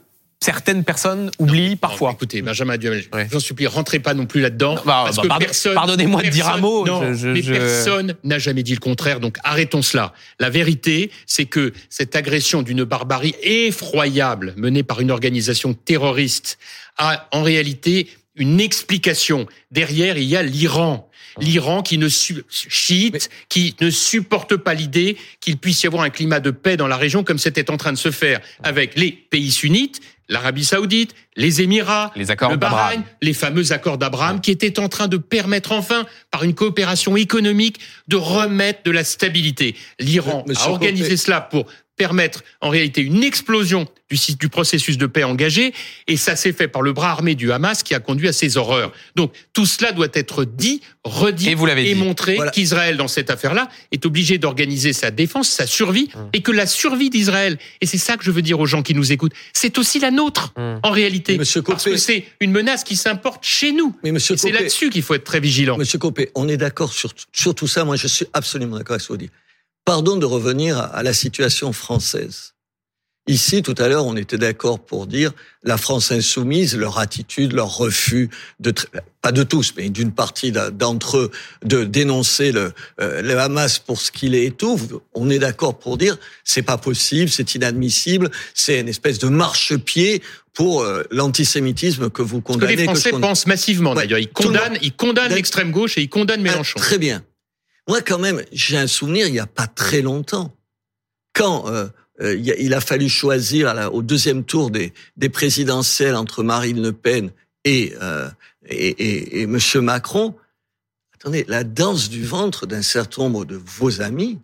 certaines 0.42 0.84
personnes 0.84 1.30
oublient 1.38 1.76
parfois. 1.76 2.12
écoutez, 2.12 2.42
Benjamin 2.42 2.78
Duhamel, 2.78 3.04
ouais. 3.12 3.28
j'en 3.30 3.40
supplie, 3.40 3.66
rentrez 3.66 3.98
pas 3.98 4.14
non 4.14 4.26
plus 4.26 4.40
là-dedans. 4.40 4.76
Bah, 4.86 5.02
parce 5.04 5.16
bah, 5.16 5.22
que 5.22 5.44
personne, 5.44 5.74
pardonnez-moi 5.74 6.22
de 6.22 6.28
dire 6.28 6.48
un 6.48 6.56
mot. 6.58 6.86
Non, 6.86 7.12
je, 7.14 7.28
mais 7.28 7.42
personne 7.42 8.14
n'a 8.24 8.38
jamais 8.38 8.62
dit 8.62 8.72
le 8.72 8.80
contraire. 8.80 9.20
Donc 9.20 9.36
arrêtons 9.44 9.82
cela. 9.82 10.14
La 10.38 10.50
vérité, 10.50 11.10
c'est 11.26 11.44
que 11.44 11.72
cette 11.90 12.16
agression 12.16 12.62
d'une 12.62 12.84
barbarie 12.84 13.34
effroyable 13.42 14.54
menée 14.56 14.82
par 14.82 15.00
une 15.00 15.10
organisation 15.10 15.74
terroriste 15.74 16.58
a 16.96 17.28
en 17.32 17.42
réalité 17.42 18.08
une 18.36 18.60
explication. 18.60 19.46
Derrière, 19.70 20.16
il 20.16 20.24
y 20.24 20.36
a 20.36 20.42
l'Iran. 20.42 21.09
L'Iran 21.38 21.82
qui 21.82 21.98
ne 21.98 22.08
chiite, 22.08 23.30
qui 23.48 23.76
ne 23.80 23.90
supporte 23.90 24.56
pas 24.56 24.74
l'idée 24.74 25.16
qu'il 25.40 25.58
puisse 25.58 25.82
y 25.82 25.86
avoir 25.86 26.02
un 26.02 26.10
climat 26.10 26.40
de 26.40 26.50
paix 26.50 26.76
dans 26.76 26.88
la 26.88 26.96
région 26.96 27.24
comme 27.24 27.38
c'était 27.38 27.70
en 27.70 27.76
train 27.76 27.92
de 27.92 27.98
se 27.98 28.10
faire 28.10 28.40
avec 28.62 28.98
les 28.98 29.12
pays 29.12 29.52
sunnites, 29.52 30.00
l'Arabie 30.28 30.64
Saoudite, 30.64 31.14
les 31.36 31.60
Émirats, 31.60 32.12
les 32.16 32.30
accords 32.30 32.52
le 32.52 32.56
Bahreïn, 32.56 33.02
les 33.20 33.34
fameux 33.34 33.72
accords 33.72 33.98
d'Abraham 33.98 34.40
qui 34.40 34.50
étaient 34.50 34.78
en 34.78 34.88
train 34.88 35.08
de 35.08 35.16
permettre 35.16 35.72
enfin, 35.72 36.06
par 36.30 36.44
une 36.44 36.54
coopération 36.54 37.16
économique, 37.16 37.80
de 38.08 38.16
remettre 38.16 38.82
de 38.84 38.92
la 38.92 39.04
stabilité. 39.04 39.74
L'Iran 39.98 40.44
a 40.56 40.68
organisé 40.68 41.16
cela 41.16 41.40
pour 41.40 41.66
permettre 42.00 42.42
en 42.62 42.70
réalité 42.70 43.02
une 43.02 43.22
explosion 43.22 43.86
du, 44.08 44.16
du 44.38 44.48
processus 44.48 44.96
de 44.96 45.04
paix 45.04 45.22
engagé, 45.22 45.74
et 46.08 46.16
ça 46.16 46.34
s'est 46.34 46.54
fait 46.54 46.66
par 46.66 46.80
le 46.80 46.94
bras 46.94 47.10
armé 47.10 47.34
du 47.34 47.52
Hamas 47.52 47.82
qui 47.82 47.94
a 47.94 48.00
conduit 48.00 48.26
à 48.26 48.32
ces 48.32 48.56
horreurs. 48.56 48.90
Donc 49.16 49.34
tout 49.52 49.66
cela 49.66 49.92
doit 49.92 50.08
être 50.14 50.46
dit, 50.46 50.80
redit 51.04 51.50
et, 51.50 51.94
montré 51.94 52.38
qu'Israël, 52.54 52.96
dans 52.96 53.06
cette 53.06 53.28
affaire-là, 53.28 53.68
est 53.92 54.06
obligé 54.06 54.38
d'organiser 54.38 54.94
sa 54.94 55.10
défense, 55.10 55.50
sa 55.50 55.66
survie, 55.66 56.08
hum. 56.14 56.30
et 56.32 56.40
que 56.40 56.52
la 56.52 56.66
survie 56.66 57.10
d'Israël, 57.10 57.58
et 57.82 57.86
c'est 57.86 57.98
ça 57.98 58.16
que 58.16 58.24
je 58.24 58.30
veux 58.30 58.40
dire 58.40 58.58
aux 58.60 58.66
gens 58.66 58.82
qui 58.82 58.94
nous 58.94 59.12
écoutent, 59.12 59.34
c'est 59.52 59.76
aussi 59.76 60.00
la 60.00 60.10
nôtre, 60.10 60.54
hum. 60.56 60.80
en 60.82 60.90
réalité. 60.92 61.36
Monsieur 61.36 61.60
parce 61.60 61.84
que 61.84 61.98
c'est 61.98 62.24
une 62.40 62.50
menace 62.50 62.82
qui 62.82 62.96
s'importe 62.96 63.44
chez 63.44 63.72
nous. 63.72 63.94
Mais 64.02 64.10
monsieur 64.10 64.38
c'est 64.38 64.52
là-dessus 64.52 64.88
qu'il 64.88 65.02
faut 65.02 65.12
être 65.12 65.24
très 65.24 65.40
vigilant. 65.40 65.76
Monsieur 65.76 65.98
Copé, 65.98 66.30
on 66.34 66.48
est 66.48 66.56
d'accord 66.56 66.94
sur, 66.94 67.12
sur 67.30 67.54
tout 67.54 67.68
ça. 67.68 67.84
Moi, 67.84 67.96
je 67.96 68.06
suis 68.06 68.26
absolument 68.32 68.78
d'accord 68.78 68.94
avec 68.94 69.02
ce 69.02 69.08
que 69.08 69.12
vous 69.12 69.18
dites. 69.18 69.32
Pardon 69.84 70.16
de 70.16 70.26
revenir 70.26 70.78
à 70.78 71.02
la 71.02 71.12
situation 71.12 71.72
française. 71.72 72.54
Ici, 73.26 73.62
tout 73.62 73.74
à 73.78 73.86
l'heure, 73.86 74.06
on 74.06 74.16
était 74.16 74.38
d'accord 74.38 74.80
pour 74.80 75.06
dire 75.06 75.32
la 75.62 75.76
France 75.76 76.10
insoumise, 76.10 76.76
leur 76.76 76.98
attitude, 76.98 77.52
leur 77.52 77.76
refus 77.76 78.30
de 78.58 78.72
pas 79.22 79.30
de 79.30 79.42
tous, 79.42 79.74
mais 79.76 79.90
d'une 79.90 80.10
partie 80.10 80.52
d'entre 80.52 81.18
eux, 81.18 81.30
de 81.62 81.84
dénoncer 81.84 82.50
le, 82.50 82.72
euh, 83.00 83.20
le 83.20 83.38
Hamas 83.38 83.78
pour 83.78 84.00
ce 84.00 84.10
qu'il 84.10 84.34
est 84.34 84.46
et 84.46 84.50
tout. 84.50 84.80
On 85.14 85.28
est 85.28 85.38
d'accord 85.38 85.78
pour 85.78 85.98
dire 85.98 86.16
c'est 86.44 86.62
pas 86.62 86.78
possible, 86.78 87.30
c'est 87.30 87.54
inadmissible, 87.54 88.30
c'est 88.54 88.80
une 88.80 88.88
espèce 88.88 89.18
de 89.18 89.28
marchepied 89.28 90.22
pour 90.54 90.82
euh, 90.82 91.04
l'antisémitisme 91.10 92.10
que 92.10 92.22
vous 92.22 92.40
condamnez. 92.40 92.74
que 92.74 92.80
les 92.80 92.84
Français 92.84 93.10
pensent 93.10 93.46
massivement 93.46 93.94
d'ailleurs. 93.94 94.18
Ils 94.18 94.32
condamnent, 94.32 94.78
ils 94.82 94.92
condamnent 94.92 95.32
l'extrême 95.32 95.70
gauche 95.70 95.98
et 95.98 96.02
ils 96.02 96.08
condamnent 96.08 96.40
ah, 96.40 96.50
Mélenchon. 96.50 96.80
très 96.80 96.98
bien. 96.98 97.22
Moi, 97.88 98.02
quand 98.02 98.18
même, 98.18 98.42
j'ai 98.52 98.76
un 98.76 98.86
souvenir 98.86 99.26
il 99.26 99.32
n'y 99.32 99.40
a 99.40 99.46
pas 99.46 99.66
très 99.66 100.02
longtemps, 100.02 100.54
quand 101.32 101.68
euh, 101.68 101.88
euh, 102.20 102.36
il 102.36 102.74
a 102.74 102.80
fallu 102.80 103.08
choisir 103.08 103.90
au 103.92 104.02
deuxième 104.02 104.44
tour 104.44 104.70
des, 104.70 104.92
des 105.16 105.28
présidentielles 105.28 106.16
entre 106.16 106.42
Marine 106.42 106.82
Le 106.82 106.92
Pen 106.92 107.30
et, 107.64 107.94
euh, 108.02 108.28
et, 108.66 108.88
et, 108.88 109.40
et 109.40 109.46
Monsieur 109.46 109.80
Macron. 109.80 110.34
Attendez, 111.14 111.44
la 111.48 111.64
danse 111.64 112.08
du 112.08 112.24
ventre 112.24 112.66
d'un 112.66 112.82
certain 112.82 113.22
nombre 113.22 113.44
de 113.44 113.56
vos 113.56 114.00
amis. 114.00 114.38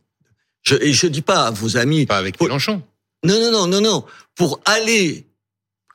Je, 0.62 0.74
et 0.76 0.92
je 0.92 1.06
dis 1.06 1.22
pas 1.22 1.46
à 1.46 1.50
vos 1.50 1.76
amis. 1.76 2.06
Pas 2.06 2.18
avec 2.18 2.40
Mélenchon. 2.40 2.82
Non, 3.24 3.40
non, 3.40 3.50
non, 3.50 3.66
non, 3.66 3.80
non. 3.80 4.04
Pour 4.34 4.60
aller 4.64 5.26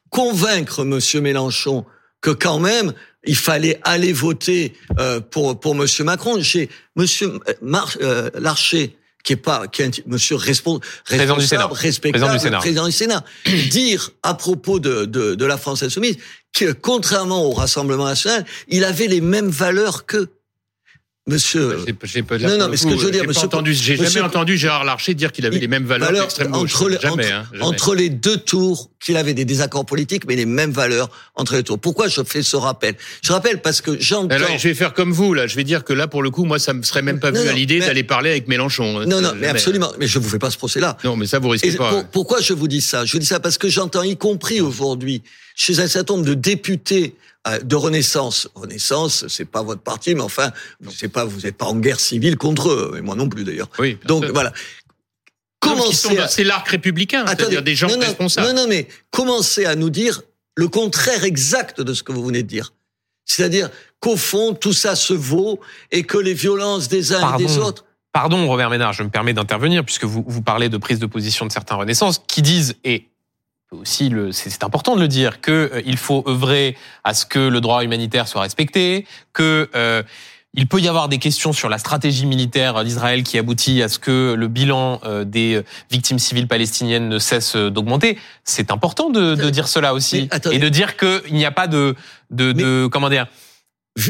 convaincre 0.09 0.83
Monsieur 0.83 1.21
Mélenchon 1.21 1.85
que 2.21 2.29
quand 2.31 2.59
même 2.59 2.93
il 3.25 3.35
fallait 3.35 3.79
aller 3.83 4.13
voter 4.13 4.73
euh, 4.99 5.19
pour 5.19 5.59
pour 5.59 5.75
Monsieur 5.75 6.03
Macron. 6.03 6.39
J'ai 6.39 6.69
Monsieur 6.95 7.39
Mar 7.61 7.95
euh, 8.01 8.29
Larcher 8.35 8.97
qui 9.23 9.33
est 9.33 9.37
pas 9.37 9.67
qui 9.67 9.83
est 9.83 9.85
un 9.85 9.91
monsieur 10.07 10.35
responsable, 10.35 10.83
respectable, 11.05 12.11
président 12.11 12.33
du 12.33 12.39
Sénat. 12.39 12.57
président 12.57 12.85
du 12.87 12.91
Sénat, 12.91 13.23
dire 13.69 14.09
à 14.23 14.33
propos 14.33 14.79
de, 14.79 15.05
de, 15.05 15.35
de 15.35 15.45
la 15.45 15.57
France 15.57 15.83
insoumise 15.83 16.17
que 16.53 16.71
contrairement 16.71 17.45
au 17.45 17.51
Rassemblement 17.51 18.05
national, 18.05 18.45
il 18.67 18.83
avait 18.83 19.07
les 19.07 19.21
mêmes 19.21 19.49
valeurs 19.49 20.05
que 20.05 20.27
Monsieur. 21.31 21.85
Bah, 22.29 22.37
non, 22.39 22.57
non, 22.57 22.67
mais 22.69 22.77
ce 22.77 22.85
que 22.85 22.97
je 22.97 23.05
veux 23.05 23.11
dire, 23.11 23.25
Monsieur. 23.25 23.47
J'ai 23.71 23.97
jamais 23.97 24.21
entendu 24.21 24.57
Gérard 24.57 24.83
Larcher 24.83 25.13
dire 25.13 25.31
qu'il 25.31 25.45
avait 25.45 25.59
les 25.59 25.67
mêmes 25.67 25.85
valeurs 25.85 26.11
d'extrême 26.11 26.51
gauche. 26.51 26.75
Entre, 26.75 27.01
jamais, 27.01 27.31
hein, 27.31 27.45
entre, 27.61 27.95
les 27.95 28.09
deux 28.09 28.37
tours, 28.37 28.89
qu'il 28.99 29.17
avait 29.17 29.33
des 29.33 29.45
désaccords 29.45 29.85
politiques, 29.85 30.25
mais 30.27 30.35
les 30.35 30.45
mêmes 30.45 30.71
valeurs 30.71 31.09
entre 31.35 31.55
les 31.55 31.63
tours. 31.63 31.79
Pourquoi 31.79 32.07
je 32.07 32.21
fais 32.23 32.43
ce 32.43 32.55
rappel? 32.55 32.95
Je 33.23 33.31
rappelle 33.31 33.61
parce 33.61 33.81
que 33.81 33.99
j'entends. 33.99 34.35
je 34.57 34.67
vais 34.67 34.73
faire 34.73 34.93
comme 34.93 35.11
vous 35.11 35.33
là. 35.33 35.47
Je 35.47 35.55
vais 35.55 35.63
dire 35.63 35.83
que 35.83 35.93
là, 35.93 36.07
pour 36.07 36.21
le 36.21 36.29
coup, 36.29 36.45
moi, 36.45 36.59
ça 36.59 36.73
me 36.73 36.83
serait 36.83 37.01
même 37.01 37.19
pas 37.19 37.31
venu 37.31 37.47
à 37.47 37.53
l'idée 37.53 37.79
d'aller 37.79 38.03
parler 38.03 38.31
avec 38.31 38.47
Mélenchon. 38.47 38.99
Hein, 38.99 39.05
non, 39.05 39.21
non, 39.21 39.33
mais 39.37 39.47
absolument. 39.47 39.91
Mais 39.99 40.07
je 40.07 40.19
vous 40.19 40.29
fais 40.29 40.39
pas 40.39 40.51
ce 40.51 40.57
procès-là. 40.57 40.97
Non, 41.03 41.15
mais 41.15 41.25
ça 41.25 41.39
vous 41.39 41.49
risquez 41.49 41.75
pas. 41.75 42.03
pourquoi 42.11 42.41
je 42.41 42.53
vous 42.53 42.67
dis 42.67 42.81
ça? 42.81 43.05
Je 43.05 43.13
vous 43.13 43.19
dis 43.19 43.25
ça 43.25 43.39
parce 43.39 43.57
que 43.57 43.69
j'entends, 43.69 44.03
y 44.03 44.17
compris 44.17 44.61
aujourd'hui, 44.61 45.23
chez 45.55 45.79
un 45.79 45.87
certain 45.87 46.15
nombre 46.15 46.25
de 46.25 46.33
députés 46.33 47.15
euh, 47.40 47.40
de 47.63 47.75
Renaissance. 47.75 48.47
Renaissance, 48.55 49.27
c'est 49.27 49.45
pas 49.45 49.63
votre 49.63 49.81
parti, 49.81 50.15
mais 50.15 50.21
enfin, 50.21 50.51
c'est 50.93 51.07
pas, 51.07 51.25
vous 51.25 51.41
n'êtes 51.41 51.57
pas 51.57 51.65
en 51.65 51.75
guerre 51.75 51.99
civile 51.99 52.37
contre 52.37 52.69
eux, 52.69 52.95
et 52.97 53.01
moi 53.01 53.15
non 53.15 53.29
plus 53.29 53.43
d'ailleurs. 53.43 53.69
Oui. 53.79 53.97
Donc 54.05 54.25
voilà. 54.25 54.53
Commencez 55.59 56.17
c'est 56.27 56.43
l'arc 56.43 56.67
républicain, 56.67 57.25
c'est-à-dire 57.27 57.61
des 57.61 57.75
gens 57.75 57.87
responsables. 57.87 58.47
Non, 58.47 58.53
non, 58.53 58.67
mais 58.67 58.87
commencez 59.11 59.65
à 59.65 59.75
nous 59.75 59.89
dire 59.89 60.21
le 60.55 60.67
contraire 60.67 61.23
exact 61.23 61.81
de 61.81 61.93
ce 61.93 62.03
que 62.03 62.11
vous 62.11 62.25
venez 62.25 62.43
de 62.43 62.47
dire. 62.47 62.73
C'est-à-dire 63.25 63.69
qu'au 63.99 64.17
fond, 64.17 64.53
tout 64.53 64.73
ça 64.73 64.95
se 64.95 65.13
vaut 65.13 65.59
et 65.91 66.03
que 66.03 66.17
les 66.17 66.33
violences 66.33 66.87
des 66.87 67.13
uns 67.13 67.37
et 67.37 67.43
des 67.43 67.57
autres. 67.59 67.85
Pardon, 68.11 68.45
Robert 68.47 68.69
Ménard, 68.69 68.91
je 68.91 69.03
me 69.03 69.09
permets 69.09 69.33
d'intervenir 69.33 69.85
puisque 69.85 70.03
vous, 70.03 70.25
vous 70.27 70.41
parlez 70.41 70.67
de 70.67 70.77
prise 70.77 70.99
de 70.99 71.05
position 71.05 71.45
de 71.45 71.51
certains 71.51 71.75
Renaissance 71.75 72.21
qui 72.27 72.41
disent, 72.41 72.75
et 72.83 73.07
aussi, 73.71 74.11
c'est 74.31 74.63
important 74.63 74.95
de 74.95 75.01
le 75.01 75.07
dire, 75.07 75.41
qu'il 75.41 75.53
euh, 75.53 75.97
faut 75.97 76.23
œuvrer 76.27 76.75
à 77.03 77.13
ce 77.13 77.25
que 77.25 77.39
le 77.39 77.61
droit 77.61 77.83
humanitaire 77.83 78.27
soit 78.27 78.41
respecté, 78.41 79.05
que 79.33 79.69
euh, 79.75 80.03
il 80.53 80.67
peut 80.67 80.79
y 80.79 80.89
avoir 80.89 81.07
des 81.07 81.17
questions 81.17 81.53
sur 81.53 81.69
la 81.69 81.77
stratégie 81.77 82.25
militaire 82.25 82.83
d'Israël 82.83 83.23
qui 83.23 83.37
aboutit 83.37 83.81
à 83.81 83.87
ce 83.87 83.99
que 83.99 84.33
le 84.37 84.47
bilan 84.49 84.99
euh, 85.05 85.23
des 85.23 85.61
victimes 85.89 86.19
civiles 86.19 86.47
palestiniennes 86.47 87.07
ne 87.07 87.19
cesse 87.19 87.55
d'augmenter. 87.55 88.17
C'est 88.43 88.71
important 88.71 89.09
de, 89.09 89.35
de, 89.35 89.49
dire 89.49 89.69
cela 89.69 89.93
aussi 89.93 90.27
et 90.51 90.59
de 90.59 90.69
dire 90.69 90.97
qu'il 90.97 91.33
n'y 91.33 91.45
a 91.45 91.51
pas 91.51 91.67
de, 91.67 91.95
de, 92.29 92.51
de 92.51 92.87
comment 92.91 93.09
dire 93.09 93.27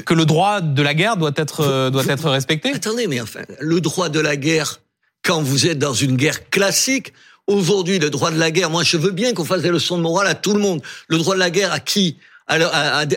que 0.06 0.14
le 0.14 0.26
droit 0.26 0.62
de 0.62 0.82
la 0.82 0.94
guerre 0.94 1.18
doit 1.18 1.32
être 1.36 1.62
euh, 1.62 1.90
doit 1.90 2.06
être 2.08 2.30
respecté. 2.30 2.72
Attendez, 2.74 3.08
mais 3.08 3.22
enfin, 3.22 3.42
le 3.60 3.82
droit 3.82 4.10
de 4.10 4.20
la 4.20 4.36
guerre 4.36 4.80
quand 5.24 5.42
vous 5.42 5.68
êtes 5.68 5.80
dans 5.80 5.94
une 5.94 6.16
guerre 6.16 6.50
classique. 6.50 7.14
Aujourd'hui, 7.48 8.00
le 8.00 8.10
droit 8.10 8.32
de 8.32 8.38
la 8.38 8.52
guerre, 8.52 8.70
moi 8.70 8.84
je 8.84 8.98
veux 8.98 9.12
bien 9.12 9.34
qu'on 9.34 9.46
fasse 9.46 9.62
des 9.62 9.70
leçons 9.70 9.98
de 9.98 10.04
morale 10.04 10.28
à 10.28 10.36
tout 10.36 10.54
le 10.54 10.60
monde. 10.60 10.82
Le 11.08 11.18
droit 11.18 11.34
de 11.36 11.40
la 11.40 11.50
guerre 11.50 11.74
à 11.74 11.80
qui? 11.80 12.18
Alors, 12.48 12.72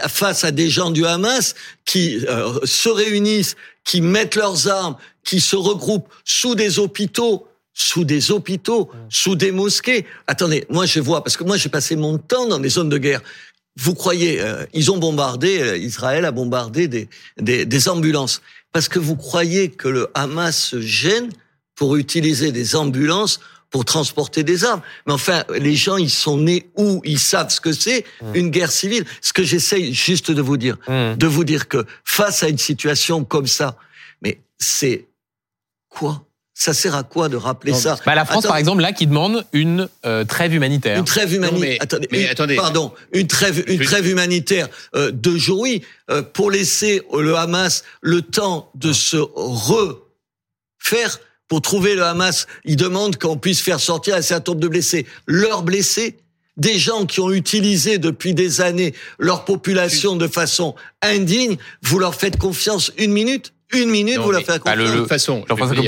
face 0.09 0.45
à 0.45 0.51
des 0.51 0.69
gens 0.69 0.91
du 0.91 1.05
Hamas 1.07 1.55
qui 1.85 2.25
euh, 2.29 2.61
se 2.65 2.89
réunissent, 2.89 3.57
qui 3.83 4.01
mettent 4.01 4.37
leurs 4.37 4.69
armes, 4.69 4.97
qui 5.25 5.41
se 5.41 5.57
regroupent 5.57 6.09
sous 6.25 6.55
des 6.55 6.79
hôpitaux, 6.79 7.49
sous 7.73 8.05
des 8.05 8.31
hôpitaux, 8.31 8.91
sous 9.09 9.35
des 9.35 9.51
mosquées. 9.51 10.07
Attendez, 10.27 10.65
moi 10.71 10.87
je 10.87 11.01
vois, 11.01 11.25
parce 11.25 11.37
que 11.37 11.43
moi 11.43 11.57
j'ai 11.57 11.69
passé 11.69 11.97
mon 11.97 12.19
temps 12.19 12.47
dans 12.47 12.61
des 12.61 12.69
zones 12.69 12.89
de 12.89 12.99
guerre. 12.99 13.23
Vous 13.77 13.95
croyez, 13.95 14.41
euh, 14.41 14.65
ils 14.73 14.93
ont 14.93 14.99
bombardé, 14.99 15.61
euh, 15.61 15.77
Israël 15.77 16.25
a 16.25 16.31
bombardé 16.31 16.87
des, 16.87 17.09
des, 17.39 17.67
des 17.67 17.89
ambulances, 17.89 18.41
parce 18.71 18.89
que 18.89 19.01
vous 19.01 19.17
croyez 19.17 19.71
que 19.71 19.89
le 19.89 20.09
Hamas 20.15 20.57
se 20.57 20.81
gêne 20.81 21.31
pour 21.75 21.97
utiliser 21.97 22.53
des 22.53 22.77
ambulances 22.77 23.41
pour 23.75 23.85
transporter 23.85 24.45
des 24.45 24.65
armes. 24.65 24.83
Mais 25.05 25.13
enfin, 25.13 25.43
les 25.53 25.75
gens, 25.75 25.97
ils 25.97 26.09
sont 26.09 26.39
nés 26.39 26.71
où 26.77 27.03
Ils 27.05 27.19
savent 27.19 27.51
ce 27.51 27.61
que 27.61 27.73
c'est 27.73 28.05
mmh. 28.23 28.37
une 28.37 28.51
guerre 28.51 28.71
civile. 28.71 29.05
Ce 29.21 29.33
que 29.33 29.43
j'essaye 29.43 29.93
juste 29.93 30.31
de 30.31 30.41
vous 30.41 30.57
dire, 30.57 30.77
mmh. 30.87 31.17
de 31.17 31.27
vous 31.27 31.43
dire 31.43 31.67
que 31.67 31.85
face 32.05 32.45
à 32.45 32.49
une 32.49 32.59
situation 32.59 33.25
comme 33.25 33.49
ça, 33.49 33.77
mais 34.23 34.39
c'est 34.59 35.09
quoi? 35.89 36.25
Ça 36.55 36.73
sert 36.73 36.95
à 36.95 37.03
quoi 37.03 37.29
de 37.29 37.37
rappeler 37.37 37.75
ça? 37.75 37.99
bah 38.07 38.15
La 38.15 38.25
France, 38.25 38.47
par 38.47 38.59
exemple, 38.59 38.81
là, 38.81 38.93
qui 38.93 39.09
demande 39.09 39.45
une 39.53 39.89
euh, 40.07 40.25
trêve 40.25 40.55
humanitaire. 40.55 40.97
Une 40.97 41.05
trêve 41.05 41.35
humanitaire. 41.35 41.79
Attendez, 41.81 42.09
mais, 42.13 42.29
attendez. 42.29 42.55
Pardon, 42.55 42.93
une 43.13 43.27
trêve, 43.27 43.65
une 43.67 43.81
trêve 43.81 44.09
humanitaire 44.09 44.69
euh, 44.95 45.11
de 45.11 45.37
jour, 45.37 45.59
oui, 45.59 45.83
euh, 46.13 46.23
pour 46.23 46.53
laisser 46.53 47.03
le 47.13 47.35
Hamas 47.35 47.83
le 48.03 48.23
temps 48.23 48.71
de 48.77 48.93
se 48.93 49.17
refaire 49.17 51.19
pour 51.55 51.63
trouver 51.63 51.95
le 51.95 52.03
Hamas, 52.03 52.49
ils 52.65 52.75
demandent 52.75 53.17
qu'on 53.17 53.37
puisse 53.37 53.61
faire 53.61 53.79
sortir 53.79 54.17
un 54.17 54.23
certain 54.23 54.51
nombre 54.51 54.63
de 54.63 54.67
blessés. 54.67 55.07
Leurs 55.29 55.63
blessés, 55.63 56.17
des 56.57 56.81
gens 56.81 57.07
qui 57.07 57.21
ont 57.21 57.31
utilisé 57.31 57.99
depuis 57.99 58.35
des 58.35 58.61
années 58.61 58.93
leur 59.21 59.45
population 59.45 60.17
de 60.17 60.27
façon 60.27 60.75
indigne, 61.01 61.57
vous 61.83 62.01
leur 62.01 62.17
faites 62.17 62.39
confiance 62.39 62.91
une 62.99 63.13
minute? 63.13 63.53
Une 63.73 63.89
minute, 63.89 64.19
vous 64.19 64.33
leur 64.33 64.43
faites 64.43 64.65
bah, 64.65 64.73
confiance? 64.73 64.91
de 64.91 64.97
toute 64.99 65.09
façon, 65.09 65.45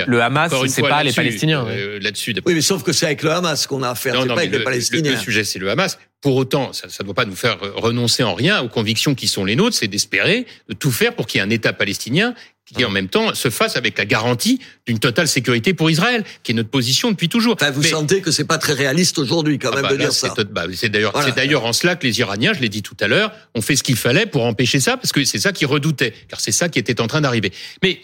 le 0.06 0.22
Hamas, 0.22 0.52
c'est 0.68 0.82
pas 0.82 1.02
les 1.02 1.12
Palestiniens. 1.12 1.66
Euh, 1.66 1.98
là-dessus. 2.00 2.32
Oui, 2.46 2.54
mais 2.54 2.60
sauf 2.60 2.84
que 2.84 2.92
c'est 2.92 3.06
avec 3.06 3.24
le 3.24 3.32
Hamas 3.32 3.66
qu'on 3.66 3.82
a 3.82 3.90
affaire, 3.90 4.22
c'est 4.22 4.28
pas 4.28 4.34
avec 4.34 4.52
les 4.52 4.62
Palestiniens. 4.62 5.10
Le, 5.10 5.16
sujet, 5.16 5.42
c'est 5.42 5.58
le 5.58 5.68
Hamas. 5.68 5.98
Pour 6.26 6.34
autant, 6.34 6.72
ça 6.72 6.88
ne 6.88 7.04
doit 7.04 7.14
pas 7.14 7.24
nous 7.24 7.36
faire 7.36 7.56
renoncer 7.76 8.24
en 8.24 8.34
rien 8.34 8.60
aux 8.60 8.68
convictions 8.68 9.14
qui 9.14 9.28
sont 9.28 9.44
les 9.44 9.54
nôtres, 9.54 9.76
c'est 9.76 9.86
d'espérer 9.86 10.44
de 10.68 10.74
tout 10.74 10.90
faire 10.90 11.14
pour 11.14 11.28
qu'il 11.28 11.38
y 11.38 11.40
ait 11.40 11.46
un 11.46 11.50
État 11.50 11.72
palestinien 11.72 12.34
qui 12.64 12.84
en 12.84 12.90
même 12.90 13.06
temps 13.06 13.32
se 13.32 13.48
fasse 13.48 13.76
avec 13.76 13.96
la 13.96 14.06
garantie 14.06 14.58
d'une 14.88 14.98
totale 14.98 15.28
sécurité 15.28 15.72
pour 15.72 15.88
Israël, 15.88 16.24
qui 16.42 16.50
est 16.50 16.54
notre 16.56 16.68
position 16.68 17.12
depuis 17.12 17.28
toujours. 17.28 17.56
vous 17.72 17.82
sentez 17.84 18.22
que 18.22 18.32
c'est 18.32 18.42
pas 18.44 18.58
très 18.58 18.72
réaliste 18.72 19.20
aujourd'hui 19.20 19.60
quand 19.60 19.70
ah 19.70 19.76
même 19.76 19.84
bah 19.84 19.92
de 19.92 19.98
dire 19.98 20.12
ça. 20.12 20.34
Bah, 20.50 20.64
c'est 20.74 20.88
d'ailleurs 20.88 21.12
c'est 21.22 21.36
d'ailleurs 21.36 21.64
en 21.64 21.72
cela 21.72 21.94
que 21.94 22.04
les 22.04 22.18
Iraniens, 22.18 22.54
je 22.54 22.60
l'ai 22.60 22.68
dit 22.68 22.82
tout 22.82 22.96
à 22.98 23.06
l'heure, 23.06 23.30
ont 23.54 23.62
fait 23.62 23.76
ce 23.76 23.84
qu'il 23.84 23.94
fallait 23.94 24.26
pour 24.26 24.46
empêcher 24.46 24.80
ça, 24.80 24.96
parce 24.96 25.12
que 25.12 25.24
c'est 25.24 25.38
ça 25.38 25.52
qu'ils 25.52 25.68
redoutaient, 25.68 26.12
car 26.26 26.40
c'est 26.40 26.50
ça 26.50 26.68
qui 26.68 26.80
était 26.80 27.00
en 27.00 27.06
train 27.06 27.20
d'arriver. 27.20 27.52
Mais 27.84 28.00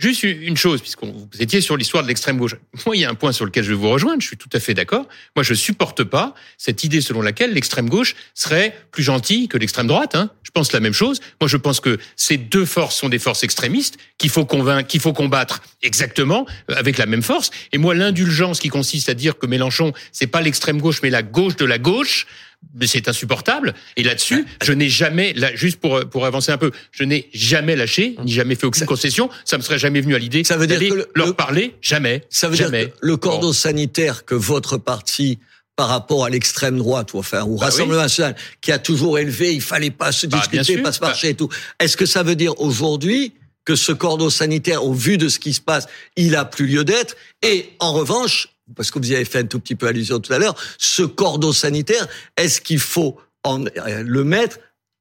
Juste 0.00 0.22
une 0.22 0.56
chose, 0.56 0.80
puisque 0.80 1.04
vous 1.04 1.28
étiez 1.40 1.60
sur 1.60 1.76
l'histoire 1.76 2.02
de 2.02 2.08
l'extrême 2.08 2.38
gauche. 2.38 2.56
Moi, 2.86 2.96
il 2.96 3.02
y 3.02 3.04
a 3.04 3.10
un 3.10 3.14
point 3.14 3.32
sur 3.32 3.44
lequel 3.44 3.64
je 3.64 3.68
vais 3.68 3.76
vous 3.76 3.90
rejoindre. 3.90 4.22
Je 4.22 4.28
suis 4.28 4.36
tout 4.38 4.48
à 4.54 4.58
fait 4.58 4.72
d'accord. 4.72 5.06
Moi, 5.36 5.42
je 5.42 5.52
supporte 5.52 6.04
pas 6.04 6.34
cette 6.56 6.84
idée 6.84 7.02
selon 7.02 7.20
laquelle 7.20 7.52
l'extrême 7.52 7.86
gauche 7.90 8.16
serait 8.34 8.74
plus 8.92 9.02
gentille 9.02 9.46
que 9.46 9.58
l'extrême 9.58 9.86
droite. 9.86 10.14
Hein. 10.14 10.30
Je 10.42 10.52
pense 10.52 10.72
la 10.72 10.80
même 10.80 10.94
chose. 10.94 11.20
Moi, 11.38 11.48
je 11.48 11.58
pense 11.58 11.80
que 11.80 11.98
ces 12.16 12.38
deux 12.38 12.64
forces 12.64 12.96
sont 12.96 13.10
des 13.10 13.18
forces 13.18 13.44
extrémistes 13.44 13.98
qu'il 14.16 14.30
faut 14.30 14.46
convaincre, 14.46 14.88
qu'il 14.88 15.00
faut 15.00 15.12
combattre 15.12 15.60
exactement 15.82 16.46
euh, 16.70 16.76
avec 16.76 16.96
la 16.96 17.04
même 17.04 17.22
force. 17.22 17.50
Et 17.72 17.76
moi, 17.76 17.94
l'indulgence 17.94 18.58
qui 18.58 18.70
consiste 18.70 19.10
à 19.10 19.14
dire 19.14 19.38
que 19.38 19.46
Mélenchon, 19.46 19.92
c'est 20.12 20.26
pas 20.26 20.40
l'extrême 20.40 20.80
gauche, 20.80 21.00
mais 21.02 21.10
la 21.10 21.22
gauche 21.22 21.56
de 21.56 21.66
la 21.66 21.78
gauche 21.78 22.26
mais 22.74 22.86
c'est 22.86 23.08
insupportable. 23.08 23.74
Et 23.96 24.02
là-dessus, 24.02 24.46
je 24.62 24.72
n'ai 24.72 24.88
jamais, 24.88 25.32
là, 25.32 25.54
juste 25.54 25.80
pour 25.80 26.08
pour 26.08 26.26
avancer 26.26 26.52
un 26.52 26.58
peu, 26.58 26.70
je 26.92 27.04
n'ai 27.04 27.28
jamais 27.32 27.76
lâché, 27.76 28.16
ni 28.24 28.32
jamais 28.32 28.54
fait 28.54 28.66
aucune 28.66 28.86
concession. 28.86 29.30
Ça 29.44 29.58
me 29.58 29.62
serait 29.62 29.78
jamais 29.78 30.00
venu 30.00 30.14
à 30.14 30.18
l'idée. 30.18 30.44
Ça 30.44 30.56
veut 30.56 30.66
dire 30.66 30.78
que 30.78 31.08
leur 31.14 31.34
parler 31.36 31.74
jamais. 31.80 32.22
Ça 32.30 32.48
veut 32.48 32.56
jamais. 32.56 32.86
dire 32.86 32.94
que 32.94 32.98
le 33.00 33.16
cordon 33.16 33.52
sanitaire 33.52 34.24
que 34.24 34.34
votre 34.34 34.76
parti 34.78 35.38
par 35.76 35.88
rapport 35.88 36.26
à 36.26 36.30
l'extrême 36.30 36.76
droite 36.76 37.14
ou 37.14 37.18
enfin 37.18 37.42
au 37.42 37.56
bah 37.56 37.66
Rassemblement 37.66 38.02
national 38.02 38.36
qui 38.60 38.70
a 38.70 38.78
toujours 38.78 39.18
élevé, 39.18 39.54
il 39.54 39.62
fallait 39.62 39.90
pas 39.90 40.12
se 40.12 40.26
bah, 40.26 40.38
discuter, 40.38 40.82
pas 40.82 40.92
se 40.92 41.00
marcher 41.00 41.30
et 41.30 41.34
tout. 41.34 41.48
Est-ce 41.78 41.96
que 41.96 42.06
ça 42.06 42.22
veut 42.22 42.36
dire 42.36 42.60
aujourd'hui 42.60 43.32
que 43.64 43.74
ce 43.76 43.92
cordon 43.92 44.30
sanitaire, 44.30 44.84
au 44.84 44.92
vu 44.92 45.16
de 45.16 45.28
ce 45.28 45.38
qui 45.38 45.54
se 45.54 45.60
passe, 45.60 45.86
il 46.16 46.36
a 46.36 46.44
plus 46.44 46.66
lieu 46.66 46.84
d'être? 46.84 47.16
Et 47.42 47.70
en 47.78 47.92
revanche, 47.92 48.48
parce 48.76 48.90
que 48.90 48.98
vous 48.98 49.10
y 49.10 49.14
avez 49.14 49.24
fait 49.24 49.40
un 49.40 49.46
tout 49.46 49.60
petit 49.60 49.74
peu 49.74 49.86
allusion 49.86 50.20
tout 50.20 50.32
à 50.32 50.38
l'heure, 50.38 50.54
ce 50.78 51.02
cordon 51.02 51.52
sanitaire, 51.52 52.06
est-ce 52.36 52.60
qu'il 52.60 52.78
faut 52.80 53.18
en, 53.44 53.64
euh, 53.64 54.02
le 54.04 54.24
mettre 54.24 54.58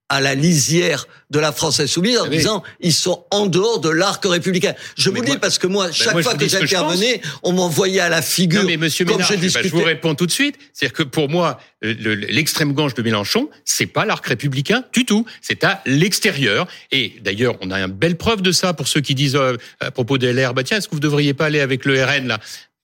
à 0.10 0.19
la 0.21 0.34
lisière 0.34 1.08
de 1.29 1.38
la 1.38 1.51
France 1.51 1.79
insoumise 1.79 2.17
en 2.17 2.27
disant 2.27 2.63
ils 2.79 2.93
sont 2.93 3.25
en 3.29 3.45
dehors 3.45 3.79
de 3.79 3.89
l'arc 3.89 4.25
républicain? 4.25 4.73
Je 4.97 5.12
vous 5.12 5.21
le 5.21 5.27
dis 5.27 5.38
parce 5.38 5.60
que 5.60 5.67
moi, 5.67 5.91
chaque 5.91 6.19
fois 6.21 6.34
que 6.34 6.47
j'intervenais, 6.47 7.21
on 7.43 7.53
m'envoyait 7.53 7.99
à 7.99 8.10
la 8.10 8.23
figure. 8.23 8.63
Non, 8.63 8.67
mais 8.67 8.77
Monsieur 8.77 9.05
comme 9.05 9.21
je, 9.21 9.36
discutais... 9.36 9.69
je 9.69 9.73
vous 9.73 9.84
réponds 9.84 10.15
tout 10.15 10.25
de 10.25 10.32
suite. 10.32 10.55
C'est-à-dire 10.73 10.97
que 10.97 11.03
pour 11.03 11.29
moi, 11.29 11.60
l'extrême 11.82 12.73
gauche 12.73 12.95
de 12.95 13.03
Mélenchon, 13.03 13.49
c'est 13.65 13.86
pas 13.86 14.03
l'arc 14.05 14.25
républicain 14.25 14.84
du 14.93 15.05
tout. 15.05 15.25
C'est 15.41 15.63
à 15.63 15.82
l'extérieur. 15.86 16.67
Et 16.91 17.13
d'ailleurs, 17.21 17.55
on 17.62 17.69
a 17.69 17.79
une 17.79 17.91
belle 17.91 18.17
preuve 18.17 18.41
de 18.41 18.51
ça 18.51 18.73
pour 18.73 18.88
ceux 18.88 19.01
qui 19.01 19.13
disent 19.13 19.36
euh, 19.36 19.58
à 19.79 19.91
propos 19.91 20.17
des 20.17 20.34
LR, 20.34 20.55
bah 20.55 20.63
tiens, 20.63 20.77
est-ce 20.77 20.88
que 20.88 20.95
vous 20.95 20.99
devriez 20.99 21.36
pas 21.36 21.45
aller 21.45 21.60
avec 21.60 21.86
le 21.86 22.03
RN 22.03 22.27
là? 22.27 22.39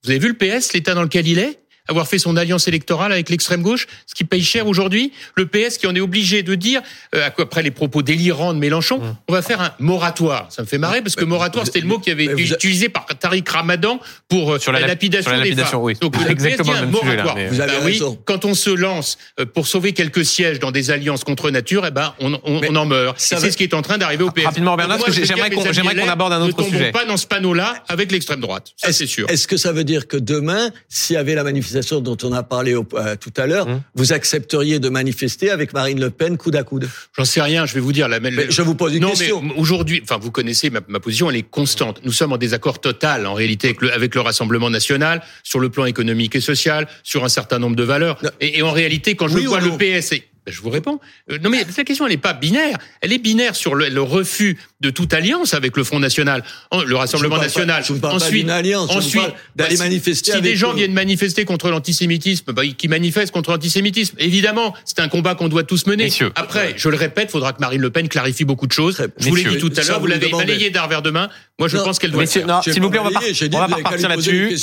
Vous 0.06 0.12
avez 0.12 0.20
vu 0.20 0.28
le 0.28 0.36
PS, 0.36 0.74
l'état 0.74 0.94
dans 0.94 1.02
lequel 1.02 1.28
il 1.28 1.40
est? 1.40 1.65
Avoir 1.88 2.08
fait 2.08 2.20
son 2.20 2.38
alliance 2.38 2.68
électorale 2.68 3.12
avec 3.12 3.30
l'extrême 3.30 3.62
gauche, 3.62 3.88
ce 4.06 4.16
qui 4.16 4.24
paye 4.24 4.44
cher 4.44 4.68
aujourd'hui. 4.68 5.12
Le 5.36 5.46
PS 5.46 5.78
qui 5.78 5.88
en 5.88 5.96
est 5.96 6.00
obligé 6.02 6.44
de 6.44 6.56
dire, 6.56 6.82
euh, 7.14 7.30
après 7.38 7.64
les 7.64 7.72
propos 7.72 8.02
délirants 8.02 8.54
de 8.54 8.60
Mélenchon, 8.60 9.00
mmh. 9.00 9.16
on 9.28 9.34
va 9.34 9.42
faire 9.42 9.62
un 9.62 9.72
moratoire. 9.80 10.48
Ça 10.50 10.62
me 10.62 10.68
fait 10.68 10.78
marrer 10.78 11.02
parce 11.02 11.16
que 11.16 11.26
moratoire, 11.26 11.66
c'était 11.66 11.82
le 11.82 11.88
mot 11.88 12.00
qui 12.00 12.12
avait 12.12 12.26
été 12.26 12.42
utilisé 12.42 12.90
par 12.90 13.06
Tariq 13.06 13.50
Ramadan 13.50 14.00
pour 14.28 14.54
euh, 14.54 14.60
sur 14.60 14.72
la, 14.72 14.86
lapidation, 14.86 15.32
des 15.42 15.56
femmes. 15.56 15.82
Oui. 15.82 15.96
Donc 16.02 16.16
le 16.18 16.36
PS 16.36 16.62
dit 16.62 16.72
un 16.72 16.86
moratoire. 16.86 17.38
Vous 17.50 17.62
avez 17.62 17.72
bah, 17.72 17.80
oui, 17.84 18.02
quand 18.26 18.46
on 18.46 18.54
se 18.54 18.70
lance 18.70 19.18
euh, 19.40 19.46
pour 19.46 19.68
sauver 19.68 19.94
quelques 19.94 20.26
sièges 20.26 20.60
dans 20.60 20.72
des 20.72 20.92
alliances 20.92 21.24
contre 21.24 21.52
nature, 21.52 21.86
eh 21.86 21.92
ben 21.92 22.14
on, 22.20 22.34
on, 22.34 22.62
on 22.68 22.76
en 22.76 22.86
meurt. 22.86 23.20
C'est 23.20 23.52
ce 23.52 23.58
qui 23.58 23.64
est 23.64 23.74
en 23.74 23.82
train 23.82 23.98
d'arriver 23.98 24.24
au 24.24 24.32
PS. 24.32 24.46
Rapidement, 24.46 24.76
Bernard, 24.76 25.00
parce 25.00 25.18
que 25.18 25.26
j'aimerais 25.26 25.50
qu'on 25.50 26.10
aborde 26.10 26.34
un 26.34 26.42
autre 26.42 26.64
sujet. 26.64 26.88
Ne 26.88 26.92
pas 26.92 27.06
dans 27.06 27.18
ce 27.18 27.28
panneau-là 27.28 27.84
avec 27.88 28.12
l'extrême 28.12 28.40
droite. 28.40 28.74
Ça, 28.76 28.92
c'est 28.92 29.08
sûr. 29.08 29.30
Est-ce 29.30 29.48
que 29.48 29.58
ça 29.58 29.72
veut 29.72 29.84
dire 29.84 30.08
que 30.08 30.18
demain, 30.18 30.72
s'il 30.90 31.16
y 31.16 31.18
avait 31.18 31.36
la 31.36 31.44
manifestation 31.44 31.75
dont 32.02 32.18
on 32.24 32.34
a 32.34 32.44
parlé 32.44 32.74
euh, 32.74 33.16
tout 33.20 33.34
à 33.38 33.48
l'heure, 33.48 33.68
hum. 33.68 33.82
vous 33.96 34.14
accepteriez 34.14 34.80
de 34.80 34.90
manifester 34.90 35.50
avec 35.50 35.74
Marine 35.74 36.00
Le 36.00 36.10
Pen 36.10 36.38
coude 36.38 36.56
à 36.56 36.64
coude? 36.64 36.90
J'en 37.18 37.26
sais 37.26 37.42
rien, 37.42 37.66
je 37.66 37.74
vais 37.74 37.80
vous 37.80 37.94
dire. 37.94 38.08
La, 38.08 38.20
mais 38.20 38.32
je 38.50 38.62
vous 38.62 38.76
pose 38.76 38.94
une 38.94 39.02
non, 39.02 39.10
question. 39.10 39.44
aujourd'hui, 39.58 40.02
enfin, 40.04 40.18
vous 40.22 40.32
connaissez 40.32 40.70
ma, 40.70 40.82
ma, 40.88 41.00
position, 41.00 41.30
elle 41.30 41.38
est 41.38 41.50
constante. 41.50 42.02
Nous 42.04 42.12
sommes 42.12 42.34
en 42.34 42.38
désaccord 42.38 42.80
total, 42.80 43.28
en 43.28 43.34
réalité, 43.34 43.68
avec 43.68 43.82
le, 43.82 43.94
avec 43.94 44.16
le 44.16 44.22
Rassemblement 44.22 44.70
national, 44.70 45.22
sur 45.44 45.60
le 45.60 45.70
plan 45.70 45.86
économique 45.86 46.36
et 46.36 46.42
social, 46.42 46.88
sur 47.04 47.24
un 47.24 47.30
certain 47.30 47.60
nombre 47.60 47.76
de 47.76 47.84
valeurs. 47.84 48.20
Et, 48.40 48.60
et, 48.60 48.62
en 48.62 48.72
réalité, 48.72 49.16
quand 49.16 49.28
je 49.28 49.40
vois 49.40 49.60
le 49.60 49.72
PS 49.72 50.14
je 50.48 50.62
vous 50.62 50.70
réponds. 50.70 51.00
Euh, 51.32 51.38
non, 51.40 51.50
mais 51.50 51.66
la 51.78 51.84
question, 51.84 52.06
elle 52.06 52.12
n'est 52.12 52.18
pas 52.18 52.34
binaire. 52.34 52.78
Elle 53.02 53.14
est 53.14 53.18
binaire 53.18 53.56
sur 53.56 53.76
le, 53.76 54.02
refus 54.02 54.58
de 54.82 54.90
toute 54.90 55.14
alliance 55.14 55.54
avec 55.54 55.76
le 55.78 55.84
Front 55.84 56.00
National, 56.00 56.44
le 56.86 56.96
Rassemblement 56.96 57.38
National. 57.38 57.84
je 57.84 57.94
parle 57.94 58.16
ensuite, 58.16 58.46
pas 58.46 58.56
alliance, 58.56 58.90
ensuite, 58.92 59.34
d'aller 59.56 59.78
manifester. 59.78 60.34
Si 60.34 60.42
des 60.42 60.56
gens 60.56 60.74
viennent 60.74 60.94
manifester 60.94 61.46
contre 61.46 61.70
l'antisémitisme, 61.70 62.52
bah, 62.54 62.64
qui 62.78 62.88
manifestent 62.88 63.34
contre 63.34 63.52
l'antisémitisme, 63.52 64.16
évidemment, 64.20 64.76
c'est 64.86 65.00
un 65.00 65.08
combat 65.08 65.36
qu'on 65.36 65.48
doit 65.48 65.64
tous 65.64 65.88
mener. 65.88 66.10
Après, 66.36 66.74
je 66.78 66.90
le 66.90 66.98
répète, 66.98 67.30
il 67.30 67.32
faudra 67.32 67.54
que 67.54 67.60
Marine 67.60 67.82
Le 67.82 67.90
Pen 67.90 68.08
clarifie 68.08 68.46
beaucoup 68.46 68.68
de 68.68 68.72
choses. 68.72 69.08
Je 69.18 69.30
vous 69.30 69.36
l'ai 69.36 69.44
dit 69.44 69.58
tout 69.58 69.74
à 69.76 69.84
l'heure, 69.84 70.00
vous 70.00 70.08
l'avez 70.08 70.30
balayé 70.30 70.70
d'un 70.70 70.84
revers 70.84 71.02
de 71.02 71.10
main. 71.10 71.30
Moi, 71.58 71.68
je 71.68 71.78
pense 71.78 72.00
qu'elle 72.00 72.12
doit. 72.12 72.26
S'il 72.26 72.44
vous 72.82 72.90
plaît, 72.90 73.00
on 73.00 73.10
va, 73.10 73.12
pas, 73.12 73.22
on 73.22 73.60
va 73.60 73.68
pas 73.68 73.76
repartir 73.76 74.10
là-dessus. 74.10 74.58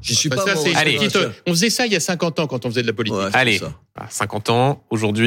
J'y 0.00 0.14
suis 0.14 0.28
pas. 0.28 0.44
on 1.46 1.50
faisait 1.50 1.70
ça 1.70 1.86
il 1.86 1.92
y 1.92 1.96
a 1.96 2.00
50 2.00 2.40
ans 2.40 2.46
quand 2.46 2.66
on 2.66 2.70
faisait 2.70 2.82
de 2.82 2.86
la 2.86 2.92
politique. 2.92 3.18
Allez, 3.32 3.60
50 4.08 4.50
ans 4.50 4.84
aujourd'hui. 4.90 5.23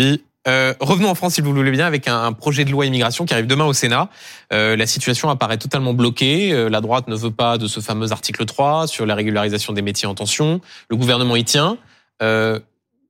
Euh, 0.48 0.74
revenons 0.80 1.10
en 1.10 1.16
France, 1.16 1.36
si 1.36 1.42
vous 1.42 1.52
le 1.52 1.60
voulez 1.60 1.72
bien, 1.72 1.86
avec 1.86 2.08
un, 2.08 2.32
projet 2.32 2.64
de 2.64 2.72
loi 2.72 2.86
immigration 2.86 3.26
qui 3.26 3.34
arrive 3.34 3.48
demain 3.48 3.66
au 3.66 3.74
Sénat. 3.74 4.10
Euh, 4.54 4.76
la 4.76 4.88
situation 4.88 5.30
apparaît 5.30 5.58
totalement 5.58 5.94
bloquée. 5.94 6.54
Euh, 6.54 6.70
la 6.70 6.80
droite 6.80 7.08
ne 7.08 7.16
veut 7.16 7.32
pas 7.32 7.58
de 7.58 7.68
ce 7.68 7.80
fameux 7.80 8.12
article 8.12 8.46
3 8.46 8.88
sur 8.88 9.06
la 9.06 9.16
régularisation 9.16 9.74
des 9.74 9.82
métiers 9.82 10.08
en 10.08 10.16
tension. 10.16 10.62
Le 10.90 10.96
gouvernement 10.96 11.36
y 11.36 11.44
tient. 11.44 11.78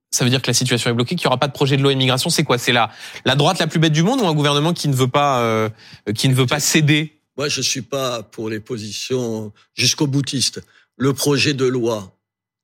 Ça 0.09 0.23
veut 0.23 0.29
dire 0.29 0.41
que 0.41 0.47
la 0.47 0.53
situation 0.53 0.89
est 0.89 0.93
bloquée, 0.93 1.15
qu'il 1.15 1.25
n'y 1.25 1.27
aura 1.27 1.37
pas 1.37 1.47
de 1.47 1.53
projet 1.53 1.77
de 1.77 1.83
loi 1.83 1.91
immigration. 1.91 2.29
C'est 2.29 2.43
quoi? 2.43 2.57
C'est 2.57 2.71
la, 2.71 2.89
la 3.25 3.35
droite 3.35 3.59
la 3.59 3.67
plus 3.67 3.77
bête 3.77 3.91
du 3.91 4.03
monde 4.03 4.21
ou 4.21 4.25
un 4.25 4.33
gouvernement 4.33 4.73
qui 4.73 4.87
ne 4.87 4.95
veut 4.95 5.09
pas, 5.09 5.69
qui 6.15 6.29
ne 6.29 6.33
veut 6.33 6.47
pas 6.47 6.59
céder? 6.59 7.13
Moi, 7.37 7.49
je 7.49 7.61
suis 7.61 7.81
pas 7.81 8.23
pour 8.23 8.49
les 8.49 8.61
positions 8.61 9.51
jusqu'au 9.75 10.07
boutiste. 10.07 10.63
Le 10.95 11.13
projet 11.13 11.53
de 11.53 11.65
loi, 11.65 12.15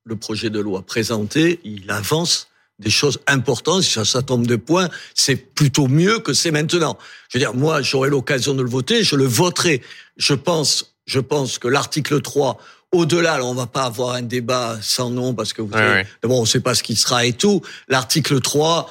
le 0.06 0.16
projet 0.16 0.50
de 0.50 0.60
loi 0.60 0.84
présenté, 0.84 1.60
il 1.64 1.92
avance 1.92 2.48
des 2.84 2.90
choses 2.90 3.20
importantes, 3.28 3.84
si 3.84 4.06
ça 4.06 4.22
tombe 4.22 4.46
de 4.46 4.56
points, 4.56 4.90
c'est 5.16 5.36
plutôt 5.36 5.88
mieux 5.88 6.20
que 6.20 6.34
c'est 6.34 6.52
maintenant. 6.52 6.98
Je 7.30 7.38
veux 7.38 7.44
dire, 7.44 7.54
moi, 7.54 7.82
j'aurai 7.82 8.10
l'occasion 8.10 8.54
de 8.54 8.62
le 8.62 8.70
voter, 8.70 9.04
je 9.04 9.16
le 9.16 9.26
voterai. 9.26 9.82
Je 10.18 10.34
pense, 10.34 10.96
je 11.06 11.20
pense 11.20 11.58
que 11.58 11.68
l'article 11.68 12.22
3, 12.22 12.60
au-delà, 12.92 13.44
on 13.44 13.56
va 13.56 13.66
pas 13.66 13.86
avoir 13.86 14.14
un 14.16 14.22
débat 14.22 14.78
sans 14.82 15.10
nom 15.10 15.34
parce 15.34 15.54
que 15.54 15.62
vous 15.62 15.74
savez, 15.74 16.06
d'abord, 16.22 16.40
on 16.40 16.46
sait 16.46 16.60
pas 16.60 16.76
ce 16.76 16.84
qui 16.84 16.96
sera 16.96 17.26
et 17.26 17.34
tout. 17.34 17.62
L'article 17.88 18.40
3, 18.40 18.90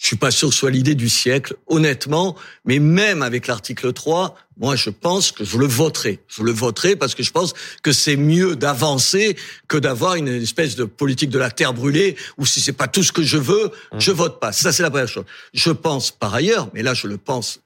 je 0.00 0.06
suis 0.06 0.16
pas 0.16 0.30
sûr 0.30 0.48
que 0.48 0.54
ce 0.54 0.60
soit 0.60 0.70
l'idée 0.70 0.94
du 0.94 1.10
siècle, 1.10 1.56
honnêtement. 1.66 2.34
Mais 2.64 2.78
même 2.78 3.20
avec 3.20 3.46
l'article 3.46 3.92
3, 3.92 4.34
moi, 4.56 4.74
je 4.74 4.88
pense 4.88 5.30
que 5.30 5.44
je 5.44 5.58
le 5.58 5.66
voterai. 5.66 6.20
Je 6.26 6.42
le 6.42 6.52
voterai 6.52 6.96
parce 6.96 7.14
que 7.14 7.22
je 7.22 7.30
pense 7.30 7.52
que 7.82 7.92
c'est 7.92 8.16
mieux 8.16 8.56
d'avancer 8.56 9.36
que 9.68 9.76
d'avoir 9.76 10.14
une 10.14 10.28
espèce 10.28 10.74
de 10.74 10.84
politique 10.84 11.28
de 11.28 11.38
la 11.38 11.50
terre 11.50 11.74
brûlée 11.74 12.16
où 12.38 12.46
si 12.46 12.62
c'est 12.62 12.72
pas 12.72 12.88
tout 12.88 13.02
ce 13.02 13.12
que 13.12 13.22
je 13.22 13.36
veux, 13.36 13.66
mmh. 13.92 14.00
je 14.00 14.10
vote 14.10 14.40
pas. 14.40 14.52
Ça, 14.52 14.72
c'est 14.72 14.82
la 14.82 14.88
première 14.88 15.06
chose. 15.06 15.26
Je 15.52 15.70
pense 15.70 16.10
par 16.10 16.32
ailleurs, 16.32 16.70
mais 16.72 16.82
là, 16.82 16.94
je 16.94 17.06
le 17.06 17.18
pense, 17.18 17.60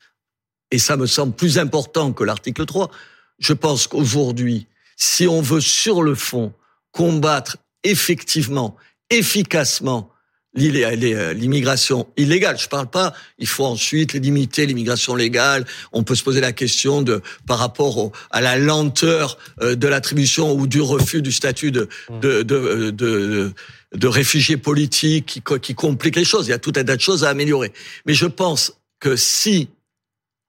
et 0.73 0.81
ça 0.81 0.97
me 0.97 1.07
semble 1.07 1.35
plus 1.35 1.59
important 1.59 2.12
que 2.12 2.25
l'article 2.25 2.66
3. 2.66 2.90
Je 3.38 3.53
pense 3.53 3.87
qu'aujourd'hui, 3.87 4.66
si 4.97 5.29
on 5.29 5.40
veut 5.40 5.61
sur 5.61 6.03
le 6.03 6.16
fond 6.16 6.53
combattre 6.90 7.59
effectivement, 7.85 8.77
efficacement 9.09 10.11
l'immigration 10.55 12.07
illégale. 12.17 12.59
Je 12.59 12.69
parle 12.69 12.87
pas. 12.87 13.12
Il 13.38 13.47
faut 13.47 13.64
ensuite 13.64 14.12
limiter 14.12 14.67
l'immigration 14.67 15.14
légale. 15.14 15.67
On 15.93 16.03
peut 16.05 16.14
se 16.14 16.23
poser 16.23 16.40
la 16.40 16.53
question 16.53 17.03
de 17.03 17.23
par 17.47 17.59
rapport 17.59 18.12
à 18.31 18.40
la 18.40 18.57
lenteur 18.57 19.38
euh, 19.61 19.75
de 19.75 19.88
l'attribution 19.88 20.53
ou 20.53 20.67
du 20.67 20.81
refus 20.81 21.23
du 21.23 21.33
statut 21.33 21.73
de 21.73 21.88
mmh. 22.11 22.21
de 22.21 22.43
de, 22.43 22.90
de, 22.90 23.53
de 23.95 24.07
réfugié 24.07 24.57
politique 24.57 25.27
qui, 25.27 25.43
qui 25.61 25.75
complique 25.75 26.17
les 26.17 26.25
choses. 26.25 26.47
Il 26.47 26.51
y 26.51 26.55
a 26.55 26.59
tout 26.59 26.73
un 26.77 26.85
tas 26.85 26.97
de 26.97 27.01
choses 27.01 27.25
à 27.25 27.31
améliorer. 27.31 27.73
Mais 28.07 28.14
je 28.14 28.27
pense 28.27 28.75
que 29.01 29.17
si 29.17 29.69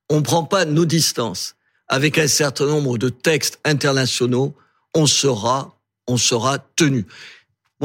on 0.10 0.22
prend 0.22 0.44
pas 0.44 0.66
nos 0.66 0.86
distances 0.86 1.56
avec 1.88 2.18
un 2.18 2.28
certain 2.28 2.68
nombre 2.68 2.98
de 2.98 3.10
textes 3.10 3.60
internationaux, 3.64 4.56
on 4.94 5.08
sera 5.08 5.76
on 6.08 6.18
sera 6.18 6.60
tenu. 6.76 7.06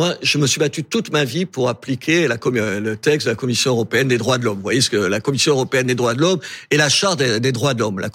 Moi, 0.00 0.14
je 0.22 0.38
me 0.38 0.46
suis 0.46 0.58
battu 0.58 0.82
toute 0.82 1.12
ma 1.12 1.24
vie 1.24 1.44
pour 1.44 1.68
appliquer 1.68 2.26
la, 2.26 2.38
le 2.42 2.96
texte 2.96 3.26
de 3.26 3.32
la 3.32 3.36
Commission 3.36 3.72
européenne 3.72 4.08
des 4.08 4.16
droits 4.16 4.38
de 4.38 4.46
l'homme. 4.46 4.56
Vous 4.56 4.62
voyez 4.62 4.80
ce 4.80 4.88
que 4.88 4.96
la 4.96 5.20
Commission 5.20 5.52
européenne 5.52 5.88
des 5.88 5.94
droits 5.94 6.14
de 6.14 6.22
l'homme 6.22 6.40
et 6.70 6.78
la 6.78 6.88
Charte 6.88 7.18
des, 7.18 7.52
droits 7.52 7.74
de 7.74 7.80
l'homme. 7.80 7.98
La 7.98 8.08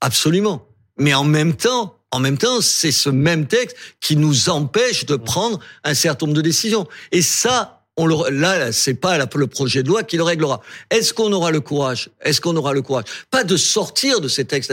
absolument. 0.00 0.68
Mais 0.96 1.14
en 1.14 1.24
même 1.24 1.56
temps, 1.56 1.96
en 2.12 2.20
même 2.20 2.38
temps, 2.38 2.60
c'est 2.60 2.92
ce 2.92 3.10
même 3.10 3.48
texte 3.48 3.76
qui 4.00 4.14
nous 4.14 4.50
empêche 4.50 5.04
de 5.04 5.16
prendre 5.16 5.58
un 5.82 5.94
certain 5.94 6.26
nombre 6.26 6.36
de 6.36 6.42
décisions. 6.42 6.86
Et 7.10 7.22
ça, 7.22 7.77
on 7.98 8.06
le, 8.06 8.30
là, 8.30 8.72
c'est 8.72 8.94
pas 8.94 9.18
le 9.18 9.46
projet 9.46 9.82
de 9.82 9.88
loi 9.88 10.04
qui 10.04 10.16
le 10.16 10.22
réglera. 10.22 10.62
Est-ce 10.88 11.12
qu'on 11.12 11.32
aura 11.32 11.50
le 11.50 11.60
courage? 11.60 12.10
Est-ce 12.22 12.40
qu'on 12.40 12.56
aura 12.56 12.72
le 12.72 12.80
courage? 12.80 13.04
Pas 13.30 13.44
de 13.44 13.56
sortir 13.56 14.20
de 14.20 14.28
ces 14.28 14.44
textes 14.44 14.72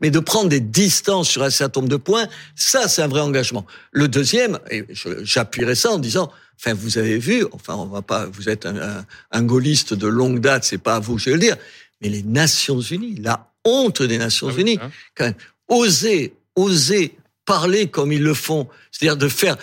mais 0.00 0.10
de 0.10 0.18
prendre 0.20 0.50
des 0.50 0.60
distances 0.60 1.28
sur 1.28 1.42
un 1.42 1.50
certain 1.50 1.80
nombre 1.80 1.90
de 1.90 1.96
points. 1.96 2.28
Ça, 2.54 2.86
c'est 2.86 3.02
un 3.02 3.08
vrai 3.08 3.20
engagement. 3.20 3.66
Le 3.92 4.08
deuxième, 4.08 4.58
et 4.70 4.84
j'appuierai 5.22 5.74
ça 5.74 5.90
en 5.90 5.98
disant, 5.98 6.30
enfin, 6.58 6.74
vous 6.74 6.98
avez 6.98 7.18
vu, 7.18 7.46
enfin, 7.52 7.74
on 7.74 7.86
va 7.86 8.02
pas, 8.02 8.26
vous 8.26 8.50
êtes 8.50 8.66
un, 8.66 9.04
un, 9.30 9.42
gaulliste 9.42 9.94
de 9.94 10.06
longue 10.06 10.40
date, 10.40 10.64
c'est 10.64 10.78
pas 10.78 10.96
à 10.96 11.00
vous 11.00 11.16
que 11.16 11.22
je 11.22 11.30
vais 11.30 11.36
le 11.36 11.40
dire, 11.40 11.56
mais 12.02 12.10
les 12.10 12.22
Nations 12.22 12.80
Unies, 12.80 13.16
la 13.16 13.50
honte 13.64 14.02
des 14.02 14.18
Nations 14.18 14.48
ah 14.50 14.60
Unies, 14.60 14.78
hein. 14.82 14.90
quand 15.14 15.24
même, 15.24 15.34
oser, 15.68 16.34
oser 16.56 17.16
parler 17.46 17.88
comme 17.88 18.12
ils 18.12 18.22
le 18.22 18.34
font, 18.34 18.68
c'est-à-dire 18.92 19.16
de 19.16 19.28
faire 19.28 19.56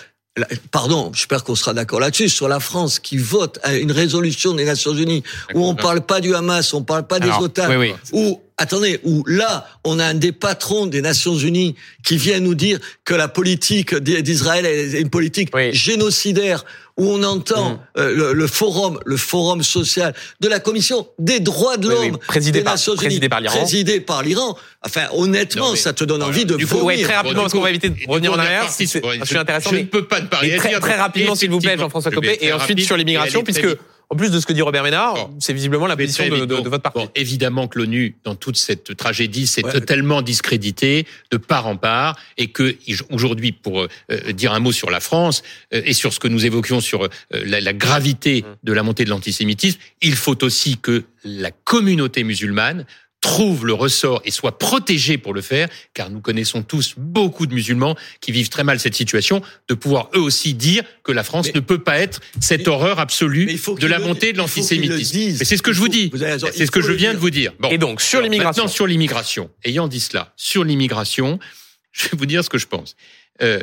pardon, 0.72 1.12
j'espère 1.14 1.44
qu'on 1.44 1.56
sera 1.56 1.74
d'accord 1.74 2.00
là-dessus, 2.00 2.30
sur 2.30 2.48
la 2.48 2.60
France 2.60 3.00
qui 3.00 3.18
vote 3.18 3.60
une 3.80 3.92
résolution 3.92 4.54
des 4.54 4.66
Nations 4.66 4.94
Unies 4.94 5.24
où 5.54 5.66
on 5.66 5.76
parle 5.76 6.02
pas 6.02 6.22
du 6.22 6.36
Hamas, 6.36 6.74
on 6.74 6.84
parle 6.84 7.08
pas 7.08 7.20
des 7.20 7.30
OTAN, 7.30 7.70
où 8.14 8.42
attendez, 8.58 9.00
où 9.04 9.24
là 9.28 9.68
on 9.84 10.00
a 10.00 10.06
un 10.06 10.14
des 10.14 10.32
patrons 10.32 10.86
des 10.86 11.02
Nations 11.02 11.36
Unies 11.36 11.76
qui 12.04 12.18
vient 12.18 12.40
nous 12.40 12.56
dire 12.56 12.80
que 13.06 13.14
la 13.14 13.28
politique 13.28 13.96
d'Israël 13.96 14.66
est 14.66 15.00
une 15.00 15.10
politique 15.10 15.52
génocidaire 15.72 16.66
où 16.98 17.08
on 17.12 17.24
entend 17.24 17.74
mm. 17.74 17.80
euh, 18.00 18.34
le, 18.34 18.48
forum, 18.48 19.00
le 19.06 19.18
forum 19.18 19.62
social 19.62 20.14
de 20.40 20.48
la 20.48 20.60
Commission 20.60 21.08
des 21.20 21.40
droits 21.40 21.78
de 21.78 21.90
l'homme 21.90 22.18
présidé, 22.18 22.64
par, 22.64 22.76
présidé 22.96 23.30
par 23.30 23.40
l'Iran, 23.40 23.56
présidé 23.56 24.00
par 24.00 24.24
l'Iran. 24.24 24.58
Enfin, 24.84 25.04
honnêtement, 25.14 25.76
ça 25.76 25.94
te 25.94 26.04
donne 26.04 26.24
envie 26.24 26.46
de 26.46 26.56
du 26.56 26.66
coup, 26.66 26.80
très 27.04 27.16
rapidement, 27.16 27.42
parce 27.42 27.54
qu'on 27.54 27.62
va 27.62 27.70
éviter 27.70 27.90
de 27.90 27.98
revenir 28.08 28.34
en 28.34 28.40
arrière. 28.40 28.70
Si 28.72 28.88
c'est 28.88 29.04
intéressant. 29.36 29.70
Je 29.72 29.78
ne 29.78 29.84
peux 29.84 30.06
pas 30.06 30.22
ne 30.22 30.28
pas 30.28 30.38
Très, 30.38 30.80
très 30.80 30.96
rapidement, 30.96 31.36
s'il 31.36 31.52
vous 31.52 31.60
plaît, 31.60 31.78
Jean-François 31.78 32.12
Copé, 32.12 32.40
et 32.42 32.52
ensuite 32.52 32.80
sur 32.80 32.98
l'immigration, 32.98 33.44
puisque 33.44 33.68
en 34.10 34.16
plus 34.16 34.32
de 34.32 34.40
ce 34.40 34.46
que 34.46 34.54
dit 34.54 34.62
Robert 34.62 34.84
Ménard, 34.84 35.30
c'est 35.40 35.54
visiblement 35.54 35.86
la 35.86 35.98
position 35.98 36.30
de, 36.30 36.46
de, 36.46 36.56
votre 36.56 36.82
parti. 36.82 37.00
Bon, 37.00 37.10
évidemment 37.16 37.68
que 37.68 37.78
l'ONU, 37.78 38.16
dans 38.24 38.36
toute 38.36 38.56
cette 38.56 38.96
tragédie, 38.96 39.48
s'est 39.48 39.64
totalement 39.64 40.22
discrédité 40.22 41.06
de 41.30 41.38
part 41.38 41.68
en 41.68 41.76
part, 41.76 42.18
et 42.38 42.48
que 42.48 42.78
aujourd'hui, 43.12 43.52
pour 43.52 43.82
euh, 43.82 44.32
dire 44.32 44.54
un 44.54 44.60
mot 44.60 44.72
sur 44.72 44.90
la 44.90 45.02
France 45.02 45.44
euh, 45.74 45.82
et 45.84 45.94
sur 45.94 46.14
ce 46.14 46.20
que 46.20 46.30
nous 46.30 46.46
évoquions 46.46 46.80
sur 46.80 47.04
euh, 47.04 47.10
la, 47.32 47.60
la, 47.60 47.74
gravité 47.74 48.44
mmh. 48.44 48.46
de 48.64 48.74
la 48.74 48.84
montée 48.84 49.04
de 49.04 49.10
l'antisémitisme, 49.10 49.80
il 50.02 50.16
faut 50.16 50.42
aussi 50.44 50.78
que 50.78 51.04
la 51.26 51.52
communauté 51.52 52.24
musulmane 52.24 52.86
trouve 53.28 53.66
le 53.66 53.74
ressort 53.74 54.22
et 54.24 54.32
soit 54.32 54.58
protégé 54.58 55.18
pour 55.18 55.34
le 55.34 55.42
faire, 55.42 55.68
car 55.94 56.10
nous 56.10 56.22
connaissons 56.22 56.64
tous 56.64 56.94
beaucoup 56.96 57.46
de 57.46 57.54
musulmans 57.54 57.96
qui 58.22 58.32
vivent 58.32 58.48
très 58.48 58.64
mal 58.64 58.80
cette 58.80 58.96
situation, 58.96 59.42
de 59.68 59.74
pouvoir 59.74 60.10
eux 60.16 60.22
aussi 60.22 60.54
dire 60.54 60.84
que 61.04 61.12
la 61.12 61.26
France 61.26 61.54
ne 61.54 61.60
peut 61.60 61.78
pas 61.78 62.00
être 62.00 62.22
cette 62.40 62.70
horreur 62.70 63.00
absolue 63.00 63.60
de 63.80 63.88
la 63.88 64.00
montée 64.00 64.32
de 64.32 64.38
l'antisémitisme. 64.38 65.40
Mais 65.40 65.46
c'est 65.46 65.58
ce 65.58 65.62
que 65.62 65.74
je 65.74 65.80
vous 65.80 65.90
dis. 65.90 66.10
C'est 66.54 66.66
ce 66.66 66.72
que 66.72 66.82
je 66.82 66.94
viens 66.94 67.14
de 67.14 67.20
vous 67.20 67.30
dire. 67.30 67.52
Bon. 67.60 67.70
Et 67.70 67.78
donc, 67.78 68.00
sur 68.02 68.22
l'immigration. 68.22 68.64
Maintenant, 68.64 68.74
sur 68.74 68.88
l'immigration. 68.88 69.50
Ayant 69.66 69.90
dit 69.90 70.00
cela, 70.00 70.34
sur 70.38 70.64
l'immigration, 70.64 71.38
je 71.92 72.04
vais 72.06 72.18
vous 72.18 72.26
dire 72.26 72.46
ce 72.46 72.50
que 72.50 72.58
je 72.58 72.68
pense. 72.68 72.96
Euh, 73.42 73.60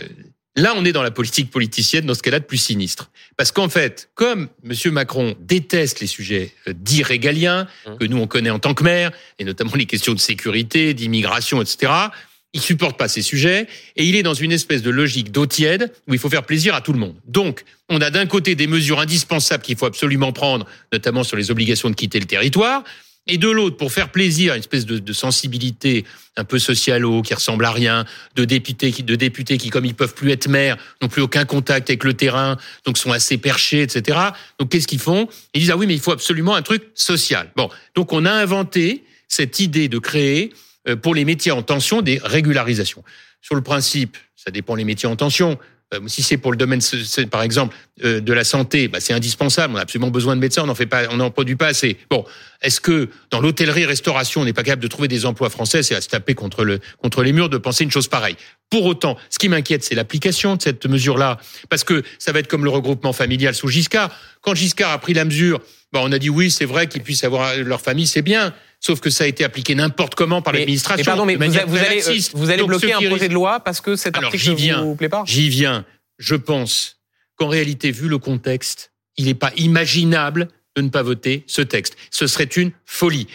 Là, 0.56 0.74
on 0.76 0.84
est 0.84 0.92
dans 0.92 1.02
la 1.02 1.10
politique 1.10 1.50
politicienne, 1.50 2.06
dans 2.06 2.14
ce 2.14 2.22
qu'elle 2.22 2.34
a 2.34 2.40
de 2.40 2.44
plus 2.44 2.58
sinistre. 2.58 3.10
Parce 3.36 3.50
qu'en 3.50 3.68
fait, 3.68 4.08
comme 4.14 4.48
M. 4.64 4.92
Macron 4.92 5.34
déteste 5.40 6.00
les 6.00 6.06
sujets 6.06 6.52
euh, 6.68 6.72
dits 6.76 7.02
régaliens, 7.02 7.66
mmh. 7.86 7.96
que 7.96 8.04
nous 8.04 8.18
on 8.18 8.28
connaît 8.28 8.50
en 8.50 8.60
tant 8.60 8.74
que 8.74 8.84
maire, 8.84 9.10
et 9.40 9.44
notamment 9.44 9.74
les 9.74 9.86
questions 9.86 10.14
de 10.14 10.20
sécurité, 10.20 10.94
d'immigration, 10.94 11.60
etc., 11.60 11.92
il 12.54 12.60
supporte 12.60 12.96
pas 12.96 13.08
ces 13.08 13.20
sujets, 13.20 13.66
et 13.96 14.04
il 14.04 14.14
est 14.14 14.22
dans 14.22 14.34
une 14.34 14.52
espèce 14.52 14.80
de 14.80 14.90
logique 14.90 15.32
d'eau 15.32 15.44
tiède, 15.44 15.92
où 16.06 16.14
il 16.14 16.20
faut 16.20 16.30
faire 16.30 16.44
plaisir 16.44 16.76
à 16.76 16.80
tout 16.80 16.92
le 16.92 17.00
monde. 17.00 17.16
Donc, 17.26 17.64
on 17.88 18.00
a 18.00 18.10
d'un 18.10 18.26
côté 18.26 18.54
des 18.54 18.68
mesures 18.68 19.00
indispensables 19.00 19.64
qu'il 19.64 19.76
faut 19.76 19.86
absolument 19.86 20.32
prendre, 20.32 20.64
notamment 20.92 21.24
sur 21.24 21.36
les 21.36 21.50
obligations 21.50 21.90
de 21.90 21.96
quitter 21.96 22.20
le 22.20 22.26
territoire, 22.26 22.84
et 23.26 23.38
de 23.38 23.48
l'autre, 23.48 23.76
pour 23.76 23.92
faire 23.92 24.10
plaisir 24.10 24.52
à 24.52 24.56
une 24.56 24.60
espèce 24.60 24.84
de, 24.86 24.98
de 24.98 25.12
sensibilité 25.12 26.04
un 26.36 26.44
peu 26.44 26.58
socialo, 26.58 27.22
qui 27.22 27.32
ressemble 27.32 27.64
à 27.64 27.70
rien, 27.70 28.04
de 28.34 28.44
députés 28.44 28.92
qui, 28.92 29.02
de 29.02 29.14
députés 29.14 29.56
qui, 29.56 29.70
comme 29.70 29.84
ils 29.84 29.94
peuvent 29.94 30.14
plus 30.14 30.30
être 30.30 30.48
maires, 30.48 30.76
n'ont 31.00 31.08
plus 31.08 31.22
aucun 31.22 31.44
contact 31.44 31.90
avec 31.90 32.04
le 32.04 32.14
terrain, 32.14 32.58
donc 32.84 32.98
sont 32.98 33.12
assez 33.12 33.38
perchés, 33.38 33.82
etc. 33.82 34.18
Donc 34.58 34.70
qu'est-ce 34.70 34.88
qu'ils 34.88 34.98
font? 34.98 35.28
Ils 35.54 35.60
disent 35.60 35.70
ah 35.70 35.76
oui, 35.76 35.86
mais 35.86 35.94
il 35.94 36.00
faut 36.00 36.12
absolument 36.12 36.54
un 36.54 36.62
truc 36.62 36.82
social. 36.94 37.50
Bon, 37.56 37.70
donc 37.94 38.12
on 38.12 38.24
a 38.24 38.32
inventé 38.32 39.04
cette 39.28 39.60
idée 39.60 39.88
de 39.88 39.98
créer 39.98 40.52
euh, 40.88 40.96
pour 40.96 41.14
les 41.14 41.24
métiers 41.24 41.52
en 41.52 41.62
tension 41.62 42.02
des 42.02 42.20
régularisations. 42.22 43.04
Sur 43.40 43.54
le 43.54 43.62
principe, 43.62 44.16
ça 44.36 44.50
dépend 44.50 44.74
les 44.74 44.84
métiers 44.84 45.08
en 45.08 45.16
tension. 45.16 45.58
Euh, 45.94 46.00
si 46.06 46.22
c'est 46.22 46.36
pour 46.36 46.50
le 46.52 46.56
domaine, 46.56 46.80
par 47.30 47.42
exemple, 47.42 47.74
euh, 48.04 48.20
de 48.20 48.32
la 48.32 48.44
santé, 48.44 48.88
bah, 48.88 49.00
c'est 49.00 49.12
indispensable. 49.12 49.74
On 49.74 49.76
a 49.76 49.82
absolument 49.82 50.10
besoin 50.10 50.36
de 50.36 50.40
médecins. 50.40 50.62
On 50.62 50.66
n'en 50.66 50.74
fait 50.74 50.86
pas, 50.86 51.04
on 51.10 51.30
produit 51.30 51.56
pas 51.56 51.68
assez. 51.68 51.96
Bon, 52.10 52.24
est-ce 52.62 52.80
que 52.80 53.08
dans 53.30 53.40
l'hôtellerie-restauration, 53.40 54.42
on 54.42 54.44
n'est 54.44 54.52
pas 54.52 54.62
capable 54.62 54.82
de 54.82 54.88
trouver 54.88 55.08
des 55.08 55.26
emplois 55.26 55.50
français? 55.50 55.82
C'est 55.82 55.94
à 55.94 56.00
se 56.00 56.08
taper 56.08 56.34
contre 56.34 56.64
le 56.64 56.80
contre 56.98 57.22
les 57.22 57.32
murs 57.32 57.48
de 57.48 57.58
penser 57.58 57.84
une 57.84 57.90
chose 57.90 58.08
pareille. 58.08 58.36
Pour 58.70 58.84
autant, 58.84 59.16
ce 59.30 59.38
qui 59.38 59.48
m'inquiète, 59.48 59.84
c'est 59.84 59.94
l'application 59.94 60.56
de 60.56 60.62
cette 60.62 60.86
mesure-là, 60.86 61.38
parce 61.68 61.84
que 61.84 62.02
ça 62.18 62.32
va 62.32 62.40
être 62.40 62.48
comme 62.48 62.64
le 62.64 62.70
regroupement 62.70 63.12
familial 63.12 63.54
sous 63.54 63.68
Giscard. 63.68 64.10
Quand 64.40 64.54
Giscard 64.54 64.90
a 64.90 64.98
pris 64.98 65.14
la 65.14 65.24
mesure, 65.24 65.60
bah, 65.92 66.00
on 66.02 66.10
a 66.10 66.18
dit 66.18 66.30
oui, 66.30 66.50
c'est 66.50 66.64
vrai 66.64 66.88
qu'ils 66.88 67.02
puissent 67.02 67.24
avoir 67.24 67.56
leur 67.56 67.80
famille, 67.80 68.06
c'est 68.06 68.22
bien. 68.22 68.52
Sauf 68.84 69.00
que 69.00 69.08
ça 69.08 69.24
a 69.24 69.26
été 69.26 69.44
appliqué 69.44 69.74
n'importe 69.74 70.14
comment 70.14 70.42
par 70.42 70.52
l'administration. 70.52 71.04
Pardon, 71.04 71.24
mais 71.24 71.36
vous, 71.36 71.78
allez, 71.78 72.06
euh, 72.06 72.18
vous 72.34 72.50
allez 72.50 72.64
bloquer 72.64 72.92
un 72.92 73.00
projet 73.00 73.28
de 73.28 73.34
loi 73.34 73.60
parce 73.60 73.80
que 73.80 73.96
cet 73.96 74.14
article 74.18 74.50
ne 74.50 74.82
vous 74.82 74.94
plaît 74.94 75.08
pas 75.08 75.22
J'y 75.26 75.48
viens. 75.48 75.86
Je 76.18 76.34
pense 76.34 76.98
qu'en 77.36 77.48
réalité, 77.48 77.90
vu 77.90 78.08
le 78.08 78.18
contexte, 78.18 78.92
il 79.16 79.24
n'est 79.24 79.34
pas 79.34 79.52
imaginable 79.56 80.48
de 80.76 80.82
ne 80.82 80.88
pas 80.88 81.02
voter 81.02 81.44
ce 81.46 81.62
texte. 81.62 81.96
Ce 82.10 82.26
serait 82.26 82.44
une 82.44 82.72
folie. 82.84 83.28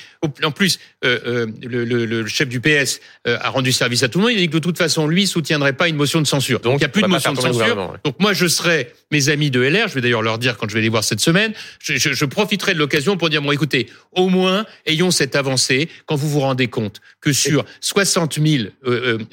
En 0.43 0.51
plus, 0.51 0.79
euh, 1.05 1.19
euh, 1.25 1.47
le, 1.61 1.85
le, 1.85 2.05
le, 2.05 2.27
chef 2.27 2.49
du 2.49 2.59
PS 2.59 2.99
euh, 3.27 3.37
a 3.39 3.49
rendu 3.49 3.71
service 3.71 4.03
à 4.03 4.09
tout 4.09 4.19
le 4.19 4.25
monde. 4.25 4.33
Il 4.33 4.39
dit 4.39 4.47
que 4.47 4.53
de 4.53 4.59
toute 4.59 4.77
façon, 4.77 5.07
lui 5.07 5.25
soutiendrait 5.25 5.73
pas 5.73 5.87
une 5.87 5.95
motion 5.95 6.19
de 6.19 6.27
censure. 6.27 6.59
Donc, 6.59 6.75
il 6.75 6.79
n'y 6.79 6.85
a 6.85 6.89
plus 6.89 7.01
de 7.01 7.07
motion 7.07 7.31
de 7.31 7.39
censure. 7.39 7.97
Donc 8.03 8.19
moi, 8.19 8.33
je 8.33 8.47
serais 8.47 8.93
mes 9.11 9.29
amis 9.29 9.51
de 9.51 9.61
LR. 9.61 9.87
Je 9.87 9.95
vais 9.95 10.01
d'ailleurs 10.01 10.21
leur 10.21 10.37
dire 10.37 10.57
quand 10.57 10.69
je 10.69 10.73
vais 10.73 10.81
les 10.81 10.89
voir 10.89 11.05
cette 11.05 11.21
semaine. 11.21 11.53
Je, 11.81 11.95
je, 11.95 12.11
je 12.11 12.25
profiterai 12.25 12.73
de 12.73 12.79
l'occasion 12.79 13.15
pour 13.15 13.29
dire 13.29 13.41
bon, 13.41 13.53
écoutez, 13.53 13.87
au 14.11 14.27
moins 14.27 14.65
ayons 14.85 15.11
cette 15.11 15.37
avancée 15.37 15.87
quand 16.05 16.15
vous 16.15 16.29
vous 16.29 16.41
rendez 16.41 16.67
compte 16.67 16.99
que 17.21 17.31
sur 17.31 17.63
60 17.79 18.39
000 18.45 18.65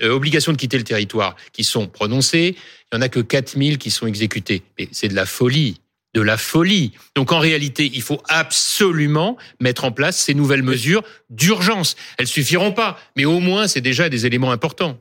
obligations 0.03 0.53
de 0.53 0.57
quitter 0.57 0.79
le 0.79 0.85
territoire 0.85 1.35
qui 1.53 1.65
sont 1.65 1.89
prononcées, 1.89 2.57
il 2.93 2.97
y 2.97 2.99
en 2.99 3.03
a 3.03 3.09
que 3.09 3.21
4 3.21 3.59
000 3.59 3.77
qui 3.77 3.91
sont 3.91 4.07
exécutées. 4.07 4.63
Mais 4.79 4.89
c'est 4.93 5.09
de 5.09 5.15
la 5.15 5.27
folie 5.27 5.81
de 6.17 6.23
la 6.23 6.39
folie. 6.39 6.93
Donc 7.15 7.31
en 7.31 7.39
réalité, 7.39 7.91
il 7.93 8.01
faut 8.01 8.23
absolument 8.29 9.37
mettre 9.61 9.85
en 9.85 9.93
place 9.93 10.17
ces 10.17 10.33
nouvelles 10.33 10.63
mesures 10.63 11.03
d'urgence. 11.29 11.95
Elles 12.17 12.27
suffiront 12.27 12.73
pas, 12.73 12.99
mais 13.17 13.27
au 13.27 13.39
moins 13.39 13.69
c'est 13.69 13.83
déjà 13.83 14.09
des 14.09 14.25
éléments 14.25 14.51
importants. 14.51 14.99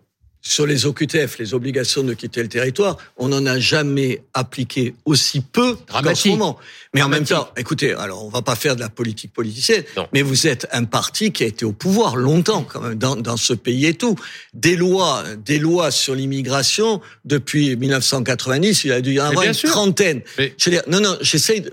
Sur 0.48 0.68
les 0.68 0.86
OQTF, 0.86 1.40
les 1.40 1.56
obligations 1.56 2.04
de 2.04 2.14
quitter 2.14 2.44
le 2.44 2.50
territoire, 2.50 2.98
on 3.18 3.30
n'en 3.30 3.48
a 3.48 3.58
jamais 3.58 4.22
appliqué 4.36 4.94
aussi 5.04 5.42
peu 5.42 5.76
qu'en 5.92 6.14
ce 6.14 6.30
moment. 6.30 6.60
Mais 6.94 7.02
en 7.02 7.10
même 7.10 7.26
temps, 7.26 7.50
écoutez, 7.58 7.94
alors 7.94 8.24
on 8.24 8.30
va 8.30 8.44
pas 8.44 8.56
faire 8.56 8.76
de 8.76 8.80
la 8.80 8.90
politique 8.90 9.34
politicienne, 9.34 9.84
mais 10.14 10.22
vous 10.22 10.46
êtes 10.46 10.68
un 10.72 10.84
parti 10.84 11.32
qui 11.32 11.44
a 11.44 11.48
été 11.48 11.66
au 11.66 11.72
pouvoir 11.72 12.16
longtemps 12.16 12.64
quand 12.64 12.80
même 12.80 12.94
dans, 12.94 13.16
dans 13.16 13.38
ce 13.38 13.54
pays 13.54 13.88
et 13.88 13.96
tout. 13.96 14.16
Des 14.54 14.76
lois, 14.76 15.24
des 15.44 15.58
lois 15.58 15.90
sur 15.90 16.14
l'immigration 16.14 17.02
depuis 17.26 17.76
1990, 17.76 18.84
il 18.84 18.92
a 18.92 19.02
dû 19.02 19.14
y 19.14 19.20
en 19.20 19.26
avoir 19.26 19.46
une 19.46 19.52
trentaine. 19.52 20.22
Je 20.38 20.44
veux 20.66 20.72
dire, 20.72 20.84
non, 20.88 21.00
non, 21.00 21.18
j'essaye. 21.22 21.66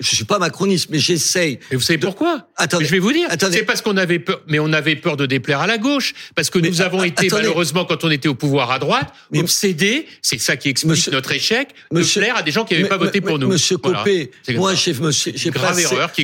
Je 0.00 0.14
suis 0.16 0.24
pas 0.24 0.38
macroniste, 0.38 0.88
mais 0.88 0.98
j'essaye. 0.98 1.58
Et 1.70 1.76
vous 1.76 1.82
savez 1.82 1.98
pourquoi? 1.98 2.48
Attendez, 2.56 2.86
je 2.86 2.90
vais 2.90 3.00
vous 3.00 3.12
dire. 3.12 3.28
C'est 3.38 3.64
parce 3.64 3.82
qu'on 3.82 3.98
avait 3.98 4.18
peur, 4.18 4.40
mais 4.48 4.58
on 4.60 4.72
avait 4.72 4.96
peur 4.96 5.18
de 5.18 5.26
déplaire 5.26 5.60
à 5.60 5.66
la 5.66 5.76
gauche, 5.76 6.14
parce 6.34 6.48
que 6.48 6.58
nous 6.58 6.80
avons 6.80 7.04
été 7.04 7.28
malheureusement 7.28 7.84
quand 7.84 8.02
on 8.02 8.13
était 8.14 8.28
au 8.28 8.34
pouvoir 8.34 8.70
à 8.70 8.78
droite, 8.78 9.12
obsédés, 9.36 10.06
c'est 10.22 10.40
ça 10.40 10.56
qui 10.56 10.68
explique 10.68 11.10
notre 11.12 11.32
échec, 11.32 11.68
monsieur, 11.92 12.20
de 12.20 12.26
plaire 12.26 12.36
à 12.36 12.42
des 12.42 12.50
gens 12.50 12.64
qui 12.64 12.74
n'avaient 12.74 12.88
pas 12.88 12.96
voté 12.96 13.20
pour 13.20 13.38
nous. 13.38 13.48
Monsieur 13.48 13.76
Copé, 13.76 14.30
moi 14.50 14.74
j'ai 14.74 14.92
passé, 14.94 15.34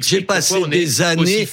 j'ai 0.02 0.20
passé 0.22 0.62
des 0.68 1.02
années, 1.02 1.48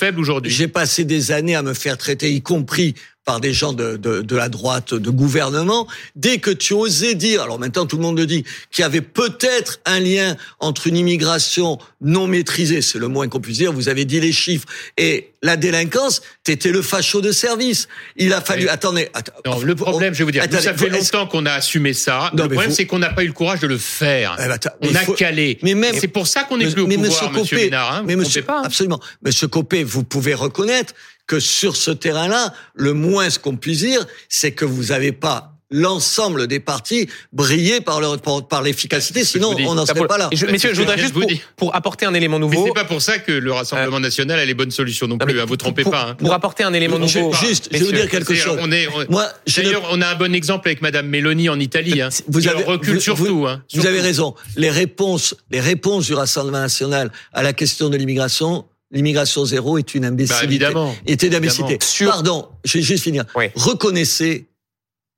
j'ai 0.46 0.68
passé 0.68 1.04
des 1.06 1.32
années 1.32 1.56
à 1.56 1.62
me 1.62 1.74
faire 1.74 1.98
traiter, 1.98 2.32
y 2.32 2.42
compris 2.42 2.96
par 3.28 3.42
des 3.42 3.52
gens 3.52 3.74
de, 3.74 3.98
de, 3.98 4.22
de, 4.22 4.36
la 4.38 4.48
droite 4.48 4.94
de 4.94 5.10
gouvernement, 5.10 5.86
dès 6.16 6.38
que 6.38 6.50
tu 6.50 6.72
osais 6.72 7.14
dire, 7.14 7.42
alors 7.42 7.60
maintenant 7.60 7.86
tout 7.86 7.98
le 7.98 8.02
monde 8.02 8.18
le 8.18 8.26
dit, 8.26 8.46
qu'il 8.72 8.84
y 8.84 8.86
avait 8.86 9.02
peut-être 9.02 9.82
un 9.86 10.00
lien 10.00 10.38
entre 10.60 10.88
une 10.88 10.96
immigration 10.96 11.78
non 12.00 12.26
maîtrisée, 12.26 12.82
c'est 12.82 13.00
le 13.00 13.10
moins 13.10 13.28
qu'on 13.28 13.42
puisse 13.42 13.58
dire, 13.58 13.74
vous 13.74 13.90
avez 13.90 14.06
dit 14.06 14.22
les 14.22 14.32
chiffres, 14.32 14.66
et 14.96 15.34
la 15.44 15.58
délinquance, 15.58 16.22
t'étais 16.46 16.72
le 16.72 16.82
facho 16.82 17.20
de 17.20 17.34
service. 17.34 17.90
Il 18.16 18.32
a 18.34 18.40
fallu, 18.40 18.70
attendez, 18.70 19.10
non, 19.46 19.60
le 19.60 19.76
problème, 19.76 20.14
je 20.14 20.20
vais 20.20 20.24
vous 20.24 20.32
dire, 20.32 20.46
ça 20.50 20.74
fait 20.74 20.90
longtemps 20.90 21.28
qu'on 21.28 21.46
a 21.46 21.52
assumé 21.52 21.92
ça. 21.92 22.32
le 22.34 22.48
problème, 22.48 22.72
c'est 22.72 22.86
qu'on 22.86 23.00
n'a 23.00 23.10
pas 23.10 23.24
eu 23.24 23.28
le 23.28 23.34
courage 23.34 23.60
de 23.60 23.68
le 23.68 23.78
faire. 23.78 24.38
Eh 24.40 24.48
ben, 24.48 24.58
on 24.82 24.96
a 24.96 25.06
calé. 25.16 25.60
Mais 25.64 25.76
même, 25.76 25.96
c'est 26.00 26.08
pour 26.08 26.28
ça 26.28 26.44
qu'on 26.44 26.60
est 26.62 26.72
plus 26.72 26.82
au 26.82 26.88
pouvoir, 26.88 27.32
monsieur, 27.32 27.58
monsieur 27.58 27.74
hein, 27.74 28.04
mais 28.06 28.16
monsieur, 28.16 28.42
pas, 28.42 28.60
hein. 28.60 28.64
absolument. 28.66 29.02
Monsieur 29.22 29.50
Copé, 29.50 29.84
vous 29.84 30.04
pouvez 30.04 30.34
reconnaître 30.34 30.94
que 31.28 31.40
sur 31.40 31.76
ce 31.76 31.92
terrain-là, 31.92 32.54
le 32.74 32.94
moins 32.94 33.30
ce 33.30 33.38
qu'on 33.38 33.58
puisse 33.58 33.80
dire, 33.80 34.06
c'est 34.30 34.54
que 34.54 34.66
vous 34.66 34.86
n'avez 34.86 35.12
pas 35.12 35.54
l'ensemble 35.70 36.48
des 36.48 36.60
partis 36.60 37.10
briller 37.34 37.82
par 37.82 38.00
leur 38.00 38.18
par, 38.22 38.62
l'efficacité 38.62 39.26
sinon 39.26 39.54
on 39.66 39.76
n'en 39.76 39.86
serait 39.86 40.08
pas 40.08 40.18
là. 40.18 40.30
Je, 40.32 40.46
messieurs, 40.46 40.74
je 40.74 40.80
voudrais 40.80 40.98
juste 40.98 41.14
pour, 41.56 41.76
apporter 41.76 42.06
un 42.06 42.14
élément 42.14 42.40
nouveau. 42.40 42.64
Mais 42.64 42.68
c'est 42.68 42.74
pas 42.74 42.86
pour 42.86 43.02
ça 43.02 43.20
que 43.20 43.32
le 43.32 43.52
Rassemblement 43.52 43.98
euh, 43.98 44.02
national 44.02 44.40
a 44.40 44.46
les 44.46 44.54
bonnes 44.54 44.72
solutions 44.72 45.08
non 45.08 45.18
plus. 45.18 45.40
à 45.40 45.46
vous 45.46 45.58
trompez 45.58 45.84
pas. 45.84 46.10
Hein. 46.10 46.16
Pour 46.16 46.34
apporter 46.34 46.64
un 46.64 46.74
élément 46.74 47.00
nouveau. 47.00 47.34
Juste, 47.34 47.70
je 47.72 47.80
vais 47.80 47.86
vous 47.86 47.92
dire 47.92 48.10
quelque 48.10 48.34
chose. 48.34 48.58
On 48.62 48.72
est, 48.72 48.88
Moi, 49.10 49.28
d'ailleurs, 49.56 49.88
on 49.92 50.02
a 50.02 50.08
un 50.08 50.16
bon 50.16 50.34
exemple 50.34 50.68
avec 50.68 50.82
Madame 50.82 51.08
Mélanie 51.08 51.50
en 51.50 51.60
Italie. 51.60 52.02
Hein, 52.02 52.10
vous 52.28 52.48
avez 52.48 52.64
recul 52.64 53.02
surtout. 53.02 53.46
Hein, 53.48 53.62
vous 53.74 53.86
avez 53.86 54.02
raison. 54.02 54.36
Les 54.56 54.70
réponses, 54.70 55.36
les 55.52 55.60
réponses 55.60 56.06
du 56.06 56.14
Rassemblement 56.14 56.60
national 56.60 57.12
à 57.34 57.44
la 57.44 57.54
question 57.54 57.90
de 57.90 57.98
l'immigration 57.98 58.66
l'immigration 58.92 59.46
zéro 59.46 59.78
est 59.78 59.96
une 59.96 60.06
imbécilité. 60.06 60.46
Bah, 60.46 60.52
évidemment. 60.52 60.96
Était 61.06 61.30
d'imbécilité. 61.30 61.80
Pardon, 62.06 62.48
je 62.64 62.78
vais 62.78 62.84
juste 62.84 63.04
finir. 63.04 63.26
Reconnaissez 63.56 64.48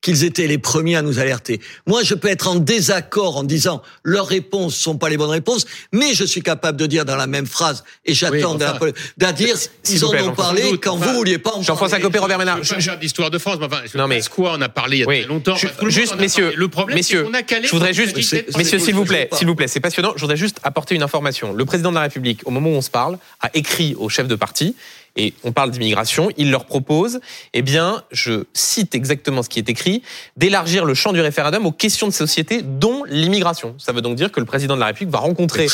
qu'ils 0.02 0.24
étaient 0.24 0.48
les 0.48 0.58
premiers 0.58 0.96
à 0.96 1.02
nous 1.02 1.20
alerter. 1.20 1.60
Moi, 1.86 2.04
je 2.04 2.14
peux 2.14 2.30
être 2.30 2.48
en 2.48 2.56
désaccord 2.56 3.38
en 3.38 3.44
disant 3.44 3.82
leurs 4.04 4.28
réponses 4.28 4.76
sont 4.76 4.98
pas 4.98 5.10
les 5.10 5.18
bonnes 5.18 5.30
réponses, 5.30 5.66
mais 5.92 6.14
je 6.14 6.24
suis 6.24 6.42
capable 6.42 6.78
de 6.78 6.86
dire 6.86 7.06
dans 7.06 7.16
la 7.16 7.28
même 7.28 7.46
phrase, 7.46 7.84
et 8.06 8.14
j'attends 8.14 8.58
oui, 8.58 8.64
enfin, 8.64 9.34
dire 9.34 9.56
ils 9.90 10.06
en 10.06 10.14
ont 10.30 10.36
parlé 10.36 10.78
quand 10.78 10.96
vous 10.96 11.14
vouliez 11.14 11.38
pas 11.38 11.52
en 11.54 11.62
Jean-François 11.62 12.00
Copé, 12.00 12.20
Robert 12.20 12.38
Ménard. 12.38 12.64
Je, 12.64 12.80
je, 12.80 12.92
d'histoire 12.92 13.30
de 13.30 13.38
France, 13.38 13.58
mais 13.60 13.66
enfin, 13.66 13.82
non, 13.96 14.08
mais 14.08 14.22
quoi 14.30 14.54
on 14.58 14.62
a 14.62 14.70
parlé 14.70 14.98
il 14.98 15.00
y 15.00 15.04
a 15.04 15.06
très 15.06 15.24
longtemps. 15.24 15.56
juste, 15.88 16.16
messieurs, 16.18 16.54
le 16.56 16.68
problème, 16.68 16.98
messieurs, 16.98 17.26
on 17.30 17.34
a 17.34 17.44
calé 17.44 17.68
je 17.68 17.72
voudrais 17.72 17.94
juste, 17.94 18.16
messieurs, 18.16 18.80
s'il 18.80 18.96
vous 18.96 19.06
plaît, 19.06 19.30
s'il 19.34 19.48
vous 19.48 19.56
plaît, 19.56 19.68
c'est 19.68 19.80
passionnant. 19.80 20.14
Je 20.16 20.22
voudrais 20.22 20.38
juste 20.38 20.60
apporter 20.64 20.96
une 20.96 21.04
information. 21.04 21.54
Le 21.54 21.66
président 21.66 21.90
de 21.90 21.96
la 21.96 22.02
République, 22.02 22.42
au 22.46 22.52
moment 22.52 22.70
où 22.70 22.74
on 22.74 22.82
se 22.82 22.90
parle, 22.90 23.18
a 23.42 23.50
écrit 23.54 23.96
au 23.98 24.10
chef 24.10 24.28
de 24.28 24.36
parti 24.36 24.76
et 25.16 25.34
on 25.44 25.52
parle 25.52 25.72
d'immigration, 25.72 26.30
il 26.38 26.52
leur 26.52 26.66
propose, 26.66 27.20
eh 27.54 27.62
bien, 27.62 28.04
je 28.12 28.46
cite 28.54 28.96
exactement 28.96 29.44
ce 29.44 29.50
qui 29.50 29.60
est 29.60 29.70
écrit, 29.70 30.02
d'élargir 30.38 30.86
le 30.86 30.94
champ 30.94 31.12
du 31.14 31.22
référendum 31.22 31.66
aux 31.66 31.72
questions 31.72 32.08
de 32.08 32.14
société, 32.14 32.62
dont 32.62 33.04
l'immigration. 33.04 33.76
Ça 33.78 33.92
veut 33.92 34.02
donc 34.02 34.16
dire 34.16 34.32
que 34.32 34.40
le 34.40 34.46
président 34.46 34.76
de 34.76 34.80
la 34.80 34.88
République 34.88 35.12
va 35.12 35.20
rencontrer 35.20 35.64
les 35.64 35.70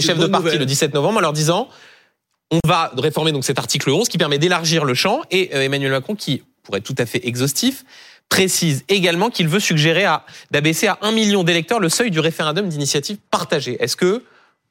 chefs 0.00 0.18
de 0.18 0.26
parti 0.26 0.58
le 0.58 0.66
17 0.66 0.94
novembre 0.94 1.18
en 1.18 1.20
leur 1.20 1.32
disant, 1.32 1.68
on 2.50 2.58
va 2.66 2.92
réformer 2.96 3.32
donc 3.32 3.44
cet 3.44 3.58
article 3.58 3.90
11 3.90 4.08
qui 4.08 4.18
permet 4.18 4.38
d'élargir 4.38 4.84
le 4.84 4.94
champ, 4.94 5.22
et 5.30 5.50
euh, 5.54 5.62
Emmanuel 5.62 5.92
Macron, 5.92 6.14
qui 6.14 6.42
pourrait 6.62 6.78
être 6.78 6.84
tout 6.84 6.96
à 6.98 7.06
fait 7.06 7.26
exhaustif, 7.26 7.84
précise 8.28 8.84
également 8.88 9.28
qu'il 9.30 9.48
veut 9.48 9.60
suggérer 9.60 10.06
d'abaisser 10.50 10.86
à 10.86 10.98
un 11.02 11.12
million 11.12 11.42
d'électeurs 11.42 11.80
le 11.80 11.88
seuil 11.88 12.10
du 12.10 12.20
référendum 12.20 12.68
d'initiative 12.68 13.18
partagée. 13.30 13.76
Est-ce 13.80 13.96
que 13.96 14.22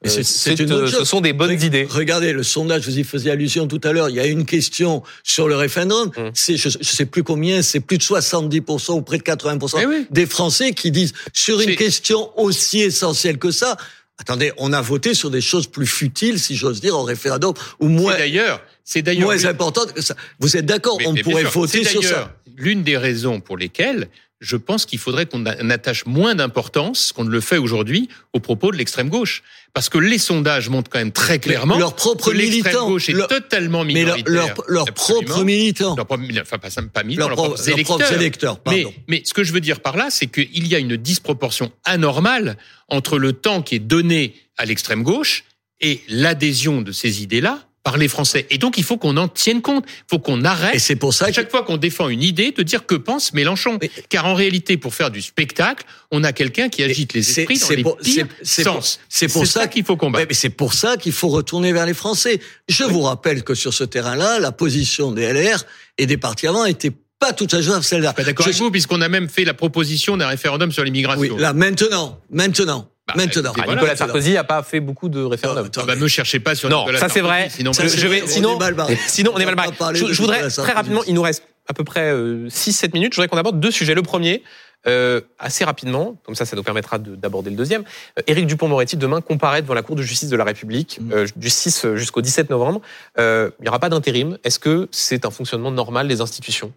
euh, 0.05 0.23
c'est 0.23 0.57
une 0.59 0.71
euh, 0.71 0.87
ce 0.87 1.03
sont 1.03 1.19
des 1.19 1.33
bonnes 1.33 1.61
idées. 1.61 1.85
Regardez 1.89 2.31
le 2.31 2.43
sondage, 2.43 2.85
vous 2.85 2.99
y 2.99 3.03
faisiez 3.03 3.31
allusion 3.31 3.67
tout 3.67 3.81
à 3.83 3.91
l'heure. 3.91 4.09
Il 4.09 4.15
y 4.15 4.19
a 4.19 4.25
une 4.25 4.45
question 4.45 5.03
sur 5.23 5.49
le 5.49 5.55
référendum. 5.55 6.11
Hum. 6.15 6.31
C'est, 6.33 6.55
je, 6.55 6.77
ne 6.77 6.83
sais 6.83 7.05
plus 7.05 7.23
combien, 7.23 7.61
c'est 7.61 7.81
plus 7.81 7.97
de 7.97 8.03
70% 8.03 8.93
ou 8.93 9.01
près 9.01 9.17
de 9.17 9.23
80% 9.23 9.81
eh 9.81 10.07
des 10.09 10.25
Français 10.25 10.71
qui 10.71 10.91
disent 10.91 11.13
sur 11.33 11.59
une 11.59 11.75
question 11.75 12.31
aussi 12.39 12.79
essentielle 12.79 13.37
que 13.37 13.51
ça. 13.51 13.75
Attendez, 14.17 14.53
on 14.57 14.71
a 14.71 14.81
voté 14.81 15.13
sur 15.13 15.29
des 15.29 15.41
choses 15.41 15.67
plus 15.67 15.87
futiles, 15.87 16.39
si 16.39 16.55
j'ose 16.55 16.79
dire, 16.79 16.95
au 16.95 17.03
référendum, 17.03 17.53
ou 17.79 17.87
moins. 17.87 18.17
D'ailleurs, 18.17 18.61
c'est 18.85 19.01
d'ailleurs 19.01 19.27
moins 19.27 19.45
importante 19.45 19.93
que 19.93 20.01
ça. 20.01 20.15
Vous 20.39 20.55
êtes 20.55 20.65
d'accord 20.65 20.97
On 21.05 21.15
pourrait 21.15 21.43
voter 21.43 21.83
sur 21.83 22.03
ça. 22.03 22.35
L'une 22.57 22.83
des 22.83 22.97
raisons 22.97 23.39
pour 23.39 23.57
lesquelles 23.57 24.09
je 24.39 24.55
pense 24.55 24.85
qu'il 24.85 24.99
faudrait 24.99 25.25
qu'on 25.25 25.45
attache 25.45 26.05
moins 26.05 26.33
d'importance 26.33 27.11
qu'on 27.11 27.25
ne 27.25 27.29
le 27.29 27.41
fait 27.41 27.57
aujourd'hui 27.57 28.07
aux 28.33 28.39
propos 28.39 28.71
de 28.71 28.77
l'extrême 28.77 29.09
gauche. 29.09 29.43
Parce 29.73 29.89
que 29.89 29.97
les 29.97 30.17
sondages 30.17 30.69
montrent 30.69 30.89
quand 30.89 30.99
même 30.99 31.11
très 31.11 31.39
clairement 31.39 31.77
leur 31.77 31.95
propre 31.95 32.31
que 32.31 32.35
l'extrême 32.35 32.75
gauche 32.75 33.09
est 33.09 33.27
totalement 33.27 33.83
minoritaire. 33.83 34.23
Mais 34.25 34.33
leur, 34.33 34.55
leur, 34.67 34.85
propre 34.93 35.43
militants. 35.43 35.95
Leur 35.95 36.07
propre, 36.07 36.23
enfin, 36.41 36.57
pas, 36.57 36.69
pas 36.91 37.03
militants, 37.03 37.27
leurs 37.27 37.35
propres 37.35 37.69
électeurs. 37.69 38.13
électeurs 38.13 38.59
mais, 38.67 38.85
mais 39.07 39.21
ce 39.25 39.33
que 39.33 39.43
je 39.43 39.53
veux 39.53 39.59
dire 39.59 39.81
par 39.81 39.95
là, 39.95 40.07
c'est 40.09 40.27
qu'il 40.27 40.67
y 40.67 40.73
a 40.73 40.79
une 40.79 40.97
disproportion 40.97 41.71
anormale 41.83 42.57
entre 42.87 43.19
le 43.19 43.33
temps 43.33 43.61
qui 43.61 43.75
est 43.75 43.79
donné 43.79 44.35
à 44.57 44.65
l'extrême 44.65 45.03
gauche 45.03 45.43
et 45.81 46.01
l'adhésion 46.07 46.81
de 46.81 46.91
ces 46.91 47.21
idées-là 47.21 47.68
par 47.83 47.97
les 47.97 48.07
Français. 48.07 48.45
Et 48.49 48.57
donc, 48.57 48.77
il 48.77 48.83
faut 48.83 48.97
qu'on 48.97 49.17
en 49.17 49.27
tienne 49.27 49.61
compte. 49.61 49.85
Il 49.87 50.03
faut 50.09 50.19
qu'on 50.19 50.43
arrête. 50.43 50.75
Et 50.75 50.79
c'est 50.79 50.95
pour 50.95 51.13
ça 51.13 51.25
à 51.25 51.31
chaque 51.31 51.49
fois 51.49 51.63
qu'on 51.63 51.77
défend 51.77 52.09
une 52.09 52.23
idée, 52.23 52.51
de 52.51 52.63
dire 52.63 52.85
que 52.85 52.95
pense 52.95 53.33
Mélenchon. 53.33 53.79
Car 54.09 54.25
en 54.25 54.33
réalité, 54.33 54.77
pour 54.77 54.93
faire 54.93 55.11
du 55.11 55.21
spectacle, 55.21 55.85
on 56.11 56.23
a 56.23 56.33
quelqu'un 56.33 56.69
qui 56.69 56.83
agite 56.83 57.13
les 57.13 57.39
esprits 57.39 57.59
dans 57.59 57.69
les 57.69 57.83
pires 58.03 58.27
sens. 58.43 58.99
C'est 59.09 59.27
pour 59.27 59.47
ça 59.47 59.67
qu'il 59.67 59.83
faut 59.83 59.97
combattre. 59.97 60.25
Mais 60.29 60.35
c'est 60.35 60.49
pour 60.49 60.73
ça 60.73 60.97
qu'il 60.97 61.13
faut 61.13 61.29
retourner 61.29 61.73
vers 61.73 61.85
les 61.85 61.93
Français. 61.93 62.39
Je 62.67 62.83
vous 62.83 63.01
rappelle 63.01 63.43
que 63.43 63.55
sur 63.55 63.73
ce 63.73 63.83
terrain-là, 63.83 64.39
la 64.39 64.51
position 64.51 65.11
des 65.11 65.31
LR 65.31 65.63
et 65.97 66.05
des 66.05 66.17
partis 66.17 66.47
avant 66.47 66.65
était 66.65 66.91
pas 67.19 67.33
tout 67.33 67.47
à 67.51 67.61
fait 67.61 67.81
celle-là. 67.83 68.13
Pas 68.13 68.23
d'accord 68.23 68.47
avec 68.47 68.57
vous, 68.57 68.71
puisqu'on 68.71 69.01
a 69.01 69.09
même 69.09 69.27
fait 69.27 69.43
la 69.43 69.53
proposition 69.53 70.17
d'un 70.17 70.27
référendum 70.27 70.71
sur 70.71 70.83
l'immigration. 70.83 71.21
Oui, 71.21 71.31
là, 71.37 71.53
maintenant, 71.53 72.19
maintenant. 72.31 72.89
Bah, 73.15 73.23
Maintenant. 73.23 73.53
Ah, 73.57 73.67
Nicolas 73.67 73.95
Sarkozy 73.95 74.33
n'a 74.33 74.43
pas 74.43 74.63
fait 74.63 74.79
beaucoup 74.79 75.09
de 75.09 75.21
référendums. 75.21 75.69
Ah, 75.77 75.83
bah, 75.85 75.95
me 75.95 76.07
cherchez 76.07 76.39
pas 76.39 76.55
sur 76.55 76.69
non, 76.69 76.85
ça 76.97 77.09
c'est 77.09 77.21
vrai. 77.21 77.49
Sinon, 77.49 77.71
je, 77.73 78.07
vais, 78.07 78.27
sinon, 78.27 78.57
on 78.59 78.87
est 78.87 78.97
sinon, 79.07 79.31
on 79.35 79.39
est 79.39 79.45
mal 79.45 79.55
barré. 79.55 79.73
Je, 79.93 80.05
je, 80.07 80.21
voudrais 80.21 80.47
très 80.49 80.73
rapidement, 80.73 81.01
il 81.07 81.13
nous 81.13 81.21
reste 81.21 81.43
à 81.67 81.73
peu 81.73 81.83
près 81.83 82.13
6-7 82.13 82.15
euh, 82.15 82.89
minutes. 82.93 83.13
Je 83.13 83.17
voudrais 83.17 83.27
qu'on 83.27 83.37
aborde 83.37 83.59
deux 83.59 83.71
sujets. 83.71 83.93
Le 83.93 84.01
premier, 84.01 84.43
euh, 84.87 85.21
assez 85.37 85.65
rapidement, 85.65 86.15
comme 86.23 86.35
ça, 86.35 86.45
ça 86.45 86.55
nous 86.55 86.63
permettra 86.63 86.99
d'aborder 86.99 87.49
le 87.49 87.55
deuxième. 87.55 87.83
Euh, 88.17 88.21
Éric 88.27 88.47
Dupont-Moretti 88.47 88.95
demain 88.97 89.21
comparaît 89.21 89.61
devant 89.61 89.73
la 89.73 89.81
Cour 89.81 89.95
de 89.95 90.01
justice 90.01 90.29
de 90.29 90.37
la 90.37 90.45
République 90.45 90.99
mm. 91.01 91.11
euh, 91.11 91.27
du 91.35 91.49
6 91.49 91.95
jusqu'au 91.95 92.21
17 92.21 92.49
novembre. 92.49 92.81
Euh, 93.17 93.51
il 93.59 93.63
n'y 93.63 93.69
aura 93.69 93.79
pas 93.79 93.89
d'intérim. 93.89 94.37
Est-ce 94.43 94.59
que 94.59 94.87
c'est 94.91 95.25
un 95.25 95.31
fonctionnement 95.31 95.71
normal 95.71 96.07
des 96.07 96.21
institutions? 96.21 96.71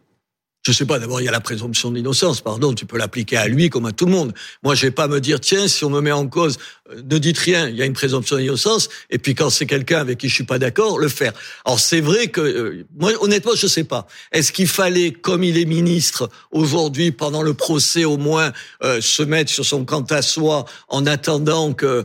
Je 0.65 0.71
sais 0.71 0.87
pas, 0.87 1.01
d'abord, 1.01 1.21
il 1.21 1.25
y 1.25 1.29
a 1.29 1.33
la 1.33 1.41
présomption 1.41 1.91
d'innocence, 1.91 2.41
pardon, 2.41 2.73
tu 2.73 2.87
peux 2.87 2.97
l'appliquer 2.97 3.37
à 3.37 3.49
lui 3.49 3.69
comme 3.69 3.85
à 3.87 3.91
tout 3.91 4.07
le 4.07 4.13
monde. 4.13 4.33
Moi, 4.63 4.77
je 4.77 4.83
vais 4.83 4.93
pas 4.93 5.09
me 5.09 5.21
dire, 5.21 5.41
tiens, 5.41 5.67
si 5.67 5.85
on 5.85 5.91
me 5.91 6.01
met 6.01 6.13
en 6.13 6.29
cause, 6.29 6.57
euh, 6.93 7.03
ne 7.03 7.19
dites 7.19 7.39
rien, 7.39 7.69
il 7.69 7.75
y 7.75 7.83
a 7.83 7.85
une 7.85 7.95
présomption 7.95 8.37
d'innocence, 8.37 8.89
et 9.11 9.19
puis 9.19 9.35
quand 9.35 9.51
c'est 9.51 9.67
quelqu'un 9.67 9.99
avec 9.99 10.19
qui 10.19 10.29
je 10.29 10.35
suis 10.35 10.45
pas 10.45 10.61
d'accord, 10.61 11.01
le 11.01 11.09
faire. 11.09 11.33
Alors, 11.65 11.81
c'est 11.81 12.01
vrai 12.01 12.29
que, 12.29 12.41
euh, 12.41 12.87
moi, 12.97 13.11
honnêtement, 13.21 13.57
je 13.57 13.67
sais 13.67 13.83
pas. 13.83 14.07
Est-ce 14.31 14.53
qu'il 14.53 14.69
fallait, 14.69 15.11
comme 15.11 15.43
il 15.43 15.59
est 15.59 15.65
ministre, 15.65 16.31
aujourd'hui, 16.53 17.11
pendant 17.11 17.43
le 17.43 17.55
procès, 17.55 18.05
au 18.05 18.17
moins, 18.17 18.53
euh, 18.85 19.01
se 19.01 19.25
mettre 19.25 19.51
sur 19.51 19.65
son 19.65 19.85
quant 19.85 20.03
à 20.11 20.23
soi, 20.23 20.67
en 20.87 21.07
attendant 21.07 21.73
que, 21.73 22.05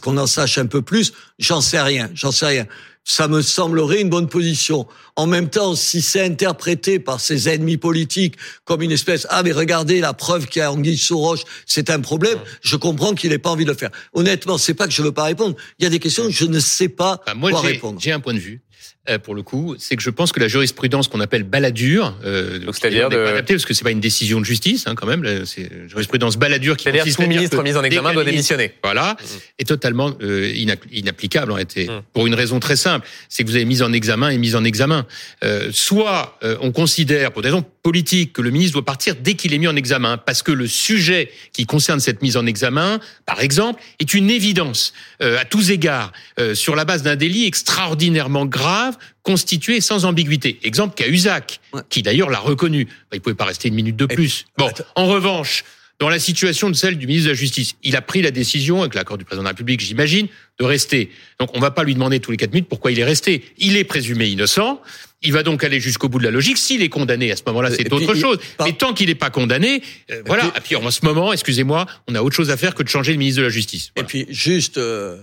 qu'on 0.00 0.16
en 0.16 0.26
sache 0.28 0.58
un 0.58 0.66
peu 0.66 0.82
plus? 0.82 1.12
J'en 1.40 1.60
sais 1.60 1.80
rien, 1.80 2.08
j'en 2.14 2.30
sais 2.30 2.46
rien 2.46 2.66
ça 3.10 3.26
me 3.26 3.42
semblerait 3.42 4.00
une 4.00 4.08
bonne 4.08 4.28
position. 4.28 4.86
En 5.16 5.26
même 5.26 5.50
temps, 5.50 5.74
si 5.74 6.00
c'est 6.00 6.24
interprété 6.24 7.00
par 7.00 7.18
ses 7.18 7.48
ennemis 7.48 7.76
politiques 7.76 8.36
comme 8.64 8.82
une 8.82 8.92
espèce 8.92 9.26
ah 9.30 9.42
mais 9.42 9.50
regardez 9.50 9.98
la 9.98 10.12
preuve 10.12 10.46
qu'il 10.46 10.60
y 10.60 10.62
a 10.62 10.70
Anguille 10.70 10.96
sous 10.96 11.18
roche, 11.18 11.40
c'est 11.66 11.90
un 11.90 11.98
problème. 11.98 12.38
Je 12.62 12.76
comprends 12.76 13.14
qu'il 13.14 13.30
n'ait 13.30 13.38
pas 13.38 13.50
envie 13.50 13.64
de 13.64 13.70
le 13.70 13.76
faire. 13.76 13.90
Honnêtement, 14.12 14.58
c'est 14.58 14.74
pas 14.74 14.86
que 14.86 14.92
je 14.92 15.02
veux 15.02 15.10
pas 15.10 15.24
répondre. 15.24 15.56
Il 15.80 15.82
y 15.82 15.86
a 15.86 15.90
des 15.90 15.98
questions 15.98 16.22
que 16.24 16.30
je 16.30 16.44
ne 16.44 16.60
sais 16.60 16.88
pas 16.88 17.20
moi, 17.34 17.50
quoi 17.50 17.60
répondre. 17.62 17.98
J'ai 18.00 18.12
un 18.12 18.20
point 18.20 18.34
de 18.34 18.38
vue. 18.38 18.62
Euh, 19.08 19.18
pour 19.18 19.34
le 19.34 19.42
coup, 19.42 19.76
c'est 19.78 19.96
que 19.96 20.02
je 20.02 20.10
pense 20.10 20.30
que 20.30 20.40
la 20.40 20.48
jurisprudence 20.48 21.08
qu'on 21.08 21.20
appelle 21.20 21.42
baladure, 21.42 22.14
euh, 22.22 22.60
c'est-à-dire 22.72 23.08
de... 23.08 23.16
adaptée 23.16 23.54
parce 23.54 23.64
que 23.64 23.72
c'est 23.72 23.82
pas 23.82 23.90
une 23.90 24.00
décision 24.00 24.40
de 24.40 24.44
justice 24.44 24.86
hein, 24.86 24.94
quand 24.94 25.06
même, 25.06 25.46
c'est 25.46 25.88
jurisprudence 25.88 26.36
baladure 26.36 26.76
qui 26.76 26.84
c'est-à-dire 26.84 27.14
tout 27.14 27.22
ministre 27.22 27.62
mis 27.62 27.74
en 27.76 27.82
examen 27.82 28.12
doit 28.12 28.24
démissionner. 28.24 28.74
Voilà, 28.84 29.16
mmh. 29.18 29.26
est 29.60 29.64
totalement 29.64 30.12
euh, 30.22 30.52
inapplicable 30.90 31.50
en 31.50 31.54
réalité 31.54 31.86
mmh. 31.86 32.02
pour 32.12 32.26
une 32.26 32.34
raison 32.34 32.60
très 32.60 32.76
simple, 32.76 33.06
c'est 33.30 33.42
que 33.42 33.48
vous 33.48 33.56
avez 33.56 33.64
mis 33.64 33.80
en 33.80 33.92
examen 33.92 34.28
et 34.28 34.36
mis 34.36 34.54
en 34.54 34.64
examen. 34.64 35.06
Euh, 35.44 35.70
soit 35.72 36.38
euh, 36.42 36.58
on 36.60 36.70
considère 36.70 37.32
pour 37.32 37.40
des 37.40 37.48
raisons 37.48 37.64
politiques 37.82 38.32
que 38.32 38.42
le 38.42 38.50
ministre 38.50 38.74
doit 38.74 38.84
partir 38.84 39.14
dès 39.16 39.34
qu'il 39.34 39.54
est 39.54 39.58
mis 39.58 39.68
en 39.68 39.76
examen 39.76 40.18
parce 40.18 40.42
que 40.42 40.52
le 40.52 40.66
sujet 40.66 41.30
qui 41.52 41.66
concerne 41.66 42.00
cette 42.00 42.22
mise 42.22 42.36
en 42.36 42.46
examen, 42.46 43.00
par 43.26 43.40
exemple, 43.40 43.82
est 43.98 44.14
une 44.14 44.30
évidence 44.30 44.92
euh, 45.22 45.38
à 45.38 45.44
tous 45.44 45.70
égards 45.70 46.12
sur 46.54 46.74
la 46.74 46.84
base 46.84 47.02
d'un 47.02 47.16
délit 47.16 47.46
extraordinairement 47.46 48.46
grave 48.46 48.96
constitué 49.22 49.80
sans 49.80 50.04
ambiguïté. 50.04 50.58
Exemple 50.62 50.94
Cahuzac, 50.94 51.60
qui 51.88 52.02
d'ailleurs 52.02 52.30
l'a 52.30 52.38
reconnu. 52.38 52.86
Bah, 52.86 53.14
il 53.14 53.20
pouvait 53.20 53.34
pas 53.34 53.44
rester 53.44 53.68
une 53.68 53.74
minute 53.74 53.96
de 53.96 54.06
plus. 54.06 54.46
Bon, 54.56 54.70
en 54.94 55.06
revanche, 55.06 55.64
dans 56.00 56.08
la 56.08 56.18
situation 56.18 56.70
de 56.70 56.74
celle 56.74 56.96
du 56.96 57.06
ministre 57.06 57.26
de 57.26 57.32
la 57.32 57.38
Justice, 57.38 57.74
il 57.82 57.94
a 57.94 58.00
pris 58.00 58.22
la 58.22 58.30
décision, 58.30 58.80
avec 58.80 58.94
l'accord 58.94 59.18
du 59.18 59.26
président 59.26 59.42
de 59.42 59.44
la 59.44 59.50
République, 59.50 59.80
j'imagine, 59.80 60.28
de 60.58 60.64
rester. 60.64 61.10
Donc 61.38 61.54
on 61.54 61.60
va 61.60 61.70
pas 61.70 61.84
lui 61.84 61.92
demander 61.92 62.20
tous 62.20 62.30
les 62.30 62.38
quatre 62.38 62.52
minutes 62.52 62.68
pourquoi 62.68 62.90
il 62.90 62.98
est 62.98 63.04
resté. 63.04 63.44
Il 63.58 63.76
est 63.76 63.84
présumé 63.84 64.26
innocent. 64.26 64.80
Il 65.20 65.34
va 65.34 65.42
donc 65.42 65.62
aller 65.62 65.78
jusqu'au 65.78 66.08
bout 66.08 66.18
de 66.18 66.24
la 66.24 66.30
logique. 66.30 66.56
S'il 66.56 66.82
est 66.82 66.88
condamné, 66.88 67.30
à 67.30 67.36
ce 67.36 67.42
moment-là, 67.48 67.70
c'est 67.70 67.92
autre 67.92 68.14
chose. 68.14 68.38
Mais 68.64 68.72
tant 68.72 68.94
qu'il 68.94 69.08
n'est 69.08 69.14
pas 69.14 69.28
condamné, 69.28 69.82
euh, 70.10 70.22
voilà. 70.24 70.46
Et 70.56 70.60
puis 70.60 70.74
en 70.74 70.90
ce 70.90 71.04
moment, 71.04 71.34
excusez-moi, 71.34 71.86
on 72.08 72.14
a 72.14 72.22
autre 72.22 72.34
chose 72.34 72.50
à 72.50 72.56
faire 72.56 72.74
que 72.74 72.82
de 72.82 72.88
changer 72.88 73.12
le 73.12 73.18
ministre 73.18 73.40
de 73.40 73.44
la 73.44 73.50
Justice. 73.52 73.92
Et 73.96 74.02
puis 74.02 74.26
juste. 74.30 74.78
Euh, 74.78 75.22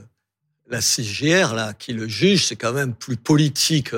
la 0.70 0.82
CGR 0.82 1.54
là 1.56 1.74
qui 1.74 1.94
le 1.94 2.10
juge, 2.10 2.46
c'est 2.46 2.58
quand 2.58 2.74
même 2.74 2.94
plus 2.94 3.16
politique 3.16 3.92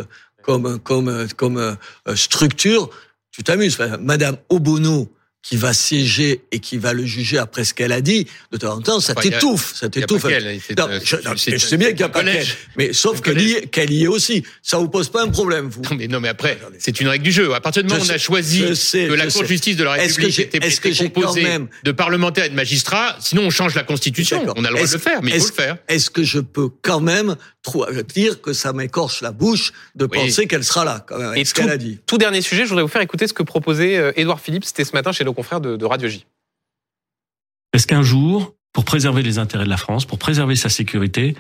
comme 0.44 0.80
comme 0.80 1.28
comme 1.36 1.58
euh, 1.58 2.16
structure. 2.16 2.92
Tu 3.32 3.44
t'amuses, 3.44 3.80
Madame 4.00 4.38
Obono 4.50 5.12
qui 5.42 5.56
va 5.56 5.74
siéger 5.74 6.42
et 6.52 6.60
qui 6.60 6.78
va 6.78 6.94
le 6.94 7.06
juger 7.06 7.38
après 7.38 7.64
ce 7.64 7.74
qu'elle 7.74 7.94
a 7.94 8.02
dit, 8.02 8.28
de 8.52 8.58
temps 8.58 8.74
en 8.74 8.82
temps, 8.82 9.00
ça 9.00 9.16
t'étouffe, 9.16 9.74
ça 9.74 9.88
t'étouffe. 9.88 10.26
Je, 10.28 11.58
sais 11.58 11.78
bien 11.78 11.88
qu'il 11.88 11.98
n'y 11.98 12.04
a 12.04 12.10
pas 12.10 12.24
qu'elle, 12.24 12.46
mais 12.78 12.92
sauf 12.92 13.22
qu'elle 13.22 13.42
y, 13.42 13.70
qu'elle 13.70 13.92
y 13.92 14.04
est 14.04 14.08
aussi. 14.08 14.44
Ça 14.62 14.78
vous 14.78 14.90
pose 14.90 15.10
pas 15.10 15.24
un 15.24 15.30
problème, 15.30 15.70
vous 15.70 15.82
Non, 15.82 15.96
mais, 15.98 16.08
non, 16.08 16.20
mais 16.20 16.28
après, 16.28 16.60
c'est 16.78 17.00
une 17.00 17.08
règle 17.08 17.24
du 17.24 17.32
jeu. 17.32 17.54
À 17.54 17.62
partir 17.62 17.84
du 17.84 17.90
moment 17.90 18.02
où 18.04 18.08
on 18.08 18.10
a 18.10 18.18
choisi 18.18 18.62
que 18.62 19.14
la 19.14 19.28
Cour 19.28 19.44
de 19.44 19.48
justice 19.48 19.78
de 19.78 19.84
la 19.86 19.94
République 19.94 20.40
était, 20.40 20.58
était 20.58 21.10
composée 21.10 21.46
de 21.84 21.92
parlementaires 21.92 22.46
et 22.46 22.50
de 22.50 22.56
magistrats, 22.56 23.18
sinon 23.22 23.44
on 23.44 23.50
change 23.50 23.76
la 23.76 23.84
Constitution. 23.84 24.44
On 24.58 24.66
a 24.66 24.70
le 24.70 24.76
droit 24.76 24.88
de 24.88 24.92
le 24.92 25.00
faire, 25.00 25.24
mais 25.24 25.32
il 25.32 25.40
faut 25.40 25.48
le 25.48 25.54
faire. 25.54 25.78
Est-ce 25.88 26.10
que 26.10 26.24
je 26.24 26.40
peux 26.40 26.70
quand 26.82 27.00
même 27.00 27.36
dire 28.14 28.42
que 28.42 28.54
ça 28.54 28.74
m'écorche 28.74 29.22
la 29.22 29.32
bouche 29.32 29.74
de 29.96 30.06
penser 30.06 30.48
qu'elle 30.48 30.64
sera 30.64 30.86
là, 30.86 31.04
quand 31.06 31.18
même, 31.18 31.30
avec 31.30 31.48
ce 31.48 31.54
qu'elle 31.54 31.70
a 31.70 31.78
dit 31.78 32.00
Tout 32.06 32.18
dernier 32.18 32.42
sujet, 32.42 32.64
je 32.64 32.70
voudrais 32.70 32.84
vous 32.84 32.90
faire 32.90 33.02
écouter 33.02 33.28
ce 33.28 33.34
que 33.34 33.44
proposait 33.44 33.98
euh, 33.98 34.12
Édouard 34.16 34.40
Philippe, 34.40 34.66
c'était 34.66 34.86
ce 34.86 34.94
matin 34.94 35.12
chez 35.12 35.24
nos 35.24 35.34
confrères 35.34 35.62
de, 35.62 35.86
Radio 35.86 36.08
J. 36.08 36.26
Est-ce 37.74 37.88
qu'un 37.88 38.04
jour, 38.04 38.54
pour 38.74 38.86
préserver 38.86 39.24
les 39.24 39.40
intérêts 39.40 39.66
de 39.66 39.70
la 39.70 39.78
France, 39.78 40.06
pour 40.06 40.20
préserver 40.20 40.56
sa 40.56 40.70
sécurité, 40.70 41.36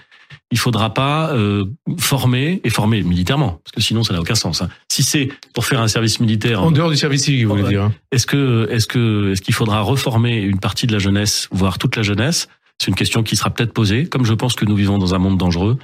il 0.52 0.58
faudra 0.58 0.94
pas 0.94 1.32
euh, 1.32 1.66
former 2.00 2.62
et 2.64 2.70
former 2.70 3.02
militairement, 3.04 3.60
parce 3.64 3.72
que 3.76 3.82
sinon 3.82 4.04
ça 4.04 4.14
n'a 4.14 4.22
aucun 4.22 4.36
sens. 4.36 4.62
Hein. 4.62 4.70
Si 4.88 5.04
c'est 5.04 5.30
pour 5.54 5.66
faire 5.66 5.82
un 5.82 5.88
service 5.88 6.20
militaire 6.20 6.64
en 6.64 6.72
dehors 6.72 6.90
du 6.90 6.98
service 6.98 7.24
civique, 7.24 7.46
vous 7.46 7.56
voulez 7.56 7.68
dire 7.68 7.84
hein. 7.84 7.94
Est-ce 8.12 8.28
que 8.28 8.68
est-ce 8.72 8.88
que 8.88 9.32
est-ce 9.32 9.42
qu'il 9.42 9.54
faudra 9.54 9.82
reformer 9.82 10.38
une 10.38 10.60
partie 10.60 10.88
de 10.88 10.94
la 10.94 11.00
jeunesse, 11.00 11.48
voire 11.52 11.78
toute 11.78 11.96
la 11.96 12.04
jeunesse? 12.04 12.48
C'est 12.80 12.88
une 12.88 12.96
question 12.96 13.24
qui 13.24 13.36
sera 13.36 13.50
peut-être 13.50 13.74
posée. 13.74 14.08
Comme 14.08 14.26
je 14.26 14.34
pense 14.34 14.56
que 14.56 14.66
nous 14.66 14.76
vivons 14.76 14.98
dans 14.98 15.14
un 15.14 15.18
monde 15.18 15.38
dangereux, 15.38 15.78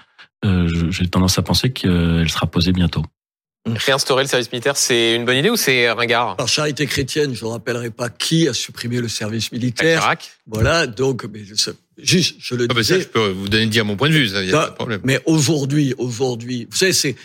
j'ai 0.90 1.08
tendance 1.08 1.38
à 1.38 1.42
penser 1.42 1.72
qu'elle 1.72 2.30
sera 2.30 2.48
posée 2.48 2.72
bientôt. 2.72 3.04
Réinstaurer 3.68 4.24
le 4.24 4.30
service 4.30 4.52
militaire, 4.52 4.78
c'est 4.78 5.16
une 5.16 5.26
bonne 5.26 5.38
idée 5.38 5.50
ou 5.50 5.56
c'est 5.56 5.90
ringard? 5.90 6.36
Par 6.36 6.48
charité 6.48 6.86
chrétienne, 6.86 7.34
je 7.34 7.44
ne 7.46 7.50
rappellerai 7.50 7.90
pas 7.90 8.10
qui 8.10 8.48
a 8.48 8.54
supprimé 8.54 9.02
le 9.02 9.08
service 9.08 9.52
militaire. 9.52 10.14
Voilà, 10.46 10.86
donc, 10.86 11.26
mais 11.34 11.44
juste, 11.44 12.36
je 12.40 12.54
le 12.54 12.68
ah 12.70 12.74
bah 12.74 12.82
disais. 12.82 13.02
je 13.02 13.08
peux 13.08 13.30
vous 13.30 13.50
donner 13.50 13.66
dire 13.66 13.84
mon 13.84 13.96
point 13.96 14.10
de 14.10 14.14
vue, 14.14 14.28
ça, 14.28 14.44
y 14.44 14.54
a 14.54 14.66
pas 14.66 14.70
de 14.70 14.76
problème. 14.76 15.02
Mais 15.04 15.20
aujourd'hui, 15.26 15.96
aujourd'hui, 15.98 16.68
vous 16.70 16.78
savez, 16.78 16.94
c'est 16.94 17.16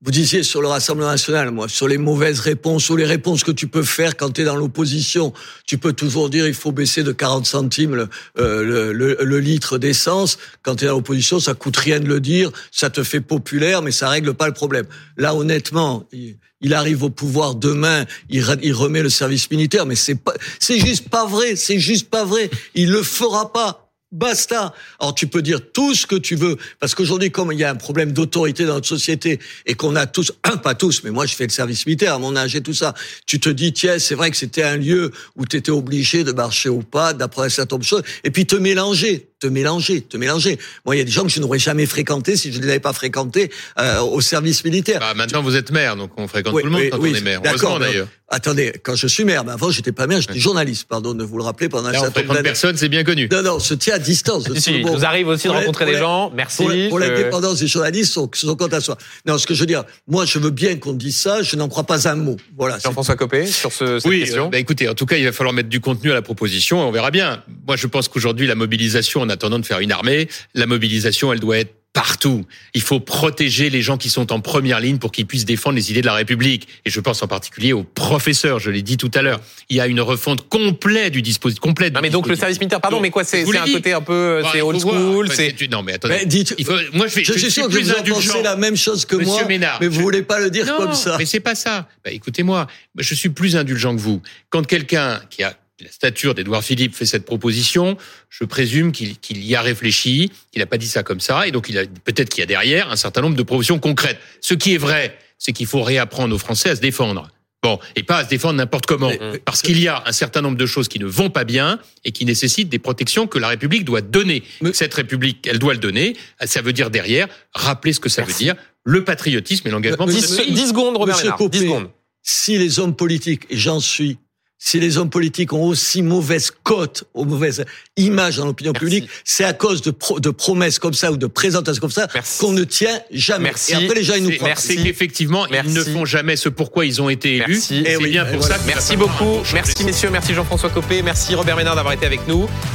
vous 0.00 0.12
disiez 0.12 0.44
sur 0.44 0.62
le 0.62 0.68
Rassemblement 0.68 1.10
national, 1.10 1.50
moi, 1.50 1.68
sur 1.68 1.88
les 1.88 1.98
mauvaises 1.98 2.38
réponses 2.38 2.88
ou 2.88 2.94
les 2.94 3.04
réponses 3.04 3.42
que 3.42 3.50
tu 3.50 3.66
peux 3.66 3.82
faire 3.82 4.16
quand 4.16 4.30
tu 4.30 4.42
es 4.42 4.44
dans 4.44 4.54
l'opposition, 4.54 5.32
tu 5.66 5.76
peux 5.76 5.92
toujours 5.92 6.30
dire 6.30 6.46
il 6.46 6.54
faut 6.54 6.70
baisser 6.70 7.02
de 7.02 7.10
40 7.10 7.46
centimes 7.46 7.96
le, 7.96 8.08
euh, 8.38 8.92
le, 8.92 9.18
le, 9.20 9.40
litre 9.40 9.76
d'essence. 9.76 10.38
Quand 10.62 10.76
tu 10.76 10.84
es 10.84 10.86
dans 10.86 10.94
l'opposition, 10.94 11.40
ça 11.40 11.54
coûte 11.54 11.76
rien 11.76 11.98
de 11.98 12.06
le 12.06 12.20
dire, 12.20 12.52
ça 12.70 12.90
te 12.90 13.02
fait 13.02 13.20
populaire, 13.20 13.82
mais 13.82 13.90
ça 13.90 14.08
règle 14.08 14.34
pas 14.34 14.46
le 14.46 14.54
problème. 14.54 14.86
Là, 15.16 15.34
honnêtement, 15.34 16.06
il, 16.12 16.74
arrive 16.74 17.02
au 17.02 17.10
pouvoir 17.10 17.56
demain, 17.56 18.04
il, 18.30 18.44
il 18.62 18.74
remet 18.74 19.02
le 19.02 19.10
service 19.10 19.50
militaire, 19.50 19.84
mais 19.84 19.96
c'est 19.96 20.14
pas, 20.14 20.34
c'est 20.60 20.78
juste 20.78 21.08
pas 21.08 21.26
vrai, 21.26 21.56
c'est 21.56 21.80
juste 21.80 22.08
pas 22.08 22.24
vrai. 22.24 22.50
Il 22.76 22.90
le 22.92 23.02
fera 23.02 23.52
pas. 23.52 23.87
Basta. 24.10 24.72
Alors 24.98 25.14
tu 25.14 25.26
peux 25.26 25.42
dire 25.42 25.60
tout 25.72 25.94
ce 25.94 26.06
que 26.06 26.16
tu 26.16 26.34
veux, 26.34 26.56
parce 26.80 26.94
qu'aujourd'hui, 26.94 27.30
comme 27.30 27.52
il 27.52 27.58
y 27.58 27.64
a 27.64 27.70
un 27.70 27.76
problème 27.76 28.12
d'autorité 28.12 28.64
dans 28.64 28.74
notre 28.74 28.88
société 28.88 29.38
et 29.66 29.74
qu'on 29.74 29.96
a 29.96 30.06
tous, 30.06 30.32
pas 30.62 30.74
tous, 30.74 31.02
mais 31.04 31.10
moi 31.10 31.26
je 31.26 31.34
fais 31.34 31.44
le 31.44 31.50
service 31.50 31.84
militaire 31.84 32.14
à 32.14 32.18
mon 32.18 32.34
âge 32.34 32.56
et 32.56 32.62
tout 32.62 32.72
ça, 32.72 32.94
tu 33.26 33.38
te 33.38 33.50
dis 33.50 33.74
tiens, 33.74 33.98
c'est 33.98 34.14
vrai 34.14 34.30
que 34.30 34.36
c'était 34.38 34.62
un 34.62 34.78
lieu 34.78 35.12
où 35.36 35.44
tu 35.44 35.58
étais 35.58 35.70
obligé 35.70 36.24
de 36.24 36.32
marcher 36.32 36.70
au 36.70 36.80
pas, 36.80 37.12
d'apprendre 37.12 37.50
certaines 37.50 37.82
choses, 37.82 38.02
et 38.24 38.30
puis 38.30 38.46
te 38.46 38.56
mélanger 38.56 39.28
te 39.40 39.46
mélanger, 39.46 40.00
te 40.00 40.16
mélanger. 40.16 40.58
Moi, 40.84 40.96
il 40.96 40.98
y 40.98 41.02
a 41.02 41.04
des 41.04 41.10
gens 41.10 41.22
que 41.22 41.28
je 41.28 41.40
n'aurais 41.40 41.58
jamais 41.58 41.86
fréquentés 41.86 42.36
si 42.36 42.52
je 42.52 42.58
ne 42.58 42.64
les 42.64 42.70
avais 42.70 42.80
pas 42.80 42.92
fréquentés 42.92 43.50
euh, 43.78 44.00
au 44.00 44.20
service 44.20 44.64
militaire. 44.64 45.00
Bah, 45.00 45.14
maintenant, 45.14 45.42
vous 45.42 45.56
êtes 45.56 45.70
maire, 45.70 45.96
donc 45.96 46.10
on 46.16 46.26
fréquente 46.26 46.58
tout 46.58 46.64
le 46.64 46.70
monde 46.70 46.82
quand 46.90 46.98
on 47.00 47.04
est 47.04 47.20
maire. 47.20 47.40
D'accord, 47.40 47.78
d'ailleurs. 47.78 48.08
Attendez, 48.30 48.74
quand 48.82 48.94
je 48.94 49.06
suis 49.06 49.24
maire, 49.24 49.42
mais 49.42 49.52
avant, 49.52 49.70
j'étais 49.70 49.92
pas 49.92 50.06
maire, 50.06 50.20
j'étais 50.20 50.38
journaliste, 50.38 50.86
pardon 50.86 51.14
de 51.14 51.24
vous 51.24 51.38
le 51.38 51.44
rappeler 51.44 51.70
pendant 51.70 51.88
un 51.88 51.92
certain 51.94 52.22
nombre 52.24 52.42
personne, 52.42 52.76
c'est 52.76 52.90
bien 52.90 53.02
connu. 53.02 53.26
Non, 53.32 53.42
non, 53.42 53.58
se 53.58 53.72
tient 53.72 53.94
à 53.94 53.98
distance. 53.98 54.52
si, 54.58 54.82
bon. 54.82 54.94
Vous 54.94 55.04
arrive 55.06 55.28
aussi 55.28 55.48
de 55.48 55.52
rencontrer 55.52 55.86
des 55.86 55.96
gens. 55.96 56.30
Merci. 56.34 56.88
Pour, 56.90 56.98
l'indépendance 56.98 57.60
des 57.60 57.66
journalistes, 57.66 58.12
son, 58.12 58.30
son 58.34 58.54
compte 58.54 58.74
à 58.74 58.82
soi. 58.82 58.98
Non, 59.26 59.38
ce 59.38 59.46
que 59.46 59.54
je 59.54 59.60
veux 59.60 59.66
dire, 59.66 59.84
moi, 60.06 60.26
je 60.26 60.38
veux 60.38 60.50
bien 60.50 60.76
qu'on 60.76 60.92
dise 60.92 61.16
ça, 61.16 61.42
je 61.42 61.56
n'en 61.56 61.68
crois 61.68 61.84
pas 61.84 62.06
un 62.06 62.16
mot. 62.16 62.36
Voilà. 62.56 62.78
Jean-François 62.78 63.16
Copé, 63.16 63.46
sur 63.46 63.72
ce, 63.72 63.98
cette 63.98 64.10
oui, 64.10 64.20
question. 64.20 64.50
bah, 64.50 64.58
écoutez, 64.58 64.90
en 64.90 64.94
tout 64.94 65.06
cas, 65.06 65.16
il 65.16 65.24
va 65.24 65.32
falloir 65.32 65.54
mettre 65.54 65.70
du 65.70 65.80
contenu 65.80 66.10
à 66.10 66.14
la 66.14 66.22
proposition 66.22 66.82
et 66.82 66.84
on 66.84 66.90
verra 66.90 67.10
bien. 67.10 67.42
Moi, 67.66 67.76
je 67.76 67.86
pense 67.86 68.08
qu'aujourd'hui, 68.08 68.46
la 68.46 68.56
mobilisation, 68.56 69.24
en 69.28 69.30
attendant 69.30 69.58
de 69.58 69.66
faire 69.66 69.80
une 69.80 69.92
armée, 69.92 70.28
la 70.54 70.66
mobilisation, 70.66 71.32
elle 71.32 71.40
doit 71.40 71.58
être 71.58 71.74
partout. 71.92 72.44
Il 72.74 72.82
faut 72.82 73.00
protéger 73.00 73.70
les 73.70 73.82
gens 73.82 73.96
qui 73.96 74.08
sont 74.08 74.32
en 74.32 74.40
première 74.40 74.78
ligne 74.78 74.98
pour 74.98 75.10
qu'ils 75.10 75.26
puissent 75.26 75.44
défendre 75.44 75.76
les 75.76 75.90
idées 75.90 76.00
de 76.00 76.06
la 76.06 76.14
République. 76.14 76.68
Et 76.84 76.90
je 76.90 77.00
pense 77.00 77.22
en 77.22 77.26
particulier 77.26 77.72
aux 77.72 77.82
professeurs, 77.82 78.60
je 78.60 78.70
l'ai 78.70 78.82
dit 78.82 78.96
tout 78.96 79.10
à 79.14 79.22
l'heure. 79.22 79.40
Il 79.68 79.76
y 79.76 79.80
a 79.80 79.86
une 79.88 80.00
refonte 80.00 80.48
complète 80.48 81.12
du 81.12 81.22
dispositif. 81.22 81.60
Complète 81.60 81.94
non, 81.94 82.00
mais 82.00 82.10
donc 82.10 82.28
le 82.28 82.36
service 82.36 82.60
militaire, 82.60 82.80
pardon, 82.80 83.00
mais 83.00 83.10
quoi, 83.10 83.24
c'est 83.24 83.42
un 83.42 83.72
côté 83.72 83.92
un 83.92 84.00
peu, 84.00 84.42
c'est 84.52 84.60
old 84.60 84.80
school, 84.80 85.28
c'est... 85.32 85.56
Non, 85.70 85.82
mais 85.82 85.94
attendez. 85.94 86.24
dites, 86.24 86.54
il 86.56 86.64
faut, 86.64 86.74
moi, 86.92 87.08
je, 87.08 87.16
vais, 87.16 87.24
je, 87.24 87.32
suis 87.32 87.50
sûr 87.50 87.68
que 87.68 87.72
vous 87.72 87.90
en 87.90 88.02
pensez 88.02 88.42
la 88.42 88.56
même 88.56 88.76
chose 88.76 89.04
que 89.04 89.16
moi, 89.16 89.44
Ménard, 89.46 89.78
mais 89.80 89.88
vous 89.88 90.00
voulez 90.00 90.22
pas 90.22 90.38
le 90.38 90.50
dire 90.50 90.76
comme 90.76 90.94
ça. 90.94 91.16
mais 91.18 91.26
c'est 91.26 91.40
pas 91.40 91.54
ça. 91.54 91.88
Bah, 92.04 92.12
écoutez-moi, 92.12 92.68
je 92.96 93.14
suis 93.14 93.30
plus 93.30 93.56
indulgent 93.56 93.94
que 93.96 94.00
vous. 94.00 94.22
Quand 94.50 94.64
quelqu'un 94.64 95.20
qui 95.30 95.42
a 95.42 95.54
la 95.80 95.90
stature 95.90 96.34
d'Edouard 96.34 96.64
Philippe 96.64 96.94
fait 96.94 97.06
cette 97.06 97.24
proposition, 97.24 97.96
je 98.28 98.44
présume 98.44 98.92
qu'il 98.92 99.44
y 99.44 99.54
a 99.54 99.62
réfléchi, 99.62 100.30
qu'il 100.52 100.60
n'a 100.60 100.66
pas 100.66 100.78
dit 100.78 100.88
ça 100.88 101.02
comme 101.02 101.20
ça, 101.20 101.46
et 101.46 101.52
donc 101.52 101.68
il 101.68 101.78
a 101.78 101.84
peut-être 102.04 102.28
qu'il 102.30 102.40
y 102.40 102.42
a 102.42 102.46
derrière 102.46 102.90
un 102.90 102.96
certain 102.96 103.20
nombre 103.20 103.36
de 103.36 103.42
propositions 103.42 103.78
concrètes. 103.78 104.18
Ce 104.40 104.54
qui 104.54 104.74
est 104.74 104.78
vrai, 104.78 105.16
c'est 105.38 105.52
qu'il 105.52 105.66
faut 105.66 105.82
réapprendre 105.82 106.34
aux 106.34 106.38
Français 106.38 106.70
à 106.70 106.76
se 106.76 106.80
défendre. 106.80 107.28
Bon, 107.62 107.80
et 107.96 108.04
pas 108.04 108.18
à 108.18 108.24
se 108.24 108.28
défendre 108.28 108.54
n'importe 108.54 108.86
comment, 108.86 109.10
parce 109.44 109.62
qu'il 109.62 109.80
y 109.80 109.88
a 109.88 110.04
un 110.06 110.12
certain 110.12 110.42
nombre 110.42 110.56
de 110.56 110.66
choses 110.66 110.86
qui 110.86 111.00
ne 111.00 111.06
vont 111.06 111.28
pas 111.28 111.42
bien 111.42 111.80
et 112.04 112.12
qui 112.12 112.24
nécessitent 112.24 112.68
des 112.68 112.78
protections 112.78 113.26
que 113.26 113.38
la 113.38 113.48
République 113.48 113.84
doit 113.84 114.00
donner. 114.00 114.44
Cette 114.72 114.94
République, 114.94 115.44
elle 115.46 115.58
doit 115.58 115.74
le 115.74 115.80
donner. 115.80 116.16
Ça 116.44 116.62
veut 116.62 116.72
dire 116.72 116.90
derrière, 116.90 117.26
rappeler 117.52 117.92
ce 117.92 118.00
que 118.00 118.08
ça 118.08 118.22
veut 118.22 118.32
dire, 118.32 118.54
le 118.84 119.02
patriotisme 119.02 119.66
et 119.66 119.70
l'engagement. 119.72 120.06
10, 120.06 120.40
10 120.50 120.68
secondes, 120.68 120.96
Robert 120.96 121.16
10 121.16 121.58
secondes. 121.58 121.90
si 122.22 122.58
les 122.58 122.78
hommes 122.78 122.94
politiques, 122.94 123.42
et 123.50 123.56
j'en 123.56 123.80
suis, 123.80 124.18
si 124.58 124.80
les 124.80 124.98
hommes 124.98 125.10
politiques 125.10 125.52
ont 125.52 125.64
aussi 125.64 126.02
mauvaise 126.02 126.50
cote, 126.64 127.04
ou 127.14 127.24
mauvaise 127.24 127.64
image 127.96 128.36
dans 128.38 128.46
l'opinion 128.46 128.72
publique, 128.72 129.08
c'est 129.24 129.44
à 129.44 129.52
cause 129.52 129.82
de, 129.82 129.90
pro- 129.92 130.18
de 130.20 130.30
promesses 130.30 130.78
comme 130.78 130.94
ça 130.94 131.12
ou 131.12 131.16
de 131.16 131.26
présentations 131.26 131.80
comme 131.80 131.90
ça 131.90 132.08
qu'on 132.40 132.52
ne 132.52 132.64
tient 132.64 133.00
jamais. 133.12 133.44
Merci. 133.44 133.72
Et 133.72 133.74
après, 133.76 133.94
les 133.94 134.02
gens, 134.02 134.14
ils 134.16 134.24
nous 134.24 134.30
croient. 134.32 134.48
Merci. 134.48 134.68
C'est 134.76 134.82
qu'effectivement, 134.82 135.46
ils 135.46 135.72
ne 135.72 135.84
font 135.84 136.04
jamais 136.04 136.36
ce 136.36 136.48
pourquoi 136.48 136.86
ils 136.86 137.00
ont 137.00 137.08
été 137.08 137.36
élus. 137.36 137.44
Merci. 137.48 137.76
Et 137.78 137.84
Eh 137.92 137.96
oui, 137.96 138.10
bien 138.10 138.26
et 138.26 138.32
pour 138.32 138.40
voilà. 138.40 138.56
ça 138.58 138.62
Merci 138.66 138.96
beaucoup. 138.96 139.38
Merci 139.54 139.84
messieurs. 139.84 140.10
Merci 140.10 140.34
Jean-François 140.34 140.70
Copé. 140.70 141.02
Merci 141.02 141.34
Robert 141.34 141.56
Ménard 141.56 141.76
d'avoir 141.76 141.94
été 141.94 142.04
avec 142.06 142.26
nous. 142.26 142.48